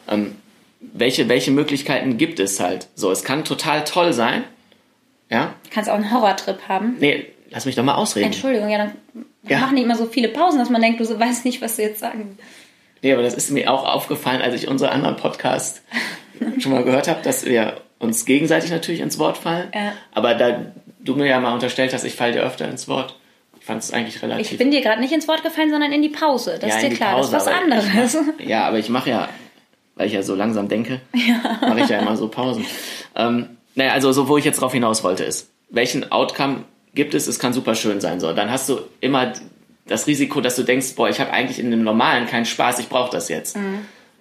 Ähm, 0.08 0.36
welche, 0.94 1.30
welche 1.30 1.52
Möglichkeiten 1.52 2.18
gibt 2.18 2.40
es 2.40 2.60
halt? 2.60 2.88
So, 2.96 3.12
es 3.12 3.24
kann 3.24 3.46
total 3.46 3.84
toll 3.84 4.14
sein, 4.14 4.44
ja? 5.30 5.54
Du 5.64 5.70
kannst 5.72 5.90
auch 5.90 5.96
einen 5.96 6.12
Horrortrip 6.12 6.68
haben. 6.68 6.98
Nee, 7.00 7.28
lass 7.50 7.66
mich 7.66 7.76
doch 7.76 7.84
mal 7.84 7.96
ausreden. 7.96 8.28
Entschuldigung, 8.28 8.70
ja, 8.70 8.78
dann 8.80 8.96
Ja. 9.48 9.60
machen 9.60 9.76
die 9.76 9.82
immer 9.84 9.96
so 9.96 10.06
viele 10.06 10.30
Pausen, 10.30 10.60
dass 10.60 10.70
man 10.70 10.82
denkt, 10.82 11.00
du 11.00 11.20
weißt 11.20 11.46
nicht, 11.46 11.62
was 11.62 11.76
du 11.78 11.82
jetzt 11.84 12.00
sagen. 12.00 12.38
Nee, 13.02 13.14
aber 13.14 13.22
das 13.24 13.34
ist 13.34 13.52
mir 13.52 13.72
auch 13.72 13.86
aufgefallen, 13.86 14.42
als 14.42 14.56
ich 14.56 14.68
unsere 14.68 14.92
anderen 14.92 15.18
Podcast 15.18 15.82
schon 16.60 16.72
mal 16.72 16.84
gehört 16.84 17.08
habe, 17.08 17.22
dass 17.22 17.46
wir 17.46 17.82
uns 18.00 18.26
gegenseitig 18.26 18.72
natürlich 18.72 19.02
ins 19.02 19.20
Wort 19.20 19.38
fallen. 19.38 19.70
Ja. 19.74 19.94
Aber 20.14 20.36
da 20.36 20.66
du 21.00 21.16
mir 21.16 21.28
ja 21.28 21.40
mal 21.40 21.54
unterstellt 21.54 21.94
hast, 21.94 22.04
ich 22.06 22.16
falle 22.16 22.34
dir 22.34 22.44
öfter 22.44 22.70
ins 22.70 22.88
Wort, 22.88 23.20
ich 23.60 23.66
fand 23.66 23.82
es 23.84 23.92
eigentlich 23.94 24.22
relativ. 24.22 24.52
Ich 24.54 24.58
bin 24.58 24.72
dir 24.72 24.82
gerade 24.82 25.02
nicht 25.02 25.14
ins 25.14 25.28
Wort 25.28 25.44
gefallen, 25.44 25.70
sondern 25.70 25.92
in 25.92 26.02
die 26.02 26.10
Pause. 26.10 26.58
Das 26.60 26.70
ja, 26.70 26.76
ist 26.78 26.82
dir 26.92 26.96
klar, 26.96 27.16
Pause, 27.16 27.32
das 27.32 27.44
ist 27.46 27.50
was 27.50 27.62
anderes. 27.62 28.14
Mach, 28.14 28.46
ja, 28.46 28.66
aber 28.68 28.80
ich 28.80 28.90
mache 28.90 29.10
ja, 29.10 29.30
weil 29.96 30.08
ich 30.08 30.14
ja 30.14 30.24
so 30.24 30.36
langsam 30.36 30.68
denke, 30.68 31.02
mache 31.62 31.82
ich 31.82 31.90
ja 31.90 32.00
immer 32.00 32.18
so 32.18 32.28
Pausen. 32.28 32.66
Ähm, 33.16 33.50
naja, 33.76 33.92
also 33.94 34.12
so, 34.12 34.28
wo 34.28 34.38
ich 34.38 34.46
jetzt 34.46 34.62
drauf 34.62 34.74
hinaus 34.74 35.04
wollte, 35.04 35.24
ist, 35.24 35.50
welchen 35.70 36.12
Outcome 36.12 36.66
gibt 36.94 37.14
es? 37.14 37.28
Es 37.28 37.40
kann 37.40 37.54
super 37.54 37.76
schön 37.76 38.02
sein. 38.02 38.20
So, 38.20 38.34
dann 38.34 38.52
hast 38.52 38.70
du 38.70 38.80
immer 39.02 39.34
das 39.88 40.08
Risiko, 40.08 40.42
dass 40.42 40.56
du 40.56 40.64
denkst, 40.64 40.96
boah, 40.96 41.10
ich 41.10 41.20
habe 41.20 41.32
eigentlich 41.32 41.60
in 41.60 41.72
dem 41.72 41.84
Normalen 41.84 42.28
keinen 42.28 42.46
Spaß, 42.46 42.80
ich 42.80 42.90
brauche 42.90 43.12
das 43.12 43.30
jetzt. 43.30 43.58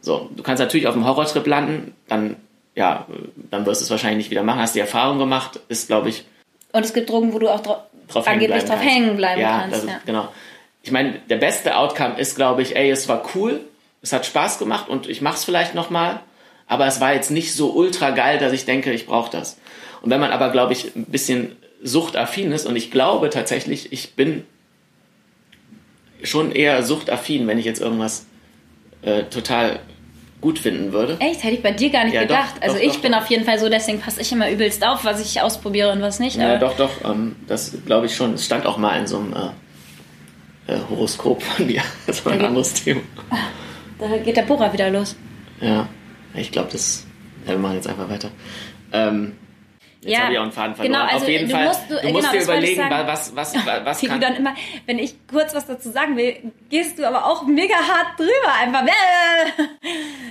So, 0.01 0.31
du 0.35 0.43
kannst 0.43 0.61
natürlich 0.61 0.87
auf 0.87 0.95
einem 0.95 1.07
Horrortrip 1.07 1.47
landen, 1.47 1.95
dann 2.09 2.37
ja, 2.75 3.07
dann 3.51 3.67
wirst 3.67 3.81
du 3.81 3.85
es 3.85 3.91
wahrscheinlich 3.91 4.19
nicht 4.19 4.31
wieder 4.31 4.43
machen. 4.43 4.61
Hast 4.61 4.75
die 4.75 4.81
Erfahrung 4.81 5.19
gemacht, 5.19 5.61
ist 5.69 5.89
glaube 5.89 6.09
ich 6.09 6.25
Und 6.73 6.85
es 6.85 6.95
gibt 6.95 7.11
Drogen, 7.11 7.33
wo 7.33 7.39
du 7.39 7.49
auch 7.49 7.61
dra 7.61 7.87
drauf 8.09 8.27
angeblich 8.27 8.65
drauf 8.65 8.79
kannst. 8.79 8.85
hängen 8.85 9.17
bleiben 9.17 9.41
ja, 9.41 9.61
kannst. 9.61 9.85
Das 9.85 9.91
ja. 9.91 10.01
Genau. 10.07 10.29
Ich 10.83 10.91
meine, 10.91 11.19
der 11.31 11.37
beste 11.37 11.77
Outcome 11.77 12.19
ist, 12.19 12.35
glaube 12.35 12.63
ich, 12.63 12.75
ey, 12.75 12.91
es 12.91 13.09
war 13.09 13.23
cool, 13.35 13.61
es 14.03 14.13
hat 14.13 14.27
Spaß 14.27 14.59
gemacht 14.59 14.89
und 14.89 15.09
ich 15.09 15.21
mach's 15.23 15.45
vielleicht 15.45 15.75
nochmal, 15.75 16.21
aber 16.67 16.87
es 16.87 17.01
war 17.01 17.15
jetzt 17.15 17.31
nicht 17.31 17.55
so 17.55 17.73
ultra 17.73 18.11
geil, 18.11 18.39
dass 18.39 18.53
ich 18.53 18.65
denke, 18.65 18.93
ich 18.93 19.07
brauche 19.07 19.31
das. 19.31 19.59
Und 20.03 20.11
wenn 20.11 20.21
man 20.21 20.33
aber, 20.33 20.51
glaube 20.51 20.73
ich, 20.73 20.95
ein 20.97 21.05
bisschen 21.07 21.57
suchtaffin 21.83 22.53
ist 22.53 22.67
und 22.67 22.77
ich 22.77 22.91
glaube 22.91 23.31
tatsächlich, 23.31 23.93
ich 23.93 24.15
bin 24.15 24.45
schon 26.23 26.53
eher 26.53 26.83
suchtaffin, 26.83 27.47
wenn 27.47 27.59
ich 27.59 27.65
jetzt 27.65 27.81
irgendwas 27.81 28.27
äh, 29.03 29.25
total 29.25 29.81
gut 30.41 30.59
finden 30.59 30.93
würde. 30.93 31.17
Echt? 31.21 31.43
Hätte 31.45 31.55
ich 31.55 31.63
bei 31.63 31.71
dir 31.73 31.91
gar 31.91 32.05
nicht 32.05 32.15
Ja, 32.15 32.23
doch, 32.23 32.29
gedacht. 32.29 32.55
also 32.61 32.77
doch, 32.77 32.83
ich 32.83 32.95
doch, 32.95 33.01
bin 33.03 33.13
doch. 33.13 33.19
auf 33.19 33.27
jeden 33.29 33.45
Fall 33.45 33.59
so, 33.59 33.69
deswegen 33.69 34.01
passe 34.01 34.21
ich 34.21 34.33
immer 34.33 34.51
übelst 34.51 34.85
auf, 34.85 35.05
was 35.05 35.21
ich 35.25 35.41
ausprobiere 35.41 35.93
und 35.93 36.03
was 36.03 36.19
nicht. 36.19 36.37
Ja, 36.37 36.59
doch, 36.59 36.77
doch, 36.77 36.91
ähm, 37.05 37.37
das 37.47 37.73
glaube 37.87 38.07
ich 38.07 38.15
schon. 38.17 38.35
Es 38.35 38.45
stand 38.45 38.67
auch 38.67 38.77
mal 38.77 38.99
in 38.99 39.07
so 39.07 39.19
einem 39.19 39.33
äh, 39.35 40.73
äh, 40.73 40.79
Horoskop 40.91 41.43
von 41.43 41.69
dir. 41.69 41.83
Das 42.07 42.25
war 42.27 42.33
ein 42.33 42.45
anderes 42.45 42.75
Thema. 42.75 43.01
Da 44.11 44.17
geht 44.19 44.37
der 44.37 44.43
Bohrer 44.43 44.73
wieder 44.73 44.91
los. 44.91 45.17
Ja, 45.61 45.89
ich 46.35 46.51
glaube, 46.51 46.69
das. 46.73 47.07
Ja, 47.47 47.53
wir 47.53 47.59
machen 47.59 47.75
jetzt 47.77 47.89
einfach 47.89 48.09
weiter. 48.09 48.31
Ähm, 48.93 49.33
jetzt 50.01 50.13
Ja, 50.13 50.21
habe 50.25 50.33
ich 50.33 50.39
auch 50.39 50.43
einen 50.43 50.53
Faden 50.53 50.75
verloren. 50.75 50.93
genau, 51.01 51.05
also 51.13 51.25
Auf 51.25 51.29
jeden 51.31 51.49
du 51.49 51.55
Fall, 51.55 51.65
musst- 51.67 51.81
du- 51.91 51.95
du 51.95 52.01
genau, 52.01 52.13
musst 52.13 52.33
dir 52.33 52.47
wollte 52.47 52.67
ich 52.67 52.73
überlegen, 52.77 53.07
was, 53.07 53.37
was, 53.37 53.55
was, 53.85 54.01
du 54.01 54.07
kann. 54.09 54.21
dann 54.21 54.37
immer, 54.37 54.55
wenn 54.87 54.99
ich 54.99 55.15
kurz 55.29 55.55
was 55.55 55.67
dazu 55.67 55.91
sagen 55.91 56.17
will, 56.17 56.35
gehst 56.71 56.99
du 56.99 57.07
aber 57.07 57.27
auch 57.27 57.47
mega 57.47 57.75
hart 57.75 58.19
drüber. 58.19 58.55
Einfach. 58.61 58.83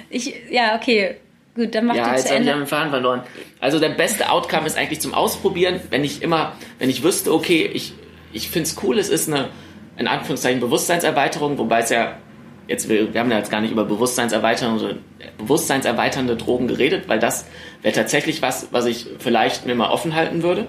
Ich, 0.10 0.34
ja, 0.50 0.76
okay. 0.76 1.18
Gut, 1.56 1.76
dann 1.76 1.86
mach 1.86 1.96
Ja, 1.96 2.06
du 2.06 2.12
jetzt 2.12 2.28
zu 2.28 2.34
Ende. 2.36 2.54
einen 2.54 2.66
Faden 2.68 2.92
verloren. 2.92 3.24
Also 3.60 3.80
der 3.80 3.90
beste 3.90 4.30
Outcome 4.30 4.66
ist 4.68 4.78
eigentlich 4.78 5.02
zum 5.02 5.14
Ausprobieren, 5.14 5.82
wenn 5.90 6.04
ich 6.06 6.22
immer, 6.22 6.54
wenn 6.80 6.90
ich 6.90 7.04
wüsste, 7.04 7.34
okay, 7.34 7.70
ich, 7.74 7.94
ich 8.32 8.50
finde 8.50 8.70
es 8.70 8.82
cool, 8.84 8.98
es 8.98 9.10
ist 9.10 9.28
eine, 9.28 9.50
in 9.98 10.08
Anführungszeichen, 10.08 10.62
Bewusstseinserweiterung, 10.62 11.58
wobei 11.58 11.80
es 11.80 11.90
ja, 11.90 12.18
jetzt, 12.68 12.90
wir, 12.90 13.14
wir 13.14 13.20
haben 13.20 13.32
ja 13.32 13.38
jetzt 13.38 13.52
gar 13.52 13.62
nicht 13.62 13.72
über 13.72 13.86
Bewusstseinserweiterung, 13.86 14.80
so 14.80 14.90
bewusstseinserweiternde 15.38 16.36
Drogen 16.38 16.68
geredet, 16.68 17.08
weil 17.08 17.20
das 17.20 17.46
wäre 17.82 17.94
tatsächlich 17.94 18.42
was, 18.42 18.68
was 18.72 18.86
ich 18.86 19.08
vielleicht 19.20 19.66
mir 19.66 19.76
mal 19.76 19.90
offen 19.90 20.16
halten 20.16 20.44
würde. 20.44 20.68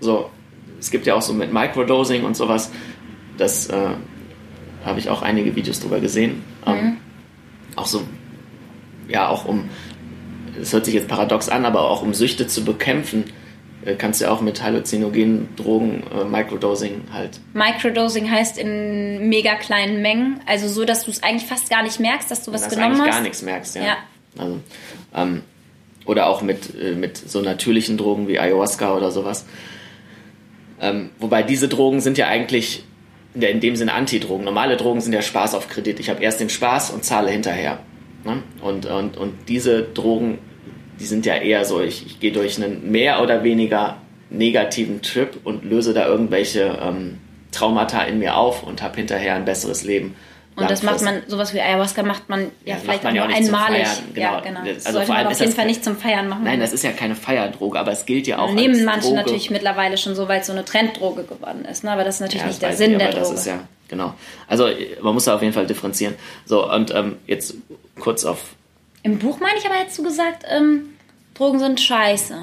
So, 0.00 0.30
es 0.78 0.90
gibt 0.90 1.06
ja 1.06 1.14
auch 1.14 1.22
so 1.22 1.32
mit 1.32 1.52
Microdosing 1.52 2.24
und 2.24 2.36
sowas, 2.36 2.70
das 3.36 3.68
äh, 3.68 3.90
habe 4.84 4.98
ich 4.98 5.10
auch 5.10 5.22
einige 5.22 5.54
Videos 5.56 5.80
drüber 5.80 6.00
gesehen. 6.00 6.42
Ähm, 6.66 6.96
auch 7.76 7.86
so, 7.86 8.02
ja, 9.08 9.28
auch 9.28 9.44
um, 9.44 9.68
es 10.60 10.72
hört 10.72 10.84
sich 10.84 10.94
jetzt 10.94 11.08
paradox 11.08 11.48
an, 11.48 11.64
aber 11.64 11.82
auch 11.88 12.02
um 12.02 12.14
Süchte 12.14 12.46
zu 12.46 12.64
bekämpfen, 12.64 13.24
kannst 13.98 14.20
du 14.20 14.30
auch 14.30 14.40
mit 14.40 14.62
halluzinogenen 14.62 15.48
Drogen, 15.56 16.02
äh, 16.12 16.24
Microdosing 16.24 17.02
halt. 17.12 17.40
Microdosing 17.54 18.30
heißt 18.30 18.58
in 18.58 19.28
mega 19.28 19.54
kleinen 19.54 20.02
Mengen, 20.02 20.40
also 20.46 20.68
so, 20.68 20.84
dass 20.84 21.04
du 21.04 21.10
es 21.10 21.22
eigentlich 21.22 21.46
fast 21.46 21.70
gar 21.70 21.82
nicht 21.82 21.98
merkst, 21.98 22.30
dass 22.30 22.44
du 22.44 22.52
was 22.52 22.62
dass 22.62 22.74
genommen 22.74 22.92
eigentlich 22.92 23.06
hast. 23.08 23.14
gar 23.16 23.22
nichts 23.22 23.42
merkst, 23.42 23.76
ja. 23.76 23.82
Ja. 23.84 23.96
Also, 24.38 24.60
ähm, 25.14 25.42
oder 26.04 26.26
auch 26.26 26.42
mit, 26.42 26.74
äh, 26.74 26.92
mit 26.92 27.16
so 27.16 27.40
natürlichen 27.40 27.96
Drogen 27.96 28.28
wie 28.28 28.38
Ayahuasca 28.38 28.94
oder 28.94 29.10
sowas. 29.10 29.46
Ähm, 30.80 31.10
wobei 31.18 31.42
diese 31.42 31.68
Drogen 31.68 32.00
sind 32.00 32.18
ja 32.18 32.26
eigentlich 32.26 32.84
in 33.34 33.60
dem 33.60 33.76
Sinne 33.76 33.92
Antidrogen. 33.92 34.44
Normale 34.44 34.76
Drogen 34.76 35.00
sind 35.00 35.12
ja 35.12 35.22
Spaß 35.22 35.54
auf 35.54 35.68
Kredit. 35.68 36.00
Ich 36.00 36.10
habe 36.10 36.22
erst 36.22 36.40
den 36.40 36.48
Spaß 36.48 36.90
und 36.90 37.04
zahle 37.04 37.30
hinterher. 37.30 37.78
Ne? 38.24 38.42
Und, 38.60 38.86
und, 38.86 39.16
und 39.16 39.48
diese 39.48 39.82
Drogen, 39.82 40.38
die 41.00 41.06
sind 41.06 41.26
ja 41.26 41.34
eher 41.36 41.64
so, 41.64 41.80
ich, 41.80 42.06
ich 42.06 42.20
gehe 42.20 42.30
durch 42.32 42.62
einen 42.62 42.90
mehr 42.92 43.22
oder 43.22 43.42
weniger 43.42 43.96
negativen 44.30 45.02
Trip 45.02 45.40
und 45.44 45.64
löse 45.64 45.92
da 45.94 46.06
irgendwelche 46.06 46.78
ähm, 46.82 47.18
Traumata 47.50 48.02
in 48.04 48.18
mir 48.20 48.36
auf 48.36 48.62
und 48.62 48.80
habe 48.82 48.96
hinterher 48.96 49.34
ein 49.34 49.44
besseres 49.44 49.82
Leben. 49.82 50.14
Und 50.56 50.70
das 50.70 50.82
macht 50.82 51.00
man, 51.02 51.22
sowas 51.26 51.54
wie 51.54 51.60
Ayahuasca 51.60 52.02
macht 52.02 52.28
man 52.28 52.42
ja, 52.66 52.74
Ja, 52.74 52.76
vielleicht 52.76 53.02
man 53.02 53.14
ja 53.14 53.22
auch 53.22 53.28
nur 53.28 53.36
nicht 53.38 53.46
einmalig. 53.52 53.86
Feiern, 53.86 54.04
Ja, 54.14 54.40
genau. 54.40 54.60
genau. 54.60 54.60
Das- 54.66 54.76
Das 54.76 54.86
also 54.86 54.96
sollte 54.98 55.06
vor 55.06 55.14
allem 55.16 55.24
man 55.24 55.32
auf 55.32 55.40
jeden 55.40 55.52
Fall 55.52 55.66
nicht 55.66 55.84
zum 55.84 55.96
Feiern 55.96 56.28
machen. 56.28 56.44
Nein, 56.44 56.60
das 56.60 56.72
ist 56.74 56.84
ja 56.84 56.92
keine 56.92 57.14
Feierdroge, 57.14 57.78
aber 57.78 57.92
es 57.92 58.04
gilt 58.04 58.26
ja 58.26 58.38
auch 58.40 58.52
Nehmen 58.52 58.84
manche 58.84 59.08
Droge. 59.08 59.16
natürlich 59.16 59.50
mittlerweile 59.50 59.96
schon 59.96 60.14
so, 60.14 60.28
weil 60.28 60.40
es 60.40 60.46
so 60.48 60.52
eine 60.52 60.64
Trenddroge 60.66 61.22
geworden 61.24 61.64
ist. 61.64 61.82
Ne? 61.82 61.90
Aber 61.92 62.04
das 62.04 62.16
ist 62.16 62.20
natürlich 62.20 62.42
Ja, 62.42 62.46
nicht 62.48 62.56
das 62.56 62.60
der 62.60 62.68
weiß 62.70 62.78
Sinn 62.78 62.92
ich, 62.92 62.98
der 62.98 63.06
aber 63.08 63.16
Droge. 63.20 63.30
Das 63.30 63.40
ist 63.40 63.46
ja, 63.46 63.60
genau. 63.88 64.14
Also 64.48 64.68
man 65.00 65.14
muss 65.14 65.24
da 65.24 65.34
auf 65.34 65.40
jeden 65.40 65.54
Fall 65.54 65.66
differenzieren. 65.66 66.14
So, 66.44 66.70
und 66.70 66.94
ähm, 66.94 67.16
jetzt 67.26 67.54
kurz 67.98 68.24
auf, 68.26 68.40
Im 69.02 69.18
Buch 69.18 69.40
meine 69.40 69.58
ich 69.58 69.66
aber, 69.66 69.76
hättest 69.76 69.98
du 69.98 70.02
gesagt, 70.02 70.44
ähm, 70.48 70.90
Drogen 71.34 71.58
sind 71.58 71.80
scheiße. 71.80 72.34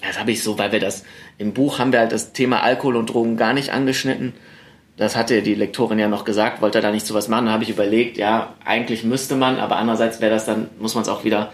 das 0.00 0.18
habe 0.18 0.30
ich 0.30 0.42
so, 0.42 0.58
weil 0.58 0.72
wir 0.72 0.80
das, 0.80 1.04
im 1.38 1.52
Buch 1.52 1.78
haben 1.78 1.92
wir 1.92 2.00
halt 2.00 2.12
das 2.12 2.32
Thema 2.32 2.62
Alkohol 2.62 2.96
und 2.96 3.06
Drogen 3.06 3.36
gar 3.36 3.52
nicht 3.52 3.70
angeschnitten. 3.70 4.32
Das 4.96 5.16
hatte 5.16 5.42
die 5.42 5.54
Lektorin 5.54 5.98
ja 5.98 6.06
noch 6.06 6.24
gesagt, 6.24 6.60
wollte 6.60 6.80
da 6.80 6.90
nicht 6.92 7.06
sowas 7.06 7.26
machen. 7.28 7.46
Da 7.46 7.52
habe 7.52 7.64
ich 7.64 7.70
überlegt, 7.70 8.18
ja, 8.18 8.54
eigentlich 8.64 9.02
müsste 9.04 9.34
man, 9.36 9.58
aber 9.58 9.76
andererseits 9.76 10.20
wäre 10.20 10.30
das 10.30 10.44
dann, 10.44 10.68
muss 10.78 10.94
man 10.94 11.02
es 11.02 11.08
auch 11.08 11.24
wieder 11.24 11.50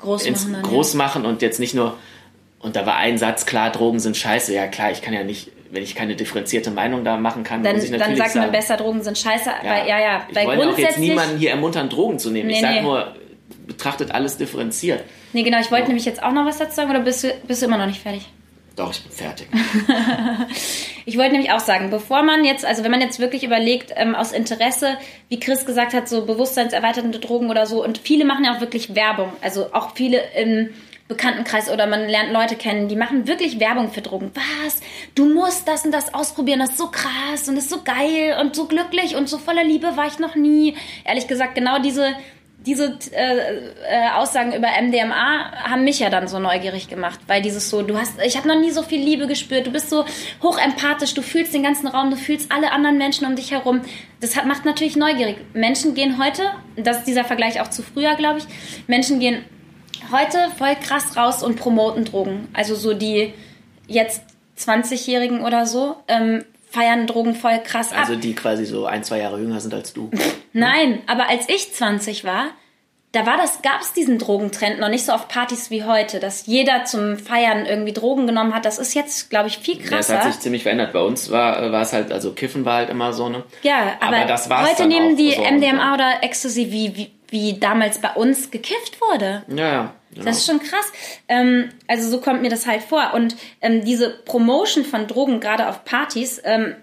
Groß 0.00 0.30
machen 0.30 0.52
dann, 0.52 0.62
groß 0.62 0.94
machen 0.94 1.26
und 1.26 1.42
jetzt 1.42 1.60
nicht 1.60 1.74
nur, 1.74 1.96
und 2.60 2.76
da 2.76 2.86
war 2.86 2.96
ein 2.96 3.18
Satz, 3.18 3.46
klar, 3.46 3.70
Drogen 3.70 3.98
sind 4.00 4.16
scheiße. 4.16 4.54
Ja 4.54 4.66
klar, 4.68 4.90
ich 4.90 5.02
kann 5.02 5.12
ja 5.12 5.22
nicht, 5.22 5.50
wenn 5.70 5.82
ich 5.82 5.94
keine 5.94 6.16
differenzierte 6.16 6.70
Meinung 6.70 7.04
da 7.04 7.16
machen 7.16 7.44
kann, 7.44 7.62
Dann, 7.62 7.74
muss 7.76 7.84
ich 7.84 7.90
dann 7.90 8.00
natürlich 8.00 8.18
sagt 8.18 8.34
man 8.36 8.44
sagen, 8.44 8.52
besser, 8.52 8.76
Drogen 8.76 9.02
sind 9.02 9.18
scheiße. 9.18 9.50
Ja, 9.62 9.70
weil, 9.70 9.88
ja, 9.88 10.00
ja. 10.00 10.26
Ich 10.28 10.36
Weil 10.36 10.46
wollte 10.46 10.68
auch 10.70 10.78
jetzt 10.78 10.98
niemanden 10.98 11.36
hier 11.38 11.50
ermuntern, 11.50 11.88
Drogen 11.88 12.18
zu 12.18 12.30
nehmen. 12.30 12.48
ich 12.48 12.56
Nee, 12.56 12.62
sage 12.62 12.74
nee. 12.76 12.82
nur, 12.82 13.14
betrachtet 13.68 14.10
alles 14.10 14.36
differenziert. 14.36 15.04
nee, 15.32 15.44
genau, 15.44 15.60
ich 15.60 15.70
wollte 15.70 15.86
nämlich 15.86 16.04
jetzt 16.04 16.22
auch 16.22 16.32
noch 16.32 16.44
was 16.44 16.58
dazu 16.58 16.74
sagen, 16.74 16.90
oder 16.90 17.00
bist 17.00 17.22
du, 17.22 17.32
bist 17.46 17.62
du 17.62 17.66
immer 17.66 17.78
noch 17.78 17.86
nicht 17.86 18.02
fertig? 18.02 18.26
Doch, 18.74 18.92
ich 18.92 19.02
bin 19.02 19.12
fertig. 19.12 19.48
Ich 21.08 21.16
wollte 21.16 21.32
nämlich 21.32 21.52
auch 21.52 21.60
sagen, 21.60 21.88
bevor 21.88 22.22
man 22.22 22.44
jetzt, 22.44 22.66
also 22.66 22.84
wenn 22.84 22.90
man 22.90 23.00
jetzt 23.00 23.18
wirklich 23.18 23.42
überlegt, 23.42 23.94
ähm, 23.96 24.14
aus 24.14 24.32
Interesse, 24.32 24.98
wie 25.30 25.40
Chris 25.40 25.64
gesagt 25.64 25.94
hat, 25.94 26.06
so 26.06 26.26
bewusstseinserweiternde 26.26 27.18
Drogen 27.18 27.48
oder 27.48 27.64
so, 27.64 27.82
und 27.82 27.96
viele 27.96 28.26
machen 28.26 28.44
ja 28.44 28.54
auch 28.54 28.60
wirklich 28.60 28.94
Werbung, 28.94 29.32
also 29.40 29.72
auch 29.72 29.94
viele 29.94 30.20
im 30.36 30.68
Bekanntenkreis 31.08 31.70
oder 31.70 31.86
man 31.86 32.06
lernt 32.06 32.30
Leute 32.34 32.56
kennen, 32.56 32.88
die 32.88 32.94
machen 32.94 33.26
wirklich 33.26 33.58
Werbung 33.58 33.90
für 33.90 34.02
Drogen. 34.02 34.30
Was? 34.34 34.80
Du 35.14 35.32
musst 35.32 35.66
das 35.66 35.86
und 35.86 35.92
das 35.92 36.12
ausprobieren, 36.12 36.58
das 36.58 36.72
ist 36.72 36.78
so 36.78 36.88
krass 36.88 37.48
und 37.48 37.56
das 37.56 37.64
ist 37.64 37.70
so 37.70 37.82
geil 37.82 38.36
und 38.38 38.54
so 38.54 38.66
glücklich 38.66 39.16
und 39.16 39.30
so 39.30 39.38
voller 39.38 39.64
Liebe 39.64 39.96
war 39.96 40.06
ich 40.06 40.18
noch 40.18 40.34
nie. 40.34 40.76
Ehrlich 41.06 41.26
gesagt, 41.26 41.54
genau 41.54 41.78
diese 41.78 42.12
diese 42.66 42.98
äh, 43.12 43.36
äh, 43.36 44.10
Aussagen 44.14 44.52
über 44.52 44.68
MDMA 44.80 45.52
haben 45.70 45.84
mich 45.84 46.00
ja 46.00 46.10
dann 46.10 46.26
so 46.26 46.38
neugierig 46.40 46.88
gemacht, 46.88 47.20
weil 47.28 47.40
dieses 47.40 47.70
so, 47.70 47.82
du 47.82 47.96
hast, 47.96 48.20
ich 48.20 48.36
habe 48.36 48.48
noch 48.48 48.58
nie 48.58 48.70
so 48.70 48.82
viel 48.82 49.00
Liebe 49.00 49.28
gespürt, 49.28 49.66
du 49.66 49.70
bist 49.70 49.88
so 49.90 50.04
hochempathisch, 50.42 51.14
du 51.14 51.22
fühlst 51.22 51.54
den 51.54 51.62
ganzen 51.62 51.86
Raum, 51.86 52.10
du 52.10 52.16
fühlst 52.16 52.50
alle 52.50 52.72
anderen 52.72 52.98
Menschen 52.98 53.26
um 53.26 53.36
dich 53.36 53.52
herum. 53.52 53.82
Das 54.20 54.36
hat, 54.36 54.46
macht 54.46 54.64
natürlich 54.64 54.96
neugierig. 54.96 55.36
Menschen 55.54 55.94
gehen 55.94 56.22
heute, 56.22 56.42
das 56.76 56.98
ist 56.98 57.06
dieser 57.06 57.24
Vergleich 57.24 57.60
auch 57.60 57.70
zu 57.70 57.82
früher, 57.82 58.16
glaube 58.16 58.40
ich, 58.40 58.44
Menschen 58.88 59.20
gehen 59.20 59.44
heute 60.10 60.38
voll 60.56 60.74
krass 60.74 61.16
raus 61.16 61.42
und 61.44 61.56
promoten 61.56 62.04
Drogen. 62.04 62.48
Also 62.54 62.74
so 62.74 62.92
die 62.92 63.34
jetzt 63.86 64.22
20-Jährigen 64.58 65.42
oder 65.42 65.64
so 65.64 65.96
ähm, 66.08 66.44
feiern 66.70 67.06
Drogen 67.06 67.34
voll 67.34 67.58
krass 67.64 67.92
ab. 67.92 68.00
Also 68.00 68.16
die 68.16 68.34
quasi 68.34 68.64
so 68.64 68.86
ein, 68.86 69.04
zwei 69.04 69.18
Jahre 69.18 69.38
jünger 69.38 69.60
sind 69.60 69.74
als 69.74 69.92
du. 69.92 70.10
Nein, 70.52 71.02
aber 71.06 71.28
als 71.28 71.48
ich 71.48 71.72
20 71.72 72.24
war, 72.24 72.48
da 73.12 73.24
war 73.24 73.38
das, 73.38 73.62
gab 73.62 73.80
es 73.80 73.94
diesen 73.94 74.18
Drogentrend 74.18 74.80
noch 74.80 74.90
nicht 74.90 75.04
so 75.06 75.12
auf 75.12 75.28
Partys 75.28 75.70
wie 75.70 75.84
heute, 75.84 76.20
dass 76.20 76.44
jeder 76.46 76.84
zum 76.84 77.16
Feiern 77.18 77.64
irgendwie 77.64 77.94
Drogen 77.94 78.26
genommen 78.26 78.54
hat. 78.54 78.66
Das 78.66 78.78
ist 78.78 78.94
jetzt, 78.94 79.30
glaube 79.30 79.48
ich, 79.48 79.58
viel 79.58 79.76
Ja, 79.78 79.82
es 79.84 79.88
krasser. 79.88 80.18
hat 80.18 80.32
sich 80.32 80.40
ziemlich 80.40 80.62
verändert. 80.62 80.92
Bei 80.92 81.00
uns 81.00 81.30
war, 81.30 81.72
war 81.72 81.82
es 81.82 81.94
halt, 81.94 82.12
also 82.12 82.32
Kiffen 82.32 82.66
war 82.66 82.76
halt 82.76 82.90
immer 82.90 83.14
so, 83.14 83.30
ne? 83.30 83.44
ja, 83.62 83.96
aber, 84.00 84.26
das 84.26 84.50
war's 84.50 84.70
heute 84.70 84.86
nehmen 84.86 85.16
die 85.16 85.32
so. 85.32 85.42
MDMA 85.42 85.94
oder 85.94 86.22
Ecstasy 86.22 86.70
wie, 86.70 86.96
wie, 86.96 87.10
wie 87.28 87.58
damals 87.58 87.98
bei 87.98 88.10
uns 88.12 88.50
gekifft 88.50 89.00
wurde. 89.00 89.42
Ja, 89.48 89.68
ja. 89.68 89.94
Genau. 90.18 90.30
Das 90.30 90.38
ist 90.38 90.46
schon 90.46 90.60
krass. 90.60 90.92
Ähm, 91.28 91.70
also 91.86 92.10
so 92.10 92.20
kommt 92.20 92.42
mir 92.42 92.50
das 92.50 92.66
halt 92.66 92.82
vor. 92.82 93.12
Und 93.14 93.36
ähm, 93.60 93.84
diese 93.84 94.10
Promotion 94.10 94.84
von 94.84 95.06
Drogen, 95.06 95.40
gerade 95.40 95.68
auf 95.68 95.84
Partys, 95.84 96.40
ähm, 96.44 96.74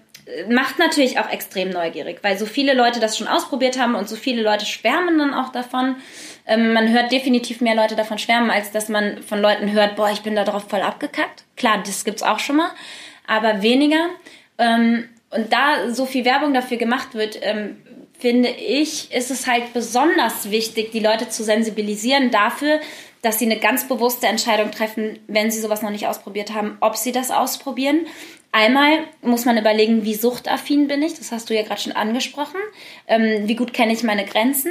macht 0.48 0.78
natürlich 0.78 1.20
auch 1.20 1.30
extrem 1.30 1.70
neugierig, 1.70 2.18
weil 2.22 2.36
so 2.36 2.46
viele 2.46 2.74
Leute 2.74 2.98
das 2.98 3.16
schon 3.16 3.28
ausprobiert 3.28 3.78
haben 3.78 3.94
und 3.94 4.08
so 4.08 4.16
viele 4.16 4.42
Leute 4.42 4.66
schwärmen 4.66 5.18
dann 5.18 5.34
auch 5.34 5.52
davon. 5.52 5.96
Ähm, 6.46 6.72
man 6.72 6.88
hört 6.88 7.12
definitiv 7.12 7.60
mehr 7.60 7.76
Leute 7.76 7.94
davon 7.94 8.18
schwärmen, 8.18 8.50
als 8.50 8.72
dass 8.72 8.88
man 8.88 9.22
von 9.22 9.40
Leuten 9.40 9.70
hört, 9.72 9.96
boah, 9.96 10.10
ich 10.10 10.22
bin 10.22 10.34
da 10.34 10.44
drauf 10.44 10.64
voll 10.68 10.80
abgekackt. 10.80 11.44
Klar, 11.56 11.82
das 11.84 12.04
gibt's 12.04 12.22
auch 12.22 12.40
schon 12.40 12.56
mal, 12.56 12.70
aber 13.26 13.62
weniger. 13.62 14.08
Ähm, 14.58 15.08
und 15.30 15.52
da 15.52 15.92
so 15.92 16.06
viel 16.06 16.24
Werbung 16.24 16.54
dafür 16.54 16.76
gemacht 16.76 17.14
wird, 17.14 17.38
ähm, 17.42 17.76
finde 18.18 18.48
ich, 18.48 19.12
ist 19.12 19.30
es 19.30 19.46
halt 19.46 19.72
besonders 19.74 20.50
wichtig, 20.50 20.90
die 20.90 21.00
Leute 21.00 21.28
zu 21.28 21.44
sensibilisieren 21.44 22.30
dafür, 22.30 22.80
dass 23.22 23.38
sie 23.38 23.46
eine 23.46 23.58
ganz 23.58 23.88
bewusste 23.88 24.26
Entscheidung 24.26 24.70
treffen, 24.70 25.18
wenn 25.26 25.50
sie 25.50 25.60
sowas 25.60 25.82
noch 25.82 25.90
nicht 25.90 26.06
ausprobiert 26.06 26.54
haben, 26.54 26.76
ob 26.80 26.96
sie 26.96 27.12
das 27.12 27.30
ausprobieren. 27.30 28.06
Einmal 28.52 29.00
muss 29.22 29.44
man 29.44 29.58
überlegen, 29.58 30.04
wie 30.04 30.14
suchtaffin 30.14 30.88
bin 30.88 31.02
ich, 31.02 31.14
das 31.14 31.32
hast 31.32 31.50
du 31.50 31.54
ja 31.54 31.62
gerade 31.62 31.80
schon 31.80 31.92
angesprochen. 31.92 32.60
Ähm, 33.06 33.48
wie 33.48 33.56
gut 33.56 33.72
kenne 33.72 33.92
ich 33.92 34.02
meine 34.02 34.24
Grenzen? 34.24 34.70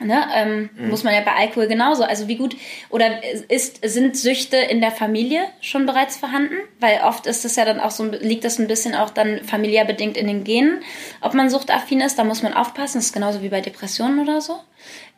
Ne, 0.00 0.26
ähm, 0.34 0.70
Muss 0.88 1.04
man 1.04 1.14
ja 1.14 1.20
bei 1.20 1.34
Alkohol 1.34 1.68
genauso. 1.68 2.02
Also 2.02 2.26
wie 2.26 2.34
gut 2.36 2.56
oder 2.90 3.22
ist, 3.48 3.78
sind 3.84 4.16
Süchte 4.16 4.56
in 4.56 4.80
der 4.80 4.90
Familie 4.90 5.44
schon 5.60 5.86
bereits 5.86 6.16
vorhanden? 6.16 6.56
Weil 6.80 7.00
oft 7.04 7.26
ist 7.26 7.44
es 7.44 7.54
ja 7.54 7.64
dann 7.64 7.78
auch 7.78 7.92
so, 7.92 8.04
liegt 8.04 8.44
das 8.44 8.58
ein 8.58 8.66
bisschen 8.66 8.96
auch 8.96 9.10
dann 9.10 9.44
familiär 9.44 9.84
bedingt 9.84 10.16
in 10.16 10.26
den 10.26 10.42
Genen, 10.42 10.82
ob 11.20 11.34
man 11.34 11.48
suchtaffin 11.48 12.00
ist. 12.00 12.18
Da 12.18 12.24
muss 12.24 12.42
man 12.42 12.54
aufpassen. 12.54 12.98
Das 12.98 13.06
ist 13.06 13.12
genauso 13.12 13.40
wie 13.42 13.50
bei 13.50 13.60
Depressionen 13.60 14.18
oder 14.18 14.40
so. 14.40 14.58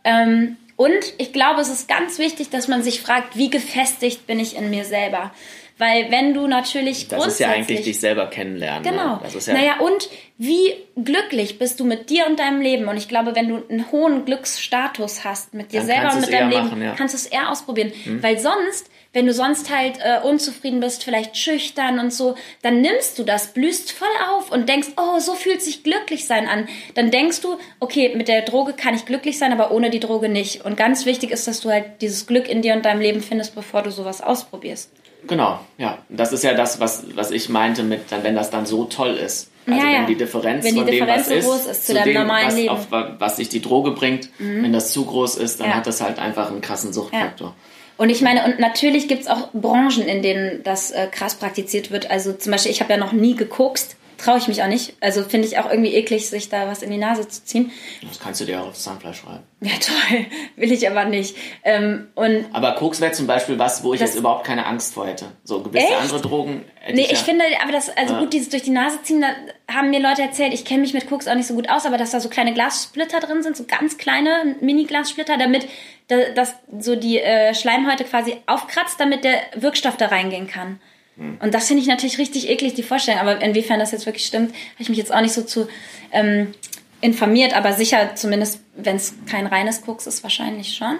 Ähm, 0.04 0.58
und 0.76 1.14
ich 1.18 1.32
glaube, 1.32 1.60
es 1.60 1.68
ist 1.68 1.88
ganz 1.88 2.18
wichtig, 2.18 2.50
dass 2.50 2.68
man 2.68 2.82
sich 2.82 3.00
fragt, 3.00 3.36
wie 3.36 3.50
gefestigt 3.50 4.26
bin 4.26 4.38
ich 4.38 4.56
in 4.56 4.70
mir 4.70 4.84
selber? 4.84 5.32
Weil 5.78 6.10
wenn 6.10 6.32
du 6.32 6.46
natürlich 6.46 7.08
Das 7.08 7.26
ist 7.26 7.40
ja 7.40 7.50
eigentlich 7.50 7.82
dich 7.82 8.00
selber 8.00 8.28
kennenlernen. 8.28 8.82
Genau. 8.82 9.16
Ne? 9.16 9.20
Das 9.22 9.34
ist 9.34 9.46
ja, 9.46 9.54
naja, 9.54 9.78
und 9.80 10.08
wie 10.38 10.74
glücklich 11.02 11.58
bist 11.58 11.80
du 11.80 11.84
mit 11.84 12.10
dir 12.10 12.26
und 12.26 12.38
deinem 12.38 12.60
Leben? 12.60 12.88
Und 12.88 12.98
ich 12.98 13.08
glaube, 13.08 13.34
wenn 13.34 13.48
du 13.48 13.62
einen 13.70 13.90
hohen 13.90 14.26
Glücksstatus 14.26 15.24
hast 15.24 15.54
mit 15.54 15.72
dir 15.72 15.78
Dann 15.80 15.86
selber 15.86 16.12
und 16.12 16.20
mit 16.20 16.32
deinem 16.32 16.50
Leben, 16.50 16.64
machen, 16.64 16.82
ja. 16.82 16.94
kannst 16.94 17.14
du 17.14 17.16
es 17.16 17.26
eher 17.26 17.50
ausprobieren. 17.50 17.90
Weil 18.20 18.38
sonst, 18.38 18.90
wenn 19.14 19.26
du 19.26 19.32
sonst 19.32 19.74
halt 19.74 19.98
äh, 19.98 20.20
unzufrieden 20.20 20.80
bist, 20.80 21.04
vielleicht 21.04 21.38
schüchtern 21.38 21.98
und 21.98 22.12
so, 22.12 22.34
dann 22.60 22.82
nimmst 22.82 23.18
du 23.18 23.22
das, 23.22 23.54
blühst 23.54 23.92
voll 23.92 24.08
auf 24.28 24.52
und 24.52 24.68
denkst, 24.68 24.88
oh, 24.98 25.18
so 25.20 25.32
fühlt 25.32 25.62
sich 25.62 25.82
glücklich 25.82 26.26
sein 26.26 26.46
an. 26.48 26.68
Dann 26.94 27.10
denkst 27.10 27.40
du, 27.40 27.56
okay, 27.80 28.14
mit 28.14 28.28
der 28.28 28.42
Droge 28.42 28.74
kann 28.74 28.94
ich 28.94 29.06
glücklich 29.06 29.38
sein, 29.38 29.54
aber 29.54 29.70
ohne 29.70 29.88
die 29.88 30.00
Droge 30.00 30.28
nicht. 30.28 30.66
Und 30.66 30.76
ganz 30.76 31.06
wichtig 31.06 31.30
ist, 31.30 31.48
dass 31.48 31.62
du 31.62 31.70
halt 31.70 32.02
dieses 32.02 32.26
Glück 32.26 32.46
in 32.46 32.60
dir 32.60 32.74
und 32.74 32.84
deinem 32.84 33.00
Leben 33.00 33.22
findest, 33.22 33.54
bevor 33.54 33.82
du 33.82 33.90
sowas 33.90 34.20
ausprobierst. 34.20 34.90
Genau, 35.26 35.60
ja. 35.78 35.98
Das 36.08 36.32
ist 36.32 36.44
ja 36.44 36.54
das, 36.54 36.80
was, 36.80 37.04
was 37.14 37.30
ich 37.30 37.48
meinte 37.48 37.82
mit, 37.82 38.10
dann, 38.10 38.22
wenn 38.24 38.34
das 38.34 38.50
dann 38.50 38.66
so 38.66 38.84
toll 38.84 39.14
ist. 39.14 39.50
Also 39.66 39.80
Ja, 39.80 39.90
ja. 39.90 39.98
wenn 40.00 40.06
die 40.06 40.14
Differenz 40.16 40.64
Wenn 40.64 40.74
die 40.74 40.80
von 40.80 40.86
dem, 40.86 40.92
Differenz 40.92 41.18
was 41.22 41.28
so 41.28 41.34
ist, 41.34 41.44
groß 41.46 41.66
ist 41.66 41.80
zu 41.80 41.92
zu 41.92 41.94
deinem 41.94 42.04
dem, 42.04 42.14
normalen 42.14 42.46
was, 42.46 42.54
Leben. 42.54 42.74
Mhm. 42.74 42.80
Auf, 42.80 42.86
was 43.18 43.36
sich 43.36 43.48
die 43.48 43.60
Droge 43.60 43.90
bringt, 43.92 44.28
wenn 44.38 44.72
das 44.72 44.92
zu 44.92 45.04
groß 45.04 45.36
ist, 45.36 45.60
dann 45.60 45.70
Ja. 45.70 45.76
hat 45.76 45.86
das 45.86 46.00
halt 46.00 46.18
einfach 46.18 46.50
einen 46.50 46.60
krassen 46.60 46.92
Suchtfaktor. 46.92 47.54
Und 47.98 48.10
ich 48.10 48.20
meine, 48.20 48.44
und 48.44 48.58
natürlich 48.60 49.08
gibt's 49.08 49.26
auch 49.26 49.48
Branchen, 49.54 50.02
in 50.02 50.22
denen 50.22 50.62
das 50.62 50.90
äh, 50.90 51.06
krass 51.10 51.34
praktiziert 51.34 51.90
wird. 51.90 52.10
Also 52.10 52.34
zum 52.34 52.52
Beispiel, 52.52 52.70
ich 52.70 52.80
habe 52.80 52.92
ja 52.92 52.98
noch 52.98 53.12
nie 53.12 53.34
gekokst. 53.34 53.96
Traue 54.18 54.38
ich 54.38 54.48
mich 54.48 54.62
auch 54.62 54.66
nicht. 54.68 54.94
Also 55.00 55.22
finde 55.22 55.46
ich 55.46 55.58
auch 55.58 55.70
irgendwie 55.70 55.94
eklig, 55.94 56.28
sich 56.28 56.48
da 56.48 56.66
was 56.68 56.82
in 56.82 56.90
die 56.90 56.96
Nase 56.98 57.26
zu 57.28 57.44
ziehen. 57.44 57.70
Das 58.06 58.18
kannst 58.20 58.40
du 58.40 58.44
dir 58.44 58.60
auch 58.62 58.68
aufs 58.68 58.82
Zahnfleisch 58.82 59.18
schreiben. 59.20 59.42
Ja, 59.60 59.72
toll. 59.80 60.26
Will 60.56 60.72
ich 60.72 60.88
aber 60.88 61.04
nicht. 61.06 61.36
Ähm, 61.64 62.08
und 62.14 62.46
Aber 62.52 62.74
Koks 62.74 63.00
wäre 63.00 63.12
zum 63.12 63.26
Beispiel 63.26 63.58
was, 63.58 63.82
wo 63.84 63.94
ich 63.94 64.00
Das- 64.00 64.10
jetzt 64.10 64.18
überhaupt 64.18 64.44
keine 64.46 64.66
Angst 64.66 64.94
vor 64.94 65.06
hätte. 65.06 65.26
So 65.44 65.62
gewisse 65.62 65.86
Echt? 65.86 66.00
andere 66.00 66.20
Drogen 66.20 66.64
hätte 66.80 66.96
Nee, 66.96 67.02
ich, 67.04 67.12
ich 67.12 67.18
ja. 67.18 67.24
finde, 67.24 67.44
aber 67.62 67.72
das, 67.72 67.88
also 67.96 68.14
Ja. 68.14 68.20
gut, 68.20 68.32
dieses 68.32 68.48
durch 68.50 68.62
die 68.62 68.70
Nase 68.70 69.02
ziehen, 69.02 69.20
da 69.22 69.28
haben 69.74 69.90
mir 69.90 70.00
Leute 70.00 70.22
erzählt, 70.22 70.52
ich 70.54 70.64
kenne 70.64 70.82
mich 70.82 70.94
mit 70.94 71.08
Koks 71.08 71.26
auch 71.28 71.34
nicht 71.34 71.46
so 71.46 71.54
gut 71.54 71.68
aus, 71.70 71.86
aber 71.86 71.96
dass 71.98 72.10
da 72.10 72.20
so 72.20 72.28
kleine 72.28 72.52
Glassplitter 72.54 73.20
drin 73.20 73.42
sind, 73.42 73.56
so 73.56 73.64
ganz 73.64 73.98
kleine 73.98 74.56
Mini-Glassplitter, 74.60 75.36
damit 75.38 75.66
da, 76.08 76.16
dass 76.34 76.54
so 76.78 76.94
die 76.96 77.18
äh, 77.18 77.54
Schleimhäute 77.54 78.04
quasi 78.04 78.36
aufkratzt, 78.46 79.00
damit 79.00 79.24
der 79.24 79.38
Wirkstoff 79.56 79.96
da 79.96 80.06
reingehen 80.06 80.46
kann. 80.46 80.80
Hm. 81.16 81.38
Und 81.40 81.54
das 81.54 81.68
finde 81.68 81.82
ich 81.82 81.88
natürlich 81.88 82.18
richtig 82.18 82.48
eklig, 82.48 82.74
die 82.74 82.82
Vorstellung. 82.82 83.20
Aber 83.20 83.40
inwiefern 83.40 83.78
das 83.78 83.92
jetzt 83.92 84.06
wirklich 84.06 84.26
stimmt, 84.26 84.50
habe 84.50 84.82
ich 84.82 84.88
mich 84.88 84.98
jetzt 84.98 85.12
auch 85.12 85.20
nicht 85.20 85.32
so 85.32 85.42
zu 85.42 85.68
ähm, 86.12 86.54
informiert, 87.00 87.54
aber 87.54 87.72
sicher, 87.72 88.14
zumindest 88.14 88.60
wenn 88.76 88.96
es 88.96 89.14
kein 89.26 89.46
reines 89.46 89.82
Koks 89.82 90.06
ist, 90.06 90.22
wahrscheinlich 90.22 90.74
schon. 90.74 90.98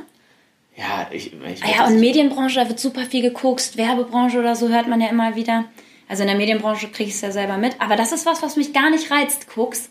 Ja, 0.77 1.09
ich, 1.11 1.33
ich 1.33 1.64
Ah 1.64 1.69
ja, 1.71 1.87
und 1.87 2.01
Medienbranche, 2.01 2.61
da 2.61 2.69
wird 2.69 2.79
super 2.79 3.03
viel 3.03 3.23
gekokst. 3.23 3.77
Werbebranche 3.77 4.39
oder 4.39 4.57
so 4.57 4.69
hört 4.69 4.89
man 4.89 5.01
ja 5.01 5.09
immer 5.09 5.35
wieder. 5.35 5.64
Also 6.09 6.23
in 6.23 6.29
der 6.29 6.37
Medienbranche 6.37 6.89
kriege 6.89 7.09
ich 7.09 7.17
es 7.17 7.21
ja 7.23 7.33
selber 7.33 7.57
mit. 7.57 7.81
Aber 7.81 7.97
das 7.97 8.12
ist 8.12 8.27
was, 8.27 8.43
was 8.43 8.57
mich 8.57 8.73
gar 8.73 8.91
nicht 8.91 9.11
reizt, 9.11 9.49
Koks. 9.49 9.91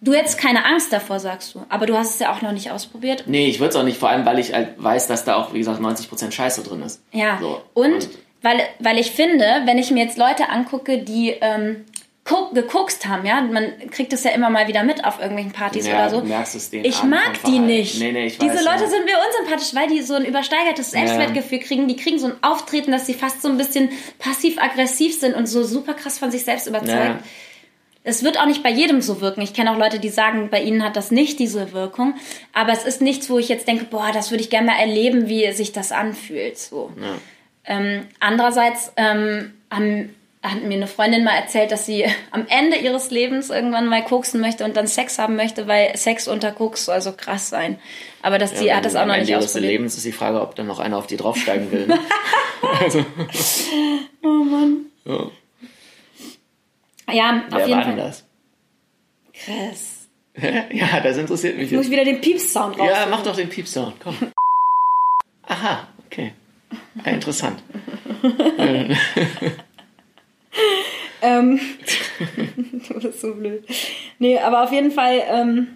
Du 0.00 0.12
hättest 0.12 0.36
keine 0.36 0.64
Angst 0.64 0.92
davor, 0.92 1.20
sagst 1.20 1.54
du. 1.54 1.64
Aber 1.68 1.86
du 1.86 1.96
hast 1.96 2.14
es 2.14 2.18
ja 2.18 2.32
auch 2.32 2.42
noch 2.42 2.50
nicht 2.50 2.72
ausprobiert. 2.72 3.24
Nee, 3.28 3.46
ich 3.46 3.60
würde 3.60 3.70
es 3.70 3.76
auch 3.76 3.84
nicht, 3.84 3.98
vor 3.98 4.08
allem, 4.08 4.26
weil 4.26 4.40
ich 4.40 4.52
halt 4.52 4.82
weiß, 4.82 5.06
dass 5.06 5.24
da 5.24 5.36
auch, 5.36 5.54
wie 5.54 5.58
gesagt, 5.58 5.80
90% 5.80 6.32
Scheiße 6.32 6.64
drin 6.64 6.82
ist. 6.82 7.00
Ja. 7.12 7.38
So. 7.40 7.62
Und, 7.74 8.08
weil, 8.42 8.60
weil 8.78 8.98
ich 8.98 9.10
finde, 9.12 9.44
wenn 9.64 9.78
ich 9.78 9.90
mir 9.90 10.04
jetzt 10.04 10.18
Leute 10.18 10.48
angucke, 10.48 10.98
die 10.98 11.30
ähm, 11.40 11.84
ko- 12.24 12.50
gekokst 12.52 13.06
haben, 13.06 13.24
ja, 13.26 13.40
man 13.40 13.72
kriegt 13.90 14.12
es 14.12 14.24
ja 14.24 14.30
immer 14.32 14.50
mal 14.50 14.68
wieder 14.68 14.82
mit 14.84 15.04
auf 15.04 15.18
irgendwelchen 15.20 15.52
Partys 15.52 15.86
Ja, 15.86 16.06
oder 16.06 16.10
so. 16.10 16.22
ich 16.82 17.02
mag 17.02 17.42
die 17.46 17.58
nicht. 17.58 17.98
Nee, 18.00 18.12
nee, 18.12 18.26
ich 18.26 18.38
Diese 18.38 18.54
weiß, 18.54 18.64
Leute 18.64 18.82
ja. 18.84 18.88
sind 18.90 19.04
mir 19.04 19.14
unsympathisch, 19.28 19.74
weil 19.74 19.88
die 19.88 20.02
so 20.02 20.14
ein 20.14 20.24
übersteigertes 20.24 20.90
Selbstwertgefühl 20.92 21.58
kriegen. 21.60 21.88
Die 21.88 21.96
kriegen 21.96 22.18
so 22.18 22.26
ein 22.28 22.34
Auftreten, 22.42 22.92
dass 22.92 23.06
sie 23.06 23.14
fast 23.14 23.42
so 23.42 23.48
ein 23.48 23.56
bisschen 23.58 23.90
passiv-aggressiv 24.18 25.18
sind 25.18 25.34
und 25.34 25.46
so 25.46 25.62
super 25.64 25.94
krass 25.94 26.18
von 26.18 26.30
sich 26.30 26.44
selbst 26.44 26.66
überzeugt. 26.66 26.90
Ja. 26.92 27.18
Es 28.04 28.24
wird 28.24 28.40
auch 28.40 28.46
nicht 28.46 28.64
bei 28.64 28.70
jedem 28.70 29.00
so 29.00 29.20
wirken. 29.20 29.42
Ich 29.42 29.54
kenne 29.54 29.70
auch 29.70 29.78
Leute, 29.78 30.00
die 30.00 30.08
sagen, 30.08 30.48
bei 30.50 30.60
ihnen 30.60 30.82
hat 30.82 30.96
das 30.96 31.12
nicht 31.12 31.38
diese 31.38 31.72
Wirkung. 31.72 32.14
Aber 32.52 32.72
es 32.72 32.84
ist 32.84 33.00
nichts, 33.00 33.30
wo 33.30 33.38
ich 33.38 33.48
jetzt 33.48 33.68
denke, 33.68 33.84
boah, 33.84 34.10
das 34.12 34.32
würde 34.32 34.42
ich 34.42 34.50
gerne 34.50 34.66
mal 34.66 34.78
erleben, 34.80 35.28
wie 35.28 35.52
sich 35.52 35.70
das 35.70 35.92
anfühlt. 35.92 36.58
So. 36.58 36.90
Ähm, 37.64 38.06
andererseits 38.20 38.92
ähm, 38.96 39.52
haben, 39.70 40.14
hat 40.42 40.62
mir 40.64 40.74
eine 40.74 40.86
Freundin 40.88 41.22
mal 41.24 41.36
erzählt, 41.36 41.70
dass 41.70 41.86
sie 41.86 42.04
am 42.30 42.46
Ende 42.48 42.76
ihres 42.76 43.10
Lebens 43.10 43.50
irgendwann 43.50 43.86
mal 43.86 44.04
koksen 44.04 44.40
möchte 44.40 44.64
und 44.64 44.76
dann 44.76 44.86
Sex 44.86 45.18
haben 45.18 45.36
möchte, 45.36 45.66
weil 45.68 45.96
Sex 45.96 46.26
unter 46.28 46.50
Koks 46.52 46.84
soll 46.86 47.00
so 47.00 47.12
krass 47.12 47.48
sein. 47.48 47.78
Aber 48.22 48.38
dass 48.38 48.58
sie 48.58 48.66
Ja, 48.66 48.76
hat 48.76 48.84
das 48.84 48.96
auch 48.96 49.00
am 49.02 49.08
noch 49.08 49.14
Ende 49.14 49.26
nicht 49.26 49.32
ihres 49.34 49.44
ausprobiert. 49.46 49.72
Lebens 49.72 49.96
ist 49.96 50.04
die 50.06 50.12
Frage, 50.12 50.40
ob 50.40 50.54
dann 50.56 50.66
noch 50.66 50.80
einer 50.80 50.96
auf 50.98 51.06
die 51.06 51.16
draufsteigen 51.16 51.70
will. 51.70 51.86
Ne? 51.86 51.98
also, 52.80 53.04
Oh 54.24 54.28
Mann. 54.44 54.86
ja. 55.04 55.30
Ja, 57.12 57.44
auf 57.50 57.58
Wer 57.58 57.66
jeden 57.66 57.78
war 57.78 57.84
denn 57.84 57.96
Fall. 57.98 58.06
das? 58.06 58.24
Krass. 59.44 60.08
ja, 60.72 61.00
das 61.00 61.16
interessiert 61.18 61.56
mich 61.58 61.66
Ich 61.66 61.72
muss 61.72 61.86
jetzt. 61.86 61.92
wieder 61.92 62.04
den 62.04 62.20
Pieps-Sound 62.20 62.78
raus. 62.78 62.88
Ja, 62.90 63.06
mach 63.10 63.22
doch 63.22 63.36
den 63.36 63.48
Piepsound, 63.48 63.96
komm. 64.02 64.16
Aha, 65.46 65.88
okay. 66.06 66.32
Ah, 67.04 67.10
interessant. 67.10 67.62
Ähm, 71.22 71.60
du 72.88 73.00
bist 73.00 73.20
so 73.20 73.34
blöd. 73.34 73.64
Nee, 74.18 74.38
aber 74.38 74.64
auf 74.64 74.72
jeden 74.72 74.90
Fall, 74.90 75.22
ähm, 75.30 75.68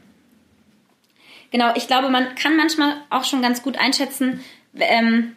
genau, 1.52 1.72
ich 1.76 1.86
glaube, 1.86 2.08
man 2.10 2.34
kann 2.34 2.56
manchmal 2.56 2.94
auch 3.10 3.24
schon 3.24 3.42
ganz 3.42 3.62
gut 3.62 3.78
einschätzen, 3.78 4.40
ähm, 4.74 5.32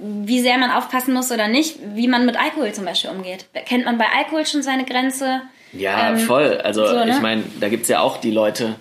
wie 0.00 0.40
sehr 0.40 0.58
man 0.58 0.70
aufpassen 0.70 1.14
muss 1.14 1.30
oder 1.30 1.48
nicht, 1.48 1.78
wie 1.94 2.08
man 2.08 2.26
mit 2.26 2.36
Alkohol 2.36 2.72
zum 2.72 2.86
Beispiel 2.86 3.10
umgeht. 3.10 3.46
Kennt 3.66 3.84
man 3.84 3.98
bei 3.98 4.06
Alkohol 4.16 4.46
schon 4.46 4.62
seine 4.62 4.84
Grenze? 4.84 5.42
Ja, 5.72 6.10
Ähm, 6.10 6.18
voll. 6.18 6.58
Also 6.58 6.86
so, 6.86 7.04
ne? 7.04 7.10
ich 7.10 7.20
meine, 7.20 7.44
da 7.60 7.68
gibt's 7.68 7.88
ja 7.88 8.00
auch 8.00 8.18
die 8.18 8.30
Leute, 8.30 8.76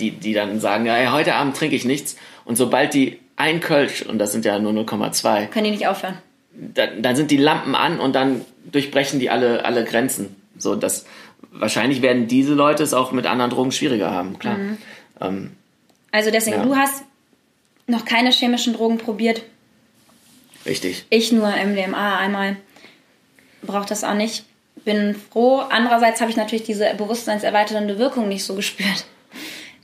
die, 0.00 0.10
die 0.10 0.32
dann 0.32 0.58
sagen, 0.60 0.86
ja, 0.86 0.98
ja, 1.00 1.12
heute 1.12 1.34
Abend 1.34 1.56
trinke 1.56 1.76
ich 1.76 1.84
nichts. 1.84 2.16
Und 2.44 2.56
sobald 2.56 2.94
die 2.94 3.18
ein 3.36 3.60
Kölsch, 3.60 4.02
und 4.02 4.18
das 4.18 4.32
sind 4.32 4.44
ja 4.44 4.58
nur 4.58 4.72
0,2, 4.72 5.46
Können 5.48 5.64
die 5.64 5.70
nicht 5.72 5.86
aufhören? 5.86 6.18
dann, 6.52 7.02
dann 7.02 7.16
sind 7.16 7.30
die 7.30 7.36
Lampen 7.38 7.74
an 7.74 7.98
und 8.00 8.14
dann 8.14 8.44
durchbrechen 8.70 9.18
die 9.20 9.30
alle, 9.30 9.64
alle 9.64 9.84
Grenzen. 9.84 10.36
So, 10.58 10.76
dass 10.76 11.06
wahrscheinlich 11.50 12.02
werden 12.02 12.28
diese 12.28 12.54
Leute 12.54 12.82
es 12.82 12.92
auch 12.94 13.12
mit 13.12 13.26
anderen 13.26 13.50
Drogen 13.50 13.72
schwieriger 13.72 14.10
haben, 14.10 14.38
klar. 14.38 14.56
Mhm. 14.58 14.78
Ähm, 15.20 15.50
Also 16.12 16.30
deswegen, 16.30 16.58
Ja. 16.58 16.62
du 16.64 16.76
hast 16.76 17.02
noch 17.86 18.04
keine 18.04 18.30
chemischen 18.30 18.74
Drogen 18.74 18.98
probiert. 18.98 19.42
richtig. 20.66 21.06
Ich 21.10 21.32
nur 21.32 21.48
MDMA 21.48 22.18
einmal. 22.18 22.56
Braucht 23.62 23.90
das 23.90 24.04
auch 24.04 24.14
nicht. 24.14 24.44
Bin 24.84 25.14
froh. 25.14 25.58
Andererseits 25.70 26.20
habe 26.20 26.30
ich 26.30 26.36
natürlich 26.36 26.64
diese 26.64 26.92
bewusstseinserweiternde 26.94 27.98
Wirkung 27.98 28.28
nicht 28.28 28.44
so 28.44 28.54
gespürt. 28.54 29.04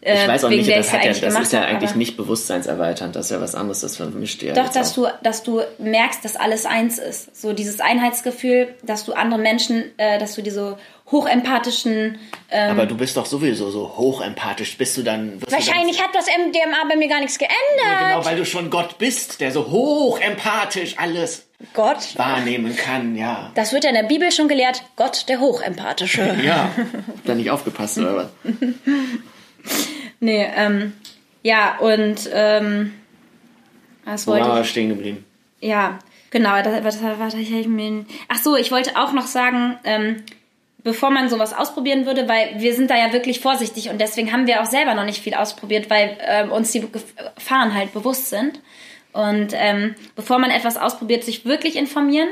Ich 0.00 0.28
weiß 0.28 0.44
auch 0.44 0.50
nicht, 0.50 0.68
das, 0.70 0.86
ja 0.86 0.92
hat 0.92 1.04
ja, 1.04 1.10
das 1.10 1.20
gemacht 1.20 1.42
ist 1.42 1.52
ja 1.52 1.62
eigentlich 1.62 1.94
nicht 1.96 2.16
bewusstseinserweiternd, 2.16 3.16
das 3.16 3.26
ist 3.26 3.30
ja 3.32 3.40
was 3.40 3.56
anderes, 3.56 3.80
das 3.80 3.96
vermischt 3.96 4.42
ja 4.42 4.54
Doch, 4.54 4.68
dass 4.68 4.92
auch. 4.92 5.08
du, 5.08 5.14
dass 5.22 5.42
du 5.42 5.62
merkst, 5.78 6.24
dass 6.24 6.36
alles 6.36 6.66
eins 6.66 6.98
ist. 6.98 7.40
So 7.40 7.52
dieses 7.52 7.80
Einheitsgefühl, 7.80 8.74
dass 8.82 9.04
du 9.04 9.12
andere 9.12 9.40
Menschen, 9.40 9.84
äh, 9.96 10.18
dass 10.20 10.36
du 10.36 10.42
diese 10.42 10.78
hochempathischen. 11.10 12.18
Ähm, 12.50 12.70
Aber 12.70 12.86
du 12.86 12.96
bist 12.96 13.16
doch 13.16 13.26
sowieso 13.26 13.70
so 13.70 13.96
hochempathisch, 13.96 14.76
bist 14.78 14.96
du 14.96 15.02
dann... 15.02 15.40
wirst 15.40 15.50
du 15.50 15.56
wahrscheinlich 15.56 16.00
hat 16.00 16.10
das 16.14 16.26
MDMA 16.26 16.84
bei 16.88 16.96
mir 16.96 17.08
gar 17.08 17.20
nichts 17.20 17.38
geändert. 17.38 17.56
Dann, 17.84 18.08
genau, 18.10 18.24
weil 18.24 18.36
du 18.36 18.44
schon 18.44 18.70
Gott 18.70 18.98
bist, 18.98 19.40
der 19.40 19.50
so 19.50 19.68
hochempathisch 19.68 20.96
alles 20.98 21.46
Gott. 21.74 22.16
wahrnehmen 22.16 22.76
kann, 22.76 23.16
ja. 23.16 23.50
Das 23.54 23.72
wird 23.72 23.84
ja 23.84 23.90
in 23.90 23.96
der 23.96 24.04
Bibel 24.04 24.30
schon 24.30 24.48
gelehrt. 24.48 24.84
Gott, 24.96 25.24
der 25.28 25.40
Hochempathische. 25.40 26.36
Ja, 26.42 26.70
hab 26.76 27.24
da 27.24 27.34
nicht 27.34 27.50
aufgepasst 27.50 27.98
oder 27.98 28.16
was? 28.16 28.28
Nee, 30.20 30.44
ähm, 30.56 30.94
ja, 31.44 31.78
und, 31.78 32.28
ähm, 32.32 32.92
was 34.04 34.26
Wo 34.26 34.32
wollte 34.32 34.48
wir 34.48 34.60
ich? 34.62 34.70
stehen 34.70 34.88
geblieben? 34.88 35.24
Ja, 35.60 36.00
genau, 36.30 36.60
das, 36.62 36.82
was, 36.82 37.02
was, 37.02 37.18
was 37.18 37.34
ich 37.34 37.68
mir. 37.68 38.04
Ach 38.26 38.38
so, 38.38 38.56
ich 38.56 38.72
wollte 38.72 38.96
auch 38.96 39.12
noch 39.12 39.26
sagen, 39.26 39.78
ähm, 39.84 40.24
bevor 40.82 41.10
man 41.10 41.28
sowas 41.28 41.52
ausprobieren 41.52 42.06
würde, 42.06 42.28
weil 42.28 42.54
wir 42.58 42.74
sind 42.74 42.90
da 42.90 42.96
ja 42.96 43.12
wirklich 43.12 43.40
vorsichtig 43.40 43.90
und 43.90 44.00
deswegen 44.00 44.32
haben 44.32 44.46
wir 44.46 44.62
auch 44.62 44.66
selber 44.66 44.94
noch 44.94 45.04
nicht 45.04 45.22
viel 45.22 45.34
ausprobiert, 45.34 45.90
weil 45.90 46.16
ähm, 46.26 46.50
uns 46.50 46.72
die 46.72 46.84
Gefahren 47.36 47.74
halt 47.74 47.92
bewusst 47.92 48.30
sind. 48.30 48.60
Und 49.12 49.52
ähm, 49.54 49.94
bevor 50.16 50.38
man 50.38 50.50
etwas 50.50 50.76
ausprobiert, 50.76 51.24
sich 51.24 51.44
wirklich 51.44 51.76
informieren 51.76 52.28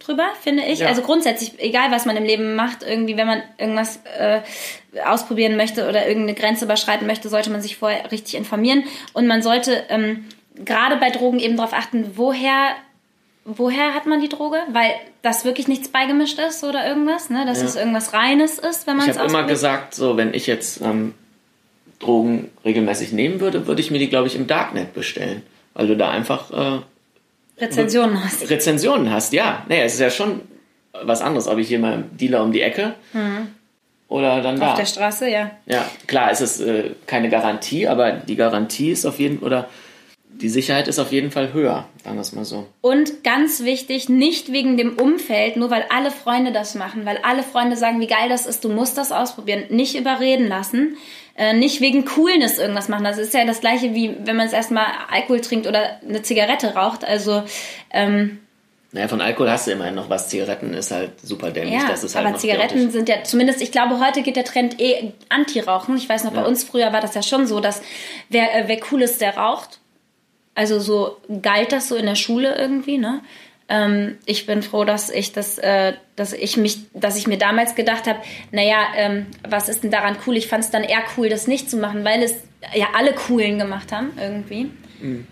drüber, 0.00 0.28
finde 0.40 0.64
ich. 0.64 0.80
Ja. 0.80 0.88
Also 0.88 1.02
grundsätzlich, 1.02 1.52
egal 1.58 1.90
was 1.90 2.06
man 2.06 2.16
im 2.16 2.24
Leben 2.24 2.56
macht, 2.56 2.82
irgendwie, 2.82 3.16
wenn 3.16 3.26
man 3.26 3.42
irgendwas 3.58 4.00
äh, 4.18 4.40
ausprobieren 5.06 5.56
möchte 5.56 5.88
oder 5.88 6.06
irgendeine 6.08 6.38
Grenze 6.38 6.64
überschreiten 6.64 7.06
möchte, 7.06 7.28
sollte 7.28 7.50
man 7.50 7.62
sich 7.62 7.76
vorher 7.76 8.10
richtig 8.10 8.34
informieren. 8.34 8.84
Und 9.12 9.26
man 9.26 9.42
sollte 9.42 9.84
ähm, 9.88 10.24
gerade 10.64 10.96
bei 10.96 11.10
Drogen 11.10 11.38
eben 11.38 11.56
darauf 11.56 11.72
achten, 11.72 12.12
woher, 12.16 12.74
woher 13.44 13.94
hat 13.94 14.06
man 14.06 14.20
die 14.20 14.28
Droge? 14.28 14.58
Weil 14.72 14.90
das 15.22 15.44
wirklich 15.44 15.68
nichts 15.68 15.88
beigemischt 15.88 16.38
ist 16.38 16.64
oder 16.64 16.86
irgendwas, 16.86 17.30
ne? 17.30 17.44
dass 17.46 17.60
Ja. 17.60 17.66
es 17.66 17.76
irgendwas 17.76 18.12
Reines 18.12 18.58
ist, 18.58 18.86
wenn 18.86 18.96
man 18.96 19.06
Ich 19.06 19.12
es 19.12 19.18
habe 19.18 19.28
immer 19.28 19.44
gesagt, 19.44 19.94
so 19.94 20.16
wenn 20.16 20.34
ich 20.34 20.46
jetzt 20.46 20.80
ähm, 20.80 21.14
Drogen 21.98 22.50
regelmäßig 22.64 23.12
nehmen 23.12 23.40
würde, 23.40 23.66
würde 23.66 23.80
ich 23.80 23.90
mir 23.90 23.98
die, 23.98 24.08
glaube 24.08 24.26
ich, 24.26 24.34
im 24.36 24.46
Darknet 24.46 24.94
bestellen. 24.94 25.42
Weil 25.74 25.86
du 25.86 25.96
da 25.96 26.10
einfach 26.10 26.50
äh, 26.50 26.80
Rezensionen 27.60 28.24
hast. 28.24 28.48
Rezensionen 28.48 29.10
hast. 29.10 29.32
Ja, 29.32 29.64
naja, 29.68 29.84
es 29.84 29.94
ist 29.94 30.00
ja 30.00 30.10
schon 30.10 30.40
was 30.92 31.20
anderes, 31.20 31.46
ob 31.46 31.58
ich 31.58 31.68
hier 31.68 31.78
mal 31.78 32.04
Dealer 32.12 32.42
um 32.42 32.52
die 32.52 32.62
Ecke 32.62 32.94
oder 34.08 34.42
dann 34.42 34.58
da. 34.58 34.72
Auf 34.72 34.78
der 34.78 34.86
Straße, 34.86 35.30
ja. 35.30 35.52
Ja, 35.66 35.88
klar, 36.06 36.30
es 36.30 36.40
ist 36.40 36.60
äh, 36.60 36.90
keine 37.06 37.30
Garantie, 37.30 37.86
aber 37.86 38.12
die 38.12 38.36
Garantie 38.36 38.90
ist 38.90 39.06
auf 39.06 39.18
jeden 39.18 39.38
oder 39.38 39.68
die 40.32 40.48
Sicherheit 40.48 40.88
ist 40.88 40.98
auf 40.98 41.12
jeden 41.12 41.30
Fall 41.30 41.52
höher, 41.52 41.86
sagen 42.02 42.16
wir 42.16 42.22
es 42.22 42.32
mal 42.32 42.44
so. 42.44 42.66
Und 42.80 43.24
ganz 43.24 43.62
wichtig, 43.62 44.08
nicht 44.08 44.52
wegen 44.52 44.76
dem 44.76 44.98
Umfeld, 44.98 45.56
nur 45.56 45.70
weil 45.70 45.84
alle 45.90 46.10
Freunde 46.10 46.52
das 46.52 46.74
machen, 46.74 47.04
weil 47.04 47.18
alle 47.22 47.42
Freunde 47.42 47.76
sagen, 47.76 48.00
wie 48.00 48.06
geil 48.06 48.28
das 48.28 48.46
ist, 48.46 48.64
du 48.64 48.68
musst 48.68 48.96
das 48.96 49.12
ausprobieren, 49.12 49.64
nicht 49.70 49.96
überreden 49.96 50.48
lassen, 50.48 50.96
äh, 51.40 51.54
nicht 51.54 51.80
wegen 51.80 52.04
Coolness 52.04 52.58
irgendwas 52.58 52.88
machen. 52.88 53.02
Das 53.04 53.16
ist 53.18 53.32
ja 53.32 53.44
das 53.46 53.60
gleiche 53.60 53.94
wie 53.94 54.14
wenn 54.24 54.36
man 54.36 54.46
es 54.46 54.52
erstmal 54.52 54.86
Alkohol 55.10 55.40
trinkt 55.40 55.66
oder 55.66 55.98
eine 56.06 56.20
Zigarette 56.22 56.74
raucht. 56.74 57.02
Also 57.04 57.42
ähm, 57.90 58.40
Naja, 58.92 59.08
von 59.08 59.20
Alkohol 59.22 59.50
hast 59.50 59.66
du 59.66 59.70
immerhin 59.70 59.94
noch 59.94 60.10
was. 60.10 60.28
Zigaretten 60.28 60.74
ist 60.74 60.90
halt 60.90 61.12
super 61.22 61.50
dämlich. 61.50 61.80
ja, 61.80 61.88
das 61.88 62.04
ist 62.04 62.14
halt 62.14 62.26
aber 62.26 62.36
Zigaretten 62.36 62.90
sind 62.90 63.08
ja 63.08 63.24
zumindest, 63.24 63.62
ich 63.62 63.72
glaube, 63.72 63.98
heute 64.04 64.20
geht 64.22 64.36
der 64.36 64.44
Trend 64.44 64.78
eh 64.80 65.12
Anti-Rauchen. 65.30 65.96
Ich 65.96 66.08
weiß 66.08 66.24
noch, 66.24 66.32
bei 66.32 66.42
Ja. 66.42 66.46
uns 66.46 66.62
früher 66.62 66.92
war 66.92 67.00
das 67.00 67.14
ja 67.14 67.22
schon 67.22 67.46
so, 67.46 67.60
dass 67.60 67.80
wer, 68.28 68.54
äh, 68.54 68.64
wer 68.68 68.78
cool 68.92 69.00
ist, 69.02 69.20
der 69.22 69.36
raucht. 69.38 69.78
Also 70.54 70.78
so 70.78 71.16
galt 71.40 71.72
das 71.72 71.88
so 71.88 71.96
in 71.96 72.04
der 72.06 72.16
Schule 72.16 72.54
irgendwie, 72.58 72.98
ne? 72.98 73.20
Ähm, 73.70 74.18
ich 74.26 74.46
bin 74.46 74.62
froh, 74.62 74.84
dass 74.84 75.10
ich 75.10 75.32
das, 75.32 75.56
äh, 75.58 75.92
dass 76.16 76.32
ich 76.32 76.56
mich, 76.56 76.78
dass 76.92 77.16
ich 77.16 77.28
mir 77.28 77.38
damals 77.38 77.76
gedacht 77.76 78.08
habe, 78.08 78.18
naja, 78.50 78.78
ähm, 78.96 79.26
was 79.48 79.68
ist 79.68 79.84
denn 79.84 79.92
daran 79.92 80.16
cool? 80.26 80.36
Ich 80.36 80.48
fand 80.48 80.64
es 80.64 80.70
dann 80.70 80.82
eher 80.82 81.02
cool, 81.16 81.28
das 81.28 81.46
nicht 81.46 81.70
zu 81.70 81.76
machen, 81.76 82.04
weil 82.04 82.20
es 82.22 82.34
ja 82.74 82.88
alle 82.96 83.14
coolen 83.14 83.58
gemacht 83.58 83.92
haben 83.92 84.10
irgendwie. 84.20 84.70
Mhm. 85.00 85.26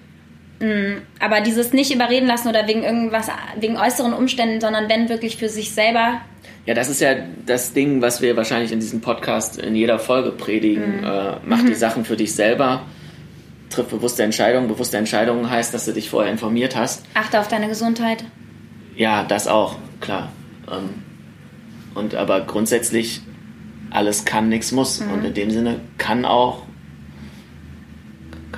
Mm, 0.60 1.02
aber 1.20 1.40
dieses 1.40 1.72
nicht 1.72 1.92
überreden 1.92 2.26
lassen 2.26 2.48
oder 2.48 2.66
wegen 2.68 2.84
irgendwas, 2.84 3.28
wegen 3.58 3.76
äußeren 3.76 4.12
Umständen, 4.12 4.60
sondern 4.60 4.88
wenn 4.88 5.08
wirklich 5.08 5.36
für 5.36 5.48
sich 5.48 5.72
selber. 5.72 6.20
Ja, 6.64 6.74
das 6.74 6.88
ist 6.88 7.00
ja 7.00 7.16
das 7.44 7.72
Ding, 7.72 8.02
was 8.02 8.22
wir 8.22 8.36
wahrscheinlich 8.36 8.70
in 8.70 8.78
diesem 8.78 9.00
Podcast 9.00 9.58
in 9.58 9.74
jeder 9.74 9.98
Folge 9.98 10.30
predigen. 10.30 10.98
Mhm. 10.98 11.04
Äh, 11.04 11.36
mach 11.44 11.60
die 11.60 11.70
mhm. 11.70 11.74
Sachen 11.74 12.04
für 12.04 12.16
dich 12.16 12.34
selber. 12.34 12.84
Triff 13.70 13.88
bewusste 13.88 14.22
Entscheidungen. 14.22 14.68
Bewusste 14.68 14.96
Entscheidungen 14.96 15.48
heißt, 15.50 15.74
dass 15.74 15.84
du 15.84 15.92
dich 15.92 16.10
vorher 16.10 16.30
informiert 16.32 16.76
hast. 16.76 17.04
Achte 17.14 17.40
auf 17.40 17.48
deine 17.48 17.68
Gesundheit. 17.68 18.24
Ja, 18.96 19.24
das 19.24 19.46
auch, 19.46 19.76
klar. 20.00 20.32
Ähm, 20.70 21.02
und 21.94 22.14
aber 22.14 22.40
grundsätzlich 22.42 23.22
alles 23.90 24.24
kann, 24.24 24.48
nichts 24.48 24.72
muss. 24.72 25.00
Mhm. 25.00 25.12
Und 25.12 25.24
in 25.24 25.34
dem 25.34 25.50
Sinne 25.50 25.80
kann 25.98 26.24
auch 26.24 26.62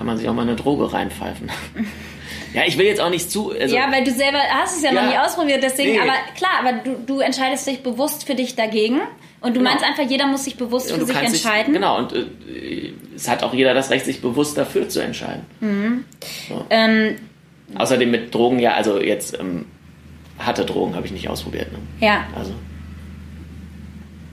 kann 0.00 0.06
man 0.06 0.16
sich 0.16 0.30
auch 0.30 0.34
mal 0.34 0.42
eine 0.42 0.56
Droge 0.56 0.94
reinpfeifen. 0.94 1.50
Ja, 2.52 2.62
ich 2.66 2.76
will 2.78 2.86
jetzt 2.86 3.00
auch 3.00 3.10
nicht 3.10 3.30
zu. 3.30 3.52
Also, 3.52 3.74
ja, 3.74 3.90
weil 3.92 4.04
du 4.04 4.10
selber 4.10 4.38
hast 4.38 4.76
es 4.76 4.82
ja, 4.82 4.92
ja 4.92 5.02
noch 5.02 5.10
nie 5.10 5.18
ausprobiert, 5.18 5.62
deswegen, 5.62 5.92
nee. 5.92 6.00
aber 6.00 6.14
klar, 6.36 6.58
aber 6.60 6.72
du, 6.78 6.96
du 7.06 7.20
entscheidest 7.20 7.66
dich 7.66 7.82
bewusst 7.82 8.26
für 8.26 8.34
dich 8.34 8.56
dagegen 8.56 9.00
und 9.40 9.54
du 9.54 9.60
genau. 9.60 9.70
meinst 9.70 9.84
einfach, 9.84 10.02
jeder 10.02 10.26
muss 10.26 10.44
sich 10.44 10.56
bewusst 10.56 10.90
für 10.90 11.04
sich 11.04 11.16
entscheiden. 11.16 11.72
Dich, 11.72 11.80
genau, 11.80 11.98
und 11.98 12.12
äh, 12.12 12.92
es 13.14 13.28
hat 13.28 13.42
auch 13.42 13.54
jeder 13.54 13.72
das 13.74 13.90
Recht, 13.90 14.04
sich 14.04 14.20
bewusst 14.20 14.58
dafür 14.58 14.88
zu 14.88 15.00
entscheiden. 15.00 15.44
Mhm. 15.60 16.04
So. 16.48 16.64
Ähm, 16.70 17.16
Außerdem 17.74 18.10
mit 18.10 18.34
Drogen, 18.34 18.58
ja, 18.58 18.74
also 18.74 19.00
jetzt 19.00 19.38
ähm, 19.38 19.66
harte 20.38 20.64
Drogen 20.64 20.96
habe 20.96 21.06
ich 21.06 21.12
nicht 21.12 21.28
ausprobiert. 21.28 21.70
Ne? 21.72 21.78
Ja. 22.00 22.26
Also 22.34 22.52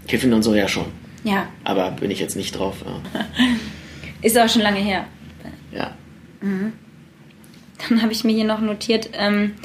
Kiffen 0.07 0.33
und 0.33 0.41
so 0.41 0.55
ja 0.55 0.67
schon. 0.67 0.85
Ja. 1.23 1.47
Aber 1.63 1.91
bin 1.91 2.09
ich 2.09 2.19
jetzt 2.19 2.35
nicht 2.35 2.57
drauf. 2.57 2.77
Ja. 2.85 3.25
Ist 4.21 4.37
auch 4.37 4.49
schon 4.49 4.61
lange 4.61 4.79
her. 4.79 5.05
Ja. 5.71 5.93
Mhm. 6.41 6.73
Dann 7.89 8.01
habe 8.01 8.11
ich 8.11 8.23
mir 8.23 8.33
hier 8.33 8.45
noch 8.45 8.61
notiert, 8.61 9.09
ähm, 9.13 9.55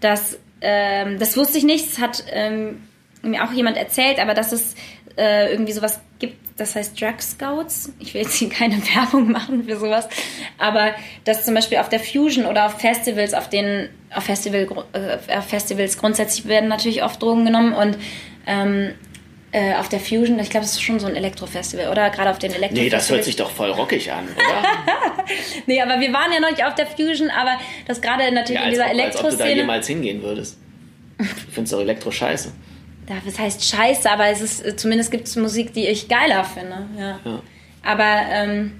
dass, 0.00 0.38
ähm, 0.60 1.18
das 1.18 1.36
wusste 1.36 1.58
ich 1.58 1.64
nicht, 1.64 1.90
das 1.90 1.98
hat 1.98 2.24
ähm, 2.30 2.82
mir 3.22 3.44
auch 3.44 3.52
jemand 3.52 3.76
erzählt, 3.76 4.18
aber 4.18 4.34
dass 4.34 4.52
es 4.52 4.74
äh, 5.16 5.50
irgendwie 5.50 5.72
sowas 5.72 6.00
gibt, 6.18 6.36
das 6.58 6.76
heißt 6.76 7.00
Drug 7.00 7.20
Scouts. 7.20 7.92
Ich 7.98 8.14
will 8.14 8.22
jetzt 8.22 8.34
hier 8.34 8.48
keine 8.48 8.76
Werbung 8.94 9.30
machen 9.30 9.64
für 9.64 9.76
sowas, 9.76 10.08
aber 10.58 10.92
dass 11.24 11.44
zum 11.44 11.54
Beispiel 11.54 11.78
auf 11.78 11.88
der 11.88 12.00
Fusion 12.00 12.46
oder 12.46 12.66
auf 12.66 12.80
Festivals, 12.80 13.34
auf 13.34 13.48
den 13.48 13.88
auf, 14.14 14.24
Festival, 14.24 14.68
äh, 14.92 15.36
auf 15.36 15.46
Festivals 15.46 15.98
grundsätzlich 15.98 16.46
werden 16.46 16.68
natürlich 16.68 17.02
oft 17.02 17.22
Drogen 17.22 17.44
genommen 17.44 17.72
und 17.72 17.98
ähm, 18.46 18.94
äh, 19.52 19.74
auf 19.74 19.88
der 19.88 20.00
Fusion, 20.00 20.38
ich 20.38 20.50
glaube, 20.50 20.64
das 20.64 20.72
ist 20.72 20.82
schon 20.82 21.00
so 21.00 21.06
ein 21.06 21.16
Elektrofestival, 21.16 21.88
oder? 21.88 22.10
Gerade 22.10 22.30
auf 22.30 22.38
den 22.38 22.52
Elektrofestivals. 22.52 22.84
Nee, 22.84 22.90
das 22.90 23.10
hört 23.10 23.24
sich 23.24 23.36
doch 23.36 23.50
voll 23.50 23.70
rockig 23.70 24.12
an, 24.12 24.24
oder? 24.24 24.62
nee, 25.66 25.80
aber 25.80 26.00
wir 26.00 26.12
waren 26.12 26.32
ja 26.32 26.40
noch 26.40 26.50
nicht 26.50 26.64
auf 26.64 26.74
der 26.74 26.86
Fusion, 26.86 27.30
aber 27.30 27.58
das 27.86 28.00
gerade 28.00 28.30
natürlich 28.32 28.60
ja, 28.60 28.66
in 28.66 28.70
dieser 28.70 28.90
Elektro-Szene... 28.90 29.26
Als 29.26 29.34
ob 29.34 29.38
du 29.38 29.44
da 29.44 29.56
jemals 29.56 29.86
hingehen 29.86 30.22
würdest. 30.22 30.58
Du 31.18 31.24
findest 31.50 31.72
doch 31.72 31.80
Elektro 31.80 32.10
scheiße. 32.10 32.52
Ja, 33.08 33.16
das 33.24 33.38
heißt 33.38 33.64
scheiße, 33.64 34.10
aber 34.10 34.26
es 34.26 34.40
ist, 34.40 34.78
zumindest 34.78 35.10
gibt 35.10 35.26
es 35.26 35.36
Musik, 35.36 35.72
die 35.72 35.86
ich 35.86 36.08
geiler 36.08 36.44
finde. 36.44 36.86
Ja. 36.98 37.20
ja. 37.24 37.42
Aber 37.82 38.20
ähm, 38.30 38.72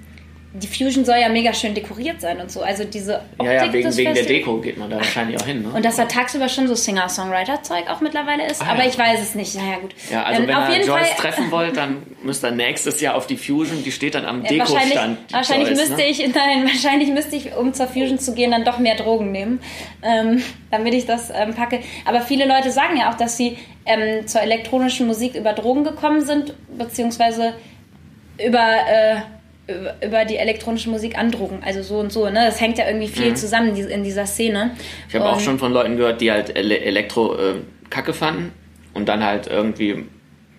die 0.51 0.67
Fusion 0.67 1.05
soll 1.05 1.17
ja 1.17 1.29
mega 1.29 1.53
schön 1.53 1.75
dekoriert 1.75 2.21
sein 2.21 2.41
und 2.41 2.51
so. 2.51 2.61
Also 2.61 2.83
diese 2.83 3.17
Optik 3.37 3.45
Ja, 3.45 3.65
ja, 3.65 3.73
wegen, 3.73 3.95
wegen 3.95 4.13
der 4.15 4.23
Deko 4.23 4.57
geht 4.57 4.79
man 4.79 4.89
da 4.89 4.97
wahrscheinlich 4.97 5.39
auch 5.39 5.45
hin. 5.45 5.61
Ne? 5.61 5.69
Und 5.69 5.85
dass 5.85 5.97
da 5.97 6.05
tagsüber 6.05 6.49
schon 6.49 6.67
so 6.67 6.73
Singer-Songwriter-Zeug 6.73 7.87
auch 7.87 8.01
mittlerweile 8.01 8.47
ist. 8.47 8.59
Ah, 8.59 8.71
aber 8.71 8.83
ja. 8.83 8.89
ich 8.89 8.97
weiß 8.97 9.21
es 9.21 9.35
nicht. 9.35 9.53
Naja, 9.53 9.77
gut. 9.77 9.93
Ja, 10.11 10.23
also 10.23 10.41
ähm, 10.41 10.47
wenn 10.47 10.71
ihr 10.71 10.87
Joyce 10.87 11.07
Fall 11.09 11.17
treffen 11.17 11.51
wollt, 11.51 11.77
dann 11.77 12.01
müsst 12.23 12.43
ihr 12.43 12.49
nächstes 12.49 12.99
Jahr 12.99 13.15
auf 13.15 13.27
die 13.27 13.37
Fusion. 13.37 13.83
Die 13.83 13.91
steht 13.91 14.15
dann 14.15 14.25
am 14.25 14.41
ja, 14.43 14.49
Deko-Stand. 14.49 14.89
Wahrscheinlich, 14.89 15.33
wahrscheinlich 15.33 15.67
Joyce, 15.69 15.77
müsste 15.77 15.95
ne? 15.97 16.07
ich, 16.07 16.17
nein, 16.35 16.63
wahrscheinlich 16.65 17.09
müsste 17.09 17.35
ich, 17.35 17.55
um 17.55 17.73
zur 17.75 17.87
Fusion 17.87 18.17
zu 18.17 18.33
gehen, 18.33 18.49
dann 18.49 18.65
doch 18.65 18.79
mehr 18.79 18.95
Drogen 18.95 19.31
nehmen, 19.31 19.59
ähm, 20.01 20.41
damit 20.71 20.95
ich 20.95 21.05
das 21.05 21.29
ähm, 21.29 21.53
packe. 21.53 21.81
Aber 22.05 22.21
viele 22.21 22.47
Leute 22.47 22.71
sagen 22.71 22.97
ja 22.97 23.11
auch, 23.11 23.17
dass 23.17 23.37
sie 23.37 23.59
ähm, 23.85 24.25
zur 24.25 24.41
elektronischen 24.41 25.05
Musik 25.05 25.35
über 25.35 25.53
Drogen 25.53 25.83
gekommen 25.83 26.21
sind, 26.21 26.55
beziehungsweise 26.75 27.53
über... 28.39 28.65
Äh, 28.87 29.17
über 30.03 30.25
die 30.25 30.37
elektronische 30.37 30.89
Musik 30.89 31.17
andrucken. 31.17 31.59
Also 31.63 31.81
so 31.81 31.99
und 31.99 32.11
so. 32.11 32.25
Ne? 32.25 32.45
Das 32.45 32.59
hängt 32.59 32.77
ja 32.77 32.87
irgendwie 32.87 33.07
viel 33.07 33.31
mhm. 33.31 33.35
zusammen 33.35 33.75
in 33.75 34.03
dieser 34.03 34.25
Szene. 34.25 34.71
Ich 35.07 35.15
habe 35.15 35.25
auch 35.25 35.39
schon 35.39 35.59
von 35.59 35.71
Leuten 35.73 35.97
gehört, 35.97 36.21
die 36.21 36.31
halt 36.31 36.55
Elektro 36.55 37.35
äh, 37.35 37.55
kacke 37.89 38.13
fanden 38.13 38.51
und 38.93 39.07
dann 39.07 39.23
halt 39.23 39.47
irgendwie 39.47 40.05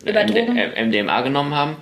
MDMA 0.05 1.21
genommen 1.23 1.55
haben 1.55 1.77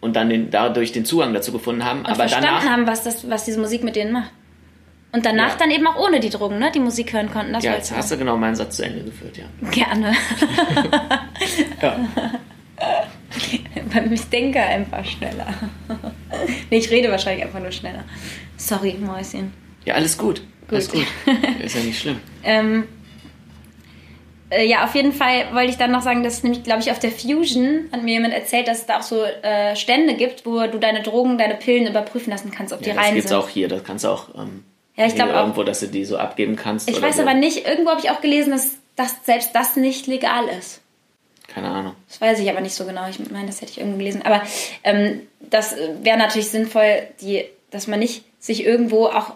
und 0.00 0.16
dann 0.16 0.28
den, 0.28 0.50
dadurch 0.50 0.92
den 0.92 1.04
Zugang 1.04 1.34
dazu 1.34 1.52
gefunden 1.52 1.84
haben. 1.84 2.00
Und 2.00 2.06
aber 2.06 2.16
verstanden 2.16 2.48
danach, 2.48 2.64
haben, 2.64 2.86
was, 2.86 3.02
das, 3.02 3.28
was 3.28 3.44
diese 3.44 3.60
Musik 3.60 3.82
mit 3.82 3.96
denen 3.96 4.12
macht. 4.12 4.30
Und 5.12 5.24
danach 5.24 5.52
ja. 5.52 5.56
dann 5.58 5.70
eben 5.70 5.86
auch 5.86 5.96
ohne 5.96 6.20
die 6.20 6.30
Drogen, 6.30 6.58
ne? 6.58 6.70
Die 6.74 6.80
Musik 6.80 7.12
hören 7.12 7.30
konnten. 7.30 7.52
Das 7.52 7.64
ja, 7.64 7.74
jetzt 7.74 7.94
hast 7.94 8.10
du 8.10 8.18
genau 8.18 8.36
meinen 8.36 8.54
Satz 8.54 8.76
zu 8.76 8.84
Ende 8.84 9.04
geführt, 9.04 9.38
ja. 9.38 9.44
Gerne. 9.70 10.12
ja. 11.82 11.96
ich 14.10 14.28
denke 14.28 14.60
einfach 14.60 15.04
schneller. 15.04 15.46
nee, 16.70 16.78
ich 16.78 16.90
rede 16.90 17.10
wahrscheinlich 17.10 17.44
einfach 17.44 17.60
nur 17.60 17.72
schneller. 17.72 18.04
Sorry, 18.56 18.94
Mäuschen. 18.94 19.52
Ja, 19.84 19.94
alles 19.94 20.16
gut. 20.16 20.40
gut. 20.68 20.72
Alles 20.72 20.90
gut. 20.90 21.06
Ist 21.64 21.76
ja 21.76 21.82
nicht 21.82 22.00
schlimm. 22.00 22.20
ähm, 22.42 22.84
äh, 24.50 24.66
ja, 24.66 24.84
auf 24.84 24.94
jeden 24.94 25.12
Fall 25.12 25.52
wollte 25.52 25.70
ich 25.70 25.76
dann 25.76 25.90
noch 25.90 26.02
sagen, 26.02 26.22
dass 26.22 26.42
nämlich, 26.42 26.62
glaube 26.62 26.80
ich, 26.80 26.90
auf 26.90 26.98
der 26.98 27.10
Fusion 27.10 27.88
hat 27.92 28.02
mir 28.02 28.12
jemand 28.12 28.34
erzählt, 28.34 28.68
dass 28.68 28.78
es 28.80 28.86
da 28.86 28.98
auch 28.98 29.02
so 29.02 29.22
äh, 29.22 29.74
Stände 29.74 30.14
gibt, 30.14 30.46
wo 30.46 30.66
du 30.66 30.78
deine 30.78 31.02
Drogen, 31.02 31.38
deine 31.38 31.54
Pillen 31.54 31.86
überprüfen 31.86 32.30
lassen 32.30 32.50
kannst, 32.50 32.72
ob 32.72 32.82
die 32.82 32.90
ja, 32.90 32.94
rein 32.94 33.14
sind. 33.14 33.16
Das 33.16 33.30
gibt's 33.30 33.32
auch 33.32 33.48
hier. 33.48 33.68
Das 33.68 33.82
kannst 33.82 34.04
du 34.04 34.08
auch 34.08 34.34
ähm, 34.36 34.64
ja, 34.96 35.06
ich 35.06 35.14
glaube 35.14 35.32
irgendwo, 35.32 35.62
dass 35.62 35.80
du 35.80 35.88
die 35.88 36.04
so 36.04 36.16
abgeben 36.16 36.56
kannst. 36.56 36.88
Ich 36.88 37.00
weiß 37.00 37.16
so. 37.16 37.22
aber 37.22 37.34
nicht. 37.34 37.66
Irgendwo 37.66 37.90
habe 37.90 38.00
ich 38.00 38.10
auch 38.10 38.22
gelesen, 38.22 38.50
dass, 38.50 38.76
dass 38.96 39.24
selbst 39.24 39.54
das 39.54 39.76
nicht 39.76 40.06
legal 40.06 40.48
ist. 40.48 40.80
Keine 41.48 41.68
Ahnung. 41.68 41.94
Das 42.08 42.20
weiß 42.20 42.40
ich 42.40 42.50
aber 42.50 42.60
nicht 42.60 42.74
so 42.74 42.86
genau. 42.86 43.06
Ich 43.08 43.18
meine, 43.30 43.46
das 43.46 43.60
hätte 43.60 43.72
ich 43.72 43.78
irgendwo 43.78 43.98
gelesen. 43.98 44.22
Aber 44.22 44.42
ähm, 44.84 45.20
das 45.50 45.76
wäre 46.02 46.18
natürlich 46.18 46.48
sinnvoll, 46.48 47.02
die, 47.20 47.44
dass 47.70 47.86
man 47.86 47.98
nicht 47.98 48.24
sich 48.38 48.64
irgendwo 48.64 49.06
auch 49.06 49.34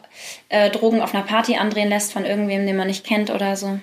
äh, 0.48 0.70
Drogen 0.70 1.02
auf 1.02 1.14
einer 1.14 1.24
Party 1.24 1.56
andrehen 1.56 1.88
lässt 1.88 2.12
von 2.12 2.24
irgendwem, 2.24 2.66
den 2.66 2.76
man 2.76 2.86
nicht 2.86 3.04
kennt 3.04 3.30
oder 3.30 3.56
so. 3.56 3.78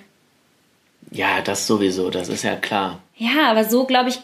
Ja, 1.10 1.40
das 1.42 1.66
sowieso, 1.66 2.10
das 2.10 2.28
ist 2.28 2.44
ja 2.44 2.56
klar. 2.56 3.00
Ja, 3.16 3.50
aber 3.50 3.64
so, 3.64 3.84
glaube 3.84 4.10
ich, 4.10 4.20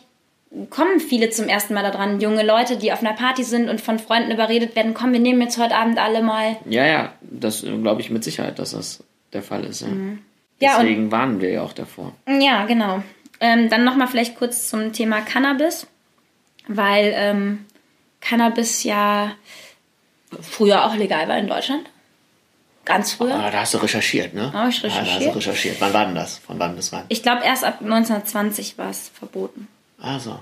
kommen 0.71 1.01
viele 1.01 1.31
zum 1.31 1.49
ersten 1.49 1.75
Mal 1.75 1.83
daran. 1.83 2.21
Junge 2.21 2.45
Leute, 2.45 2.77
die 2.77 2.93
auf 2.93 3.01
einer 3.01 3.15
Party 3.15 3.43
sind 3.43 3.69
und 3.69 3.81
von 3.81 3.99
Freunden 3.99 4.31
überredet 4.31 4.77
werden, 4.77 4.95
komm, 4.95 5.13
wir 5.13 5.21
nehmen 5.21 5.43
jetzt 5.43 5.59
heute 5.59 5.75
Abend 5.75 5.99
alle 5.99 6.23
mal. 6.23 6.57
Ja, 6.69 6.87
ja, 6.87 7.13
das 7.23 7.63
glaube 7.63 8.01
ich 8.01 8.11
mit 8.11 8.25
Sicherheit, 8.25 8.59
dass 8.59 8.73
das 8.73 9.03
der 9.33 9.43
Fall 9.43 9.65
ist. 9.65 9.83
Ja. 9.83 9.89
Mhm. 9.89 10.21
Deswegen 10.61 11.07
ja, 11.07 11.13
warnen 11.13 11.41
wir 11.41 11.51
ja 11.51 11.63
auch 11.63 11.73
davor. 11.73 12.13
Ja, 12.29 12.65
genau. 12.67 13.03
Ähm, 13.41 13.69
dann 13.69 13.85
nochmal 13.85 14.07
vielleicht 14.07 14.37
kurz 14.37 14.69
zum 14.69 14.93
Thema 14.93 15.21
Cannabis, 15.21 15.87
weil 16.69 17.13
ähm, 17.17 17.67
Cannabis 18.25 18.85
ja 18.85 19.33
früher 20.41 20.85
auch 20.87 20.97
legal 20.97 21.29
war 21.29 21.39
in 21.39 21.47
Deutschland. 21.47 21.89
Ganz 22.85 23.13
früher. 23.13 23.35
Ah, 23.35 23.51
da 23.51 23.61
hast 23.61 23.75
du 23.75 23.79
recherchiert, 23.79 24.35
ne? 24.35 24.53
Habe 24.53 24.69
ich 24.69 24.83
recherchiert. 24.83 25.07
Ah, 25.07 25.19
da 25.19 25.27
hast 25.27 25.27
du 25.27 25.39
recherchiert. 25.39 25.77
Wann 25.81 25.95
war 25.95 26.05
denn 26.07 26.15
das? 26.15 26.39
Von 26.39 26.59
wann 26.59 26.77
bis 26.77 26.93
wann? 26.93 27.05
Ich 27.09 27.23
glaube, 27.23 27.43
erst 27.45 27.65
ab 27.65 27.79
1920 27.81 28.77
war 28.77 28.91
es 28.91 29.09
verboten. 29.09 29.69
Ah, 30.01 30.19
so. 30.19 30.41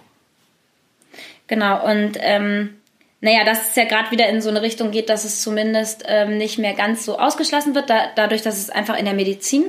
Genau, 1.46 1.84
und 1.88 2.12
ähm, 2.20 2.76
naja, 3.20 3.44
dass 3.44 3.68
es 3.68 3.76
ja 3.76 3.84
gerade 3.84 4.10
wieder 4.10 4.28
in 4.28 4.40
so 4.40 4.48
eine 4.48 4.62
Richtung 4.62 4.90
geht, 4.90 5.08
dass 5.08 5.24
es 5.24 5.42
zumindest 5.42 6.04
ähm, 6.06 6.38
nicht 6.38 6.58
mehr 6.58 6.74
ganz 6.74 7.04
so 7.04 7.18
ausgeschlossen 7.18 7.74
wird, 7.74 7.90
da, 7.90 8.06
dadurch, 8.16 8.42
dass 8.42 8.58
es 8.58 8.70
einfach 8.70 8.96
in 8.96 9.04
der 9.04 9.14
Medizin 9.14 9.66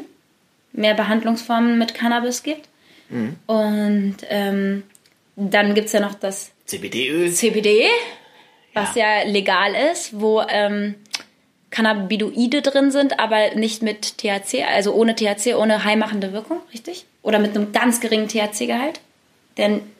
mehr 0.71 0.95
Behandlungsformen 0.95 1.77
mit 1.77 1.93
Cannabis 1.93 2.41
gibt. 2.41 2.67
Mhm. 3.09 3.35
Und 3.45 4.17
ähm, 4.29 4.83
dann 5.35 5.75
gibt 5.75 5.87
es 5.87 5.93
ja 5.93 5.99
noch 5.99 6.15
das 6.15 6.51
CBD-Öl. 6.73 7.31
CBD, 7.31 7.87
was 8.73 8.95
ja. 8.95 9.19
ja, 9.19 9.29
legal 9.29 9.73
ist, 9.91 10.19
wo 10.19 10.41
ähm, 10.41 10.95
Cannabinoide 11.69 12.61
drin 12.61 12.91
sind, 12.91 13.19
aber 13.19 13.55
nicht 13.55 13.83
mit 13.83 14.17
THC, 14.17 14.63
also 14.67 14.93
ohne 14.93 15.15
THC, 15.15 15.55
ohne 15.55 15.83
heimachende 15.83 16.33
Wirkung, 16.33 16.61
richtig? 16.73 17.05
Oder 17.21 17.39
mit 17.39 17.55
einem 17.55 17.71
ganz 17.71 17.99
geringen 17.99 18.27
THC-Gehalt. 18.27 18.99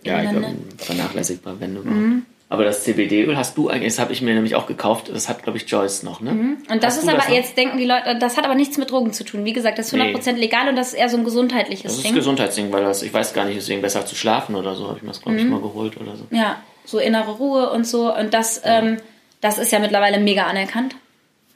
ja, 0.04 0.24
ich 0.24 0.30
glaube, 0.30 0.56
vernachlässigbar, 0.78 1.60
wenn 1.60 1.76
du 1.76 1.82
mhm. 1.82 2.26
Aber 2.54 2.66
das 2.66 2.84
CBD-Öl 2.84 3.36
hast 3.36 3.58
du 3.58 3.68
eigentlich, 3.68 3.94
das 3.94 4.00
habe 4.00 4.14
ich 4.14 4.22
mir 4.22 4.36
nämlich 4.36 4.54
auch 4.54 4.68
gekauft, 4.68 5.10
das 5.12 5.28
hat, 5.28 5.42
glaube 5.42 5.58
ich, 5.58 5.68
Joyce 5.68 6.04
noch, 6.04 6.22
ne? 6.22 6.34
Mhm. 6.34 6.58
Und 6.70 6.84
das 6.84 6.98
hast 6.98 7.06
ist 7.06 7.10
aber, 7.10 7.18
das 7.18 7.30
jetzt 7.30 7.58
denken 7.58 7.80
die 7.80 7.86
Leute, 7.86 8.16
das 8.20 8.38
hat 8.38 8.46
aber 8.46 8.54
nichts 8.54 8.78
mit 8.78 8.92
Drogen 8.92 9.12
zu 9.12 9.24
tun. 9.24 9.44
Wie 9.44 9.54
gesagt, 9.54 9.80
das 9.80 9.88
ist 9.88 9.96
100% 9.96 10.34
nee. 10.34 10.40
legal 10.40 10.70
und 10.70 10.76
das 10.76 10.90
ist 10.90 10.94
eher 10.94 11.10
so 11.10 11.18
ein 11.18 11.24
gesundheitliches 11.24 11.82
Ding. 11.82 11.90
Das 11.90 11.98
ist 11.98 12.06
ein 12.06 12.14
Gesundheitsding, 12.14 12.72
weil 12.72 12.84
das, 12.84 13.02
ich 13.02 13.12
weiß 13.12 13.34
gar 13.34 13.46
nicht, 13.46 13.58
deswegen 13.58 13.82
besser 13.82 14.06
zu 14.06 14.14
schlafen 14.14 14.54
oder 14.54 14.76
so, 14.76 14.88
habe 14.88 14.98
ich 14.98 15.02
mir 15.02 15.10
das, 15.10 15.24
glaube 15.24 15.40
ich, 15.40 15.46
mhm. 15.46 15.50
mal 15.50 15.62
geholt 15.62 16.00
oder 16.00 16.16
so. 16.16 16.28
Ja, 16.30 16.62
so 16.86 17.00
innere 17.00 17.32
Ruhe 17.32 17.72
und 17.72 17.88
so. 17.88 18.16
Und 18.16 18.36
das, 18.36 18.62
ja. 18.64 18.82
ähm, 18.82 18.98
das 19.42 19.58
ist 19.58 19.72
ja 19.72 19.80
mittlerweile 19.80 20.20
mega 20.20 20.44
anerkannt. 20.44 20.96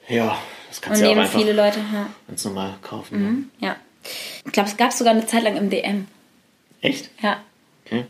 Ja, 0.07 0.35
das 0.67 0.81
kannst 0.81 0.99
du 0.99 1.05
ja 1.05 1.11
auch 1.11 1.17
einfach 1.17 1.37
viele 1.39 1.53
Leute, 1.53 1.77
ja. 1.93 2.07
ganz 2.27 2.43
normal 2.43 2.73
kaufen. 2.81 3.21
Mhm. 3.21 3.49
Ja. 3.59 3.67
ja. 3.67 3.75
Ich 4.47 4.51
glaube, 4.51 4.67
es 4.67 4.77
gab 4.77 4.91
sogar 4.91 5.13
eine 5.13 5.27
Zeit 5.27 5.43
lang 5.43 5.57
im 5.57 5.69
DM. 5.69 6.07
Echt? 6.81 7.11
Ja. 7.21 7.37
Okay. 7.85 8.05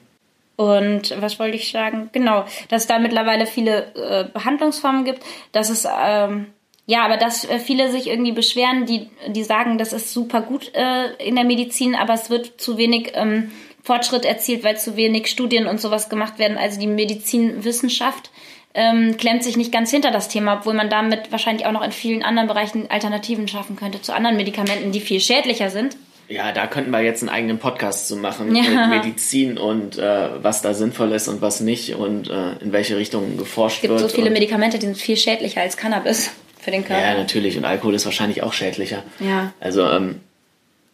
Und 0.58 1.16
was 1.22 1.40
wollte 1.40 1.56
ich 1.56 1.72
sagen? 1.72 2.10
Genau, 2.12 2.44
dass 2.70 2.82
es 2.82 2.88
da 2.88 3.00
mittlerweile 3.00 3.46
viele 3.46 3.94
äh, 3.96 4.26
Behandlungsformen 4.34 5.06
gibt, 5.06 5.24
dass 5.54 5.70
es 5.70 5.88
ähm, 5.88 6.48
ja, 6.88 7.04
aber 7.04 7.18
dass 7.18 7.46
äh, 7.46 7.60
viele 7.60 7.92
sich 7.92 8.08
irgendwie 8.08 8.32
beschweren, 8.32 8.86
die 8.86 9.10
die 9.28 9.44
sagen, 9.44 9.78
das 9.78 9.94
ist 9.94 10.14
super 10.14 10.42
gut 10.42 10.74
äh, 10.74 11.14
in 11.24 11.36
der 11.36 11.44
Medizin, 11.44 11.96
aber 11.96 12.14
es 12.14 12.30
wird 12.30 12.60
zu 12.60 12.78
wenig 12.78 13.12
ähm, 13.14 13.52
Fortschritt 13.84 14.26
erzielt, 14.26 14.64
weil 14.64 14.78
zu 14.78 14.96
wenig 14.96 15.28
Studien 15.28 15.68
und 15.68 15.80
sowas 15.80 16.10
gemacht 16.10 16.40
werden. 16.40 16.58
Also 16.58 16.80
die 16.80 16.88
Medizinwissenschaft 16.88 18.32
ähm, 18.74 19.16
klemmt 19.18 19.44
sich 19.44 19.58
nicht 19.58 19.72
ganz 19.72 19.92
hinter 19.92 20.12
das 20.12 20.28
Thema, 20.28 20.58
obwohl 20.58 20.74
man 20.74 20.90
damit 20.90 21.32
wahrscheinlich 21.32 21.68
auch 21.68 21.72
noch 21.72 21.84
in 21.84 21.92
vielen 21.92 22.24
anderen 22.24 22.48
Bereichen 22.48 22.90
Alternativen 22.90 23.48
schaffen 23.48 23.76
könnte 23.76 24.02
zu 24.02 24.14
anderen 24.14 24.38
Medikamenten, 24.38 24.92
die 24.92 25.02
viel 25.02 25.20
schädlicher 25.20 25.70
sind. 25.70 25.98
Ja, 26.30 26.52
da 26.52 26.68
könnten 26.68 26.92
wir 26.92 27.02
jetzt 27.02 27.22
einen 27.24 27.30
eigenen 27.30 27.58
Podcast 27.58 28.08
zu 28.08 28.18
machen 28.18 28.54
Ja. 28.56 28.88
mit 28.88 29.06
Medizin 29.06 29.58
und 29.58 29.98
äh, 29.98 30.44
was 30.44 30.62
da 30.62 30.74
sinnvoll 30.74 31.14
ist 31.14 31.28
und 31.30 31.42
was 31.42 31.62
nicht 31.62 31.96
und 31.96 32.30
äh, 32.30 32.54
in 32.60 32.74
welche 32.74 32.98
Richtung 32.98 33.38
geforscht 33.38 33.78
Es 33.78 33.82
gibt 33.84 33.92
wird. 33.94 34.02
so 34.10 34.10
viele 34.16 34.30
Medikamente, 34.30 34.78
die 34.78 34.86
sind 34.88 34.98
viel 34.98 35.16
schädlicher 35.16 35.62
als 35.62 35.78
Cannabis 35.78 36.32
für 36.60 36.72
den 36.72 36.84
Körper. 36.84 37.02
Ja, 37.02 37.14
natürlich. 37.18 37.56
Und 37.58 37.64
Alkohol 37.66 37.96
ist 37.96 38.04
wahrscheinlich 38.06 38.44
auch 38.44 38.52
schädlicher. 38.54 39.04
Ja. 39.20 39.54
Also, 39.62 39.90
ähm, 39.90 40.20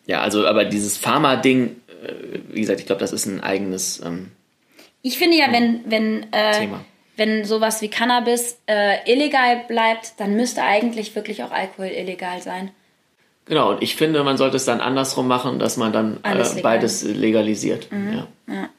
ja, 0.06 0.22
also, 0.22 0.46
aber 0.46 0.66
dieses 0.66 0.98
Pharma-Ding, 0.98 1.78
äh, 2.04 2.40
wie 2.52 2.62
gesagt, 2.62 2.80
ich 2.80 2.86
glaube, 2.86 3.00
das 3.02 3.12
ist 3.12 3.26
ein 3.26 3.42
eigenes 3.42 4.02
ähm, 4.06 4.32
Ich 5.02 5.18
finde 5.18 5.38
ja, 5.38 5.46
wenn, 5.52 5.82
wenn, 5.88 6.32
äh, 6.32 6.60
Thema. 6.60 6.86
wenn 7.18 7.44
sowas 7.46 7.82
wie 7.82 7.88
Cannabis 7.88 8.58
äh, 8.68 8.98
illegal 9.12 9.64
bleibt, 9.68 10.14
dann 10.20 10.36
müsste 10.36 10.62
eigentlich 10.62 11.16
wirklich 11.16 11.42
auch 11.44 11.52
Alkohol 11.52 11.88
illegal 11.88 12.40
sein. 12.44 12.70
Genau, 13.46 13.72
und 13.72 13.84
ich 13.84 13.96
finde, 13.96 14.24
man 14.24 14.38
sollte 14.38 14.56
es 14.56 14.66
dann 14.66 14.80
andersrum 14.80 15.28
machen, 15.28 15.60
dass 15.60 15.78
man 15.78 15.92
dann 15.92 16.20
äh, 16.24 16.62
beides 16.62 17.04
legalisiert. 17.04 17.90
Ja. 17.92 18.70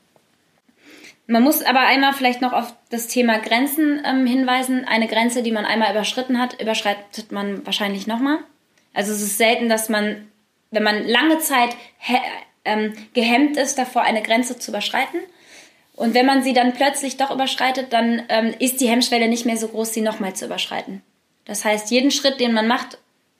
Man 1.27 1.43
muss 1.43 1.63
aber 1.63 1.81
einmal 1.81 2.13
vielleicht 2.13 2.43
noch 2.43 2.53
auf 2.53 2.75
das 2.91 3.07
Thema 3.07 3.39
Grenzen 3.39 4.03
ähm, 4.05 4.27
hinweisen. 4.27 4.85
Eine 4.85 5.09
Grenze, 5.09 5.43
die 5.43 5.53
man 5.53 5.65
einmal 5.65 5.91
überschritten 5.91 6.39
hat, 6.39 6.61
überschreitet 6.61 7.33
man 7.33 7.65
wahrscheinlich 7.67 8.07
nochmal. 8.07 8.39
Also 8.93 9.13
es 9.13 9.23
ist 9.23 9.39
selten, 9.39 9.69
dass 9.69 9.89
man, 9.89 10.29
wenn 10.71 10.83
man 10.83 11.07
lange 11.07 11.39
Zeit 11.39 11.77
ähm, 12.65 12.93
gehemmt 13.15 13.57
ist, 13.57 13.79
davor 13.79 14.03
eine 14.03 14.23
Grenze 14.23 14.59
zu 14.59 14.71
überschreiten. 14.71 15.21
Und 15.95 16.15
wenn 16.15 16.27
man 16.27 16.43
sie 16.43 16.53
dann 16.53 16.75
plötzlich 16.75 17.17
doch 17.17 17.31
überschreitet, 17.31 17.93
dann 17.93 18.23
ähm, 18.29 18.53
ist 18.59 18.81
die 18.81 18.89
Hemmschwelle 18.89 19.29
nicht 19.29 19.47
mehr 19.47 19.57
so 19.57 19.69
groß, 19.69 19.95
sie 19.95 20.01
nochmal 20.01 20.35
zu 20.35 20.47
überschreiten. 20.47 21.03
Das 21.45 21.65
heißt, 21.65 21.91
jeden 21.91 22.11
Schritt, 22.11 22.41
den 22.41 22.53
man 22.53 22.67
macht 22.67 22.99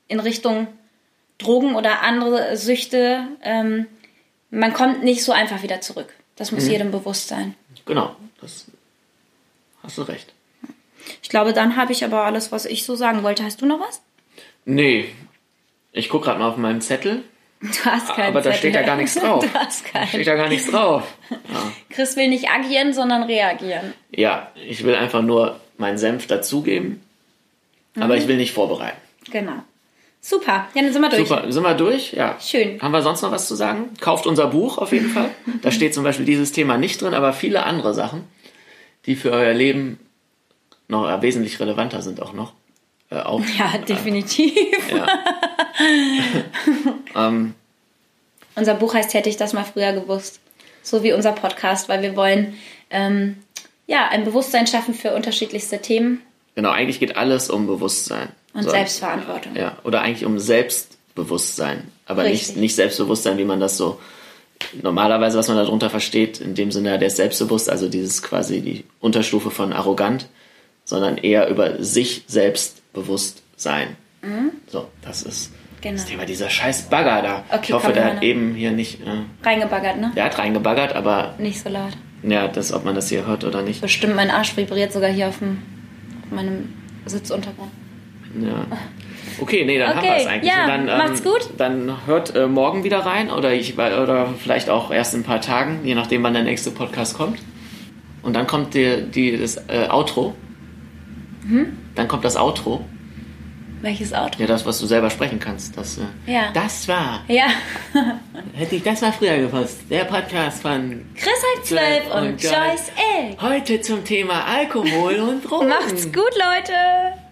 in 0.09 0.21
Richtung 0.21 0.69
Drogen 1.39 1.75
oder 1.75 2.03
andere 2.03 2.57
Süchte, 2.57 3.27
ähm, 3.43 3.87
man 4.51 4.73
kommt 4.73 5.03
nicht 5.03 5.25
so 5.25 5.33
einfach 5.33 5.63
wieder 5.63 5.81
zurück. 5.81 6.13
Das 6.37 6.53
muss 6.53 6.67
jedem 6.69 6.91
bewusst 6.91 7.29
sein. 7.29 7.55
Genau, 7.87 8.15
das 8.41 8.67
hast 9.83 9.99
du 9.99 10.03
recht. 10.03 10.33
Ich 11.23 11.29
glaube, 11.29 11.53
dann 11.53 11.77
habe 11.77 11.93
ich 11.93 12.05
aber 12.05 12.23
alles, 12.25 12.51
was 12.53 12.65
ich 12.65 12.85
so 12.85 12.95
sagen 12.97 13.23
wollte. 13.23 13.45
Hast 13.45 13.61
du 13.61 13.67
noch 13.67 13.81
was? 13.81 14.01
Nee, 14.65 15.09
ich 15.93 16.09
gucke 16.09 16.25
gerade 16.27 16.39
mal 16.41 16.49
auf 16.51 16.57
meinen 16.57 16.81
Zettel, 16.81 17.23
Du 17.61 17.69
hast 17.87 18.09
keinen 18.15 18.29
aber 18.29 18.41
da 18.43 18.51
Zettel. 18.53 18.59
steht 18.59 18.75
ja 18.75 18.83
gar 18.83 18.97
nichts 18.97 19.15
drauf. 19.15 19.45
Du 19.45 19.55
hast 19.55 19.85
Da 19.95 20.07
steht 20.07 20.11
keinen. 20.11 20.25
ja 20.25 20.35
gar 20.35 20.49
nichts 20.49 20.71
drauf. 20.71 21.03
Chris 21.91 22.17
will 22.17 22.29
nicht 22.29 22.49
agieren, 22.51 22.93
sondern 22.93 23.23
reagieren. 23.23 23.95
Ja, 24.11 24.51
ich 24.67 24.85
will 24.85 24.95
einfach 24.95 25.23
nur 25.23 25.61
meinen 25.79 25.99
Senf 25.99 26.27
dazugeben, 26.27 27.01
Mhm. 27.95 28.03
aber 28.03 28.17
ich 28.17 28.27
will 28.29 28.37
nicht 28.37 28.53
vorbereiten. 28.53 28.99
Genau. 29.31 29.63
Super. 30.27 30.69
Ja, 30.75 30.81
dann 30.81 30.91
sind 30.91 31.03
wir 31.03 31.11
durch. 31.11 31.29
Super, 31.29 31.53
sind 31.53 31.63
wir 31.63 31.75
durch? 31.75 32.15
Ja. 32.15 32.39
Schön. 32.41 32.81
Haben 32.81 32.93
wir 32.93 33.03
sonst 33.03 33.21
noch 33.21 33.31
was 33.31 33.47
zu 33.47 33.55
sagen? 33.57 33.91
Kauft 34.01 34.27
unser 34.27 34.47
Buch 34.47 34.79
auf 34.79 34.91
jeden 34.93 35.11
Fall. 35.11 35.29
Da 35.61 35.71
steht 35.71 35.93
zum 35.93 36.03
Beispiel 36.03 36.25
dieses 36.25 36.51
Thema 36.51 36.79
nicht 36.79 37.03
drin, 37.03 37.13
aber 37.13 37.35
viele 37.35 37.65
andere 37.65 37.93
Sachen, 37.93 38.25
die 39.05 39.17
für 39.17 39.33
euer 39.33 39.53
Leben 39.53 39.99
noch 40.89 41.07
äh, 41.07 41.21
wesentlich 41.21 41.61
relevanter 41.61 42.01
sind 42.01 42.23
auch 42.23 42.33
noch. 42.33 42.55
Äh, 43.11 43.17
auch. 43.17 43.43
Ja, 43.59 43.77
definitiv. 43.77 44.55
Ja. 44.91 45.07
ähm, 47.29 47.53
Unser 48.55 48.75
Buch 48.77 48.95
heißt 48.95 49.13
Hätte 49.13 49.29
ich 49.29 49.37
das 49.37 49.53
mal 49.53 49.65
früher 49.65 49.93
gewusst. 49.93 50.41
So 50.83 51.03
wie 51.03 51.13
unser 51.13 51.33
Podcast, 51.33 51.91
weil 51.91 52.01
wir 52.01 52.17
wollen 52.17 52.57
ähm, 52.89 53.37
ja, 53.87 54.09
ein 54.09 54.25
Bewusstsein 54.25 54.67
schaffen 54.67 54.95
für 54.95 55.15
unterschiedlichste 55.15 55.83
Themen 55.83 56.23
genau, 56.55 56.71
eigentlich 56.71 57.01
geht 57.01 57.17
alles 57.17 57.51
um 57.51 57.67
Bewusstsein. 57.67 58.31
Und 58.55 58.63
So, 58.63 58.71
Selbstverantwortung. 58.71 59.55
Ja, 59.57 59.77
oder 59.85 60.01
eigentlich 60.03 60.25
um 60.25 60.39
Selbstbewusstsein. 60.39 61.85
Aber 62.07 62.23
nicht, 62.25 62.33
Richtig. 62.43 62.57
nicht 62.57 62.75
Selbstbewusstsein, 62.75 63.39
wie 63.39 63.45
man 63.45 63.61
das 63.61 63.77
so 63.77 64.01
normalerweise, 64.83 65.37
was 65.39 65.49
man 65.49 65.57
darunter 65.57 65.91
versteht, 65.91 66.41
in 66.41 66.55
dem 66.55 66.71
Sinne, 66.71 66.99
der 66.99 67.09
ist 67.09 67.17
selbstbewusst, 67.17 67.69
also 67.69 67.89
dieses 67.89 68.23
quasi 68.23 68.61
die 68.61 68.85
Unterstufe 69.01 69.51
von 69.51 69.73
arrogant, 69.73 70.29
sondern 70.85 71.17
eher 71.19 71.49
über 71.49 71.83
sich 71.83 72.25
selbst 72.27 72.81
bewusst 72.93 73.43
sein. 73.57 73.97
So, 74.69 74.89
das 75.03 75.23
ist 75.23 75.51
Mhm. 75.51 75.57
Genau. 75.91 75.97
das 75.97 76.07
Thema 76.07 76.25
dieser 76.25 76.49
scheiß 76.49 76.85
Bagger 76.85 77.21
da. 77.21 77.45
Okay, 77.51 77.65
ich 77.69 77.73
hoffe, 77.75 77.93
der 77.93 78.05
hat 78.07 78.23
eben 78.23 78.55
hier 78.55 78.71
nicht, 78.71 79.01
äh, 79.03 79.05
Reingebaggert, 79.47 79.99
ne? 79.99 80.13
der 80.17 80.25
hat 80.25 80.39
reingebaggert, 80.39 80.95
aber 80.97 81.35
Nicht 81.37 81.61
so 81.63 81.69
laut. 81.69 81.93
ja, 82.23 82.49
das, 82.49 82.73
ob 82.73 82.87
man 82.87 82.95
das 82.95 83.11
hier 83.11 83.27
hört 83.27 83.45
oder 83.45 83.61
nicht. 83.61 83.83
Bestimmt, 83.83 84.17
mein 84.17 84.31
Arsch 84.31 84.57
vibriert 84.57 84.95
sogar 84.95 85.11
hier 85.11 85.29
auf, 85.29 85.41
dem, 85.41 85.59
auf 86.25 86.31
meinem 86.35 86.73
Sitzuntergrund. 87.05 87.71
Ja. 88.41 88.67
Okay, 89.41 89.65
nee, 89.65 89.79
dann 89.79 89.91
haben 89.91 89.99
Okay, 89.99 90.09
wir 90.09 90.17
es 90.17 90.27
eigentlich. 90.27 90.53
ja, 90.53 90.67
dann, 90.67 90.89
ähm, 90.89 90.99
macht's 90.99 91.23
gut. 91.25 91.51
Dann 91.59 92.07
hört 92.07 92.35
äh, 92.37 92.47
morgen 92.47 92.85
wieder 92.85 93.01
rein 93.01 93.31
oder, 93.31 93.53
ich, 93.53 93.75
oder 93.77 94.33
vielleicht 94.39 94.71
auch 94.71 94.91
erst 94.93 95.15
in 95.15 95.21
ein 95.21 95.25
paar 95.25 95.41
Tagen, 95.41 95.81
je 95.85 95.95
nachdem, 95.95 96.23
wann 96.23 96.35
der 96.35 96.45
nächste 96.45 96.71
Podcast 96.71 97.17
kommt. 97.17 97.39
Und 98.23 98.35
dann 98.35 98.47
kommt 98.47 98.75
die, 98.75 99.03
die, 99.11 99.37
das 99.37 99.57
äh, 99.69 99.89
Outro. 99.91 100.35
Mhm. 101.45 101.77
Dann 101.95 102.09
kommt 102.09 102.25
das 102.25 102.37
Outro. 102.37 102.85
Welches 103.83 104.15
Auto? 104.15 104.41
Ja, 104.41 104.47
das, 104.47 104.65
was 104.65 104.79
du 104.81 104.87
selber 104.87 105.11
sprechen 105.11 105.39
kannst. 105.39 105.77
Das, 105.77 105.99
äh, 105.99 106.03
Ja. 106.33 106.51
das 106.55 106.89
war, 106.89 107.23
Ja. 107.29 107.49
hätte 108.55 108.77
ich 108.77 108.83
das 108.83 109.03
mal 109.03 109.13
früher 109.13 109.37
gewusst, 109.37 109.81
der 109.91 110.05
Podcast 110.05 110.63
von 110.63 111.05
Chris 111.15 111.35
halb 111.55 111.65
zwölf 111.67 112.15
und 112.15 112.29
Und 112.31 112.43
Joyce. 112.43 112.93
Elf. 113.19 113.43
heute 113.43 113.81
zum 113.83 114.03
Thema 114.05 114.45
Alkohol 114.47 115.17
und 115.17 115.43
Drogen. 115.45 115.69
Macht's 115.69 116.05
gut, 116.05 116.33
Leute. 116.35 116.73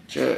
Tschö. 0.07 0.35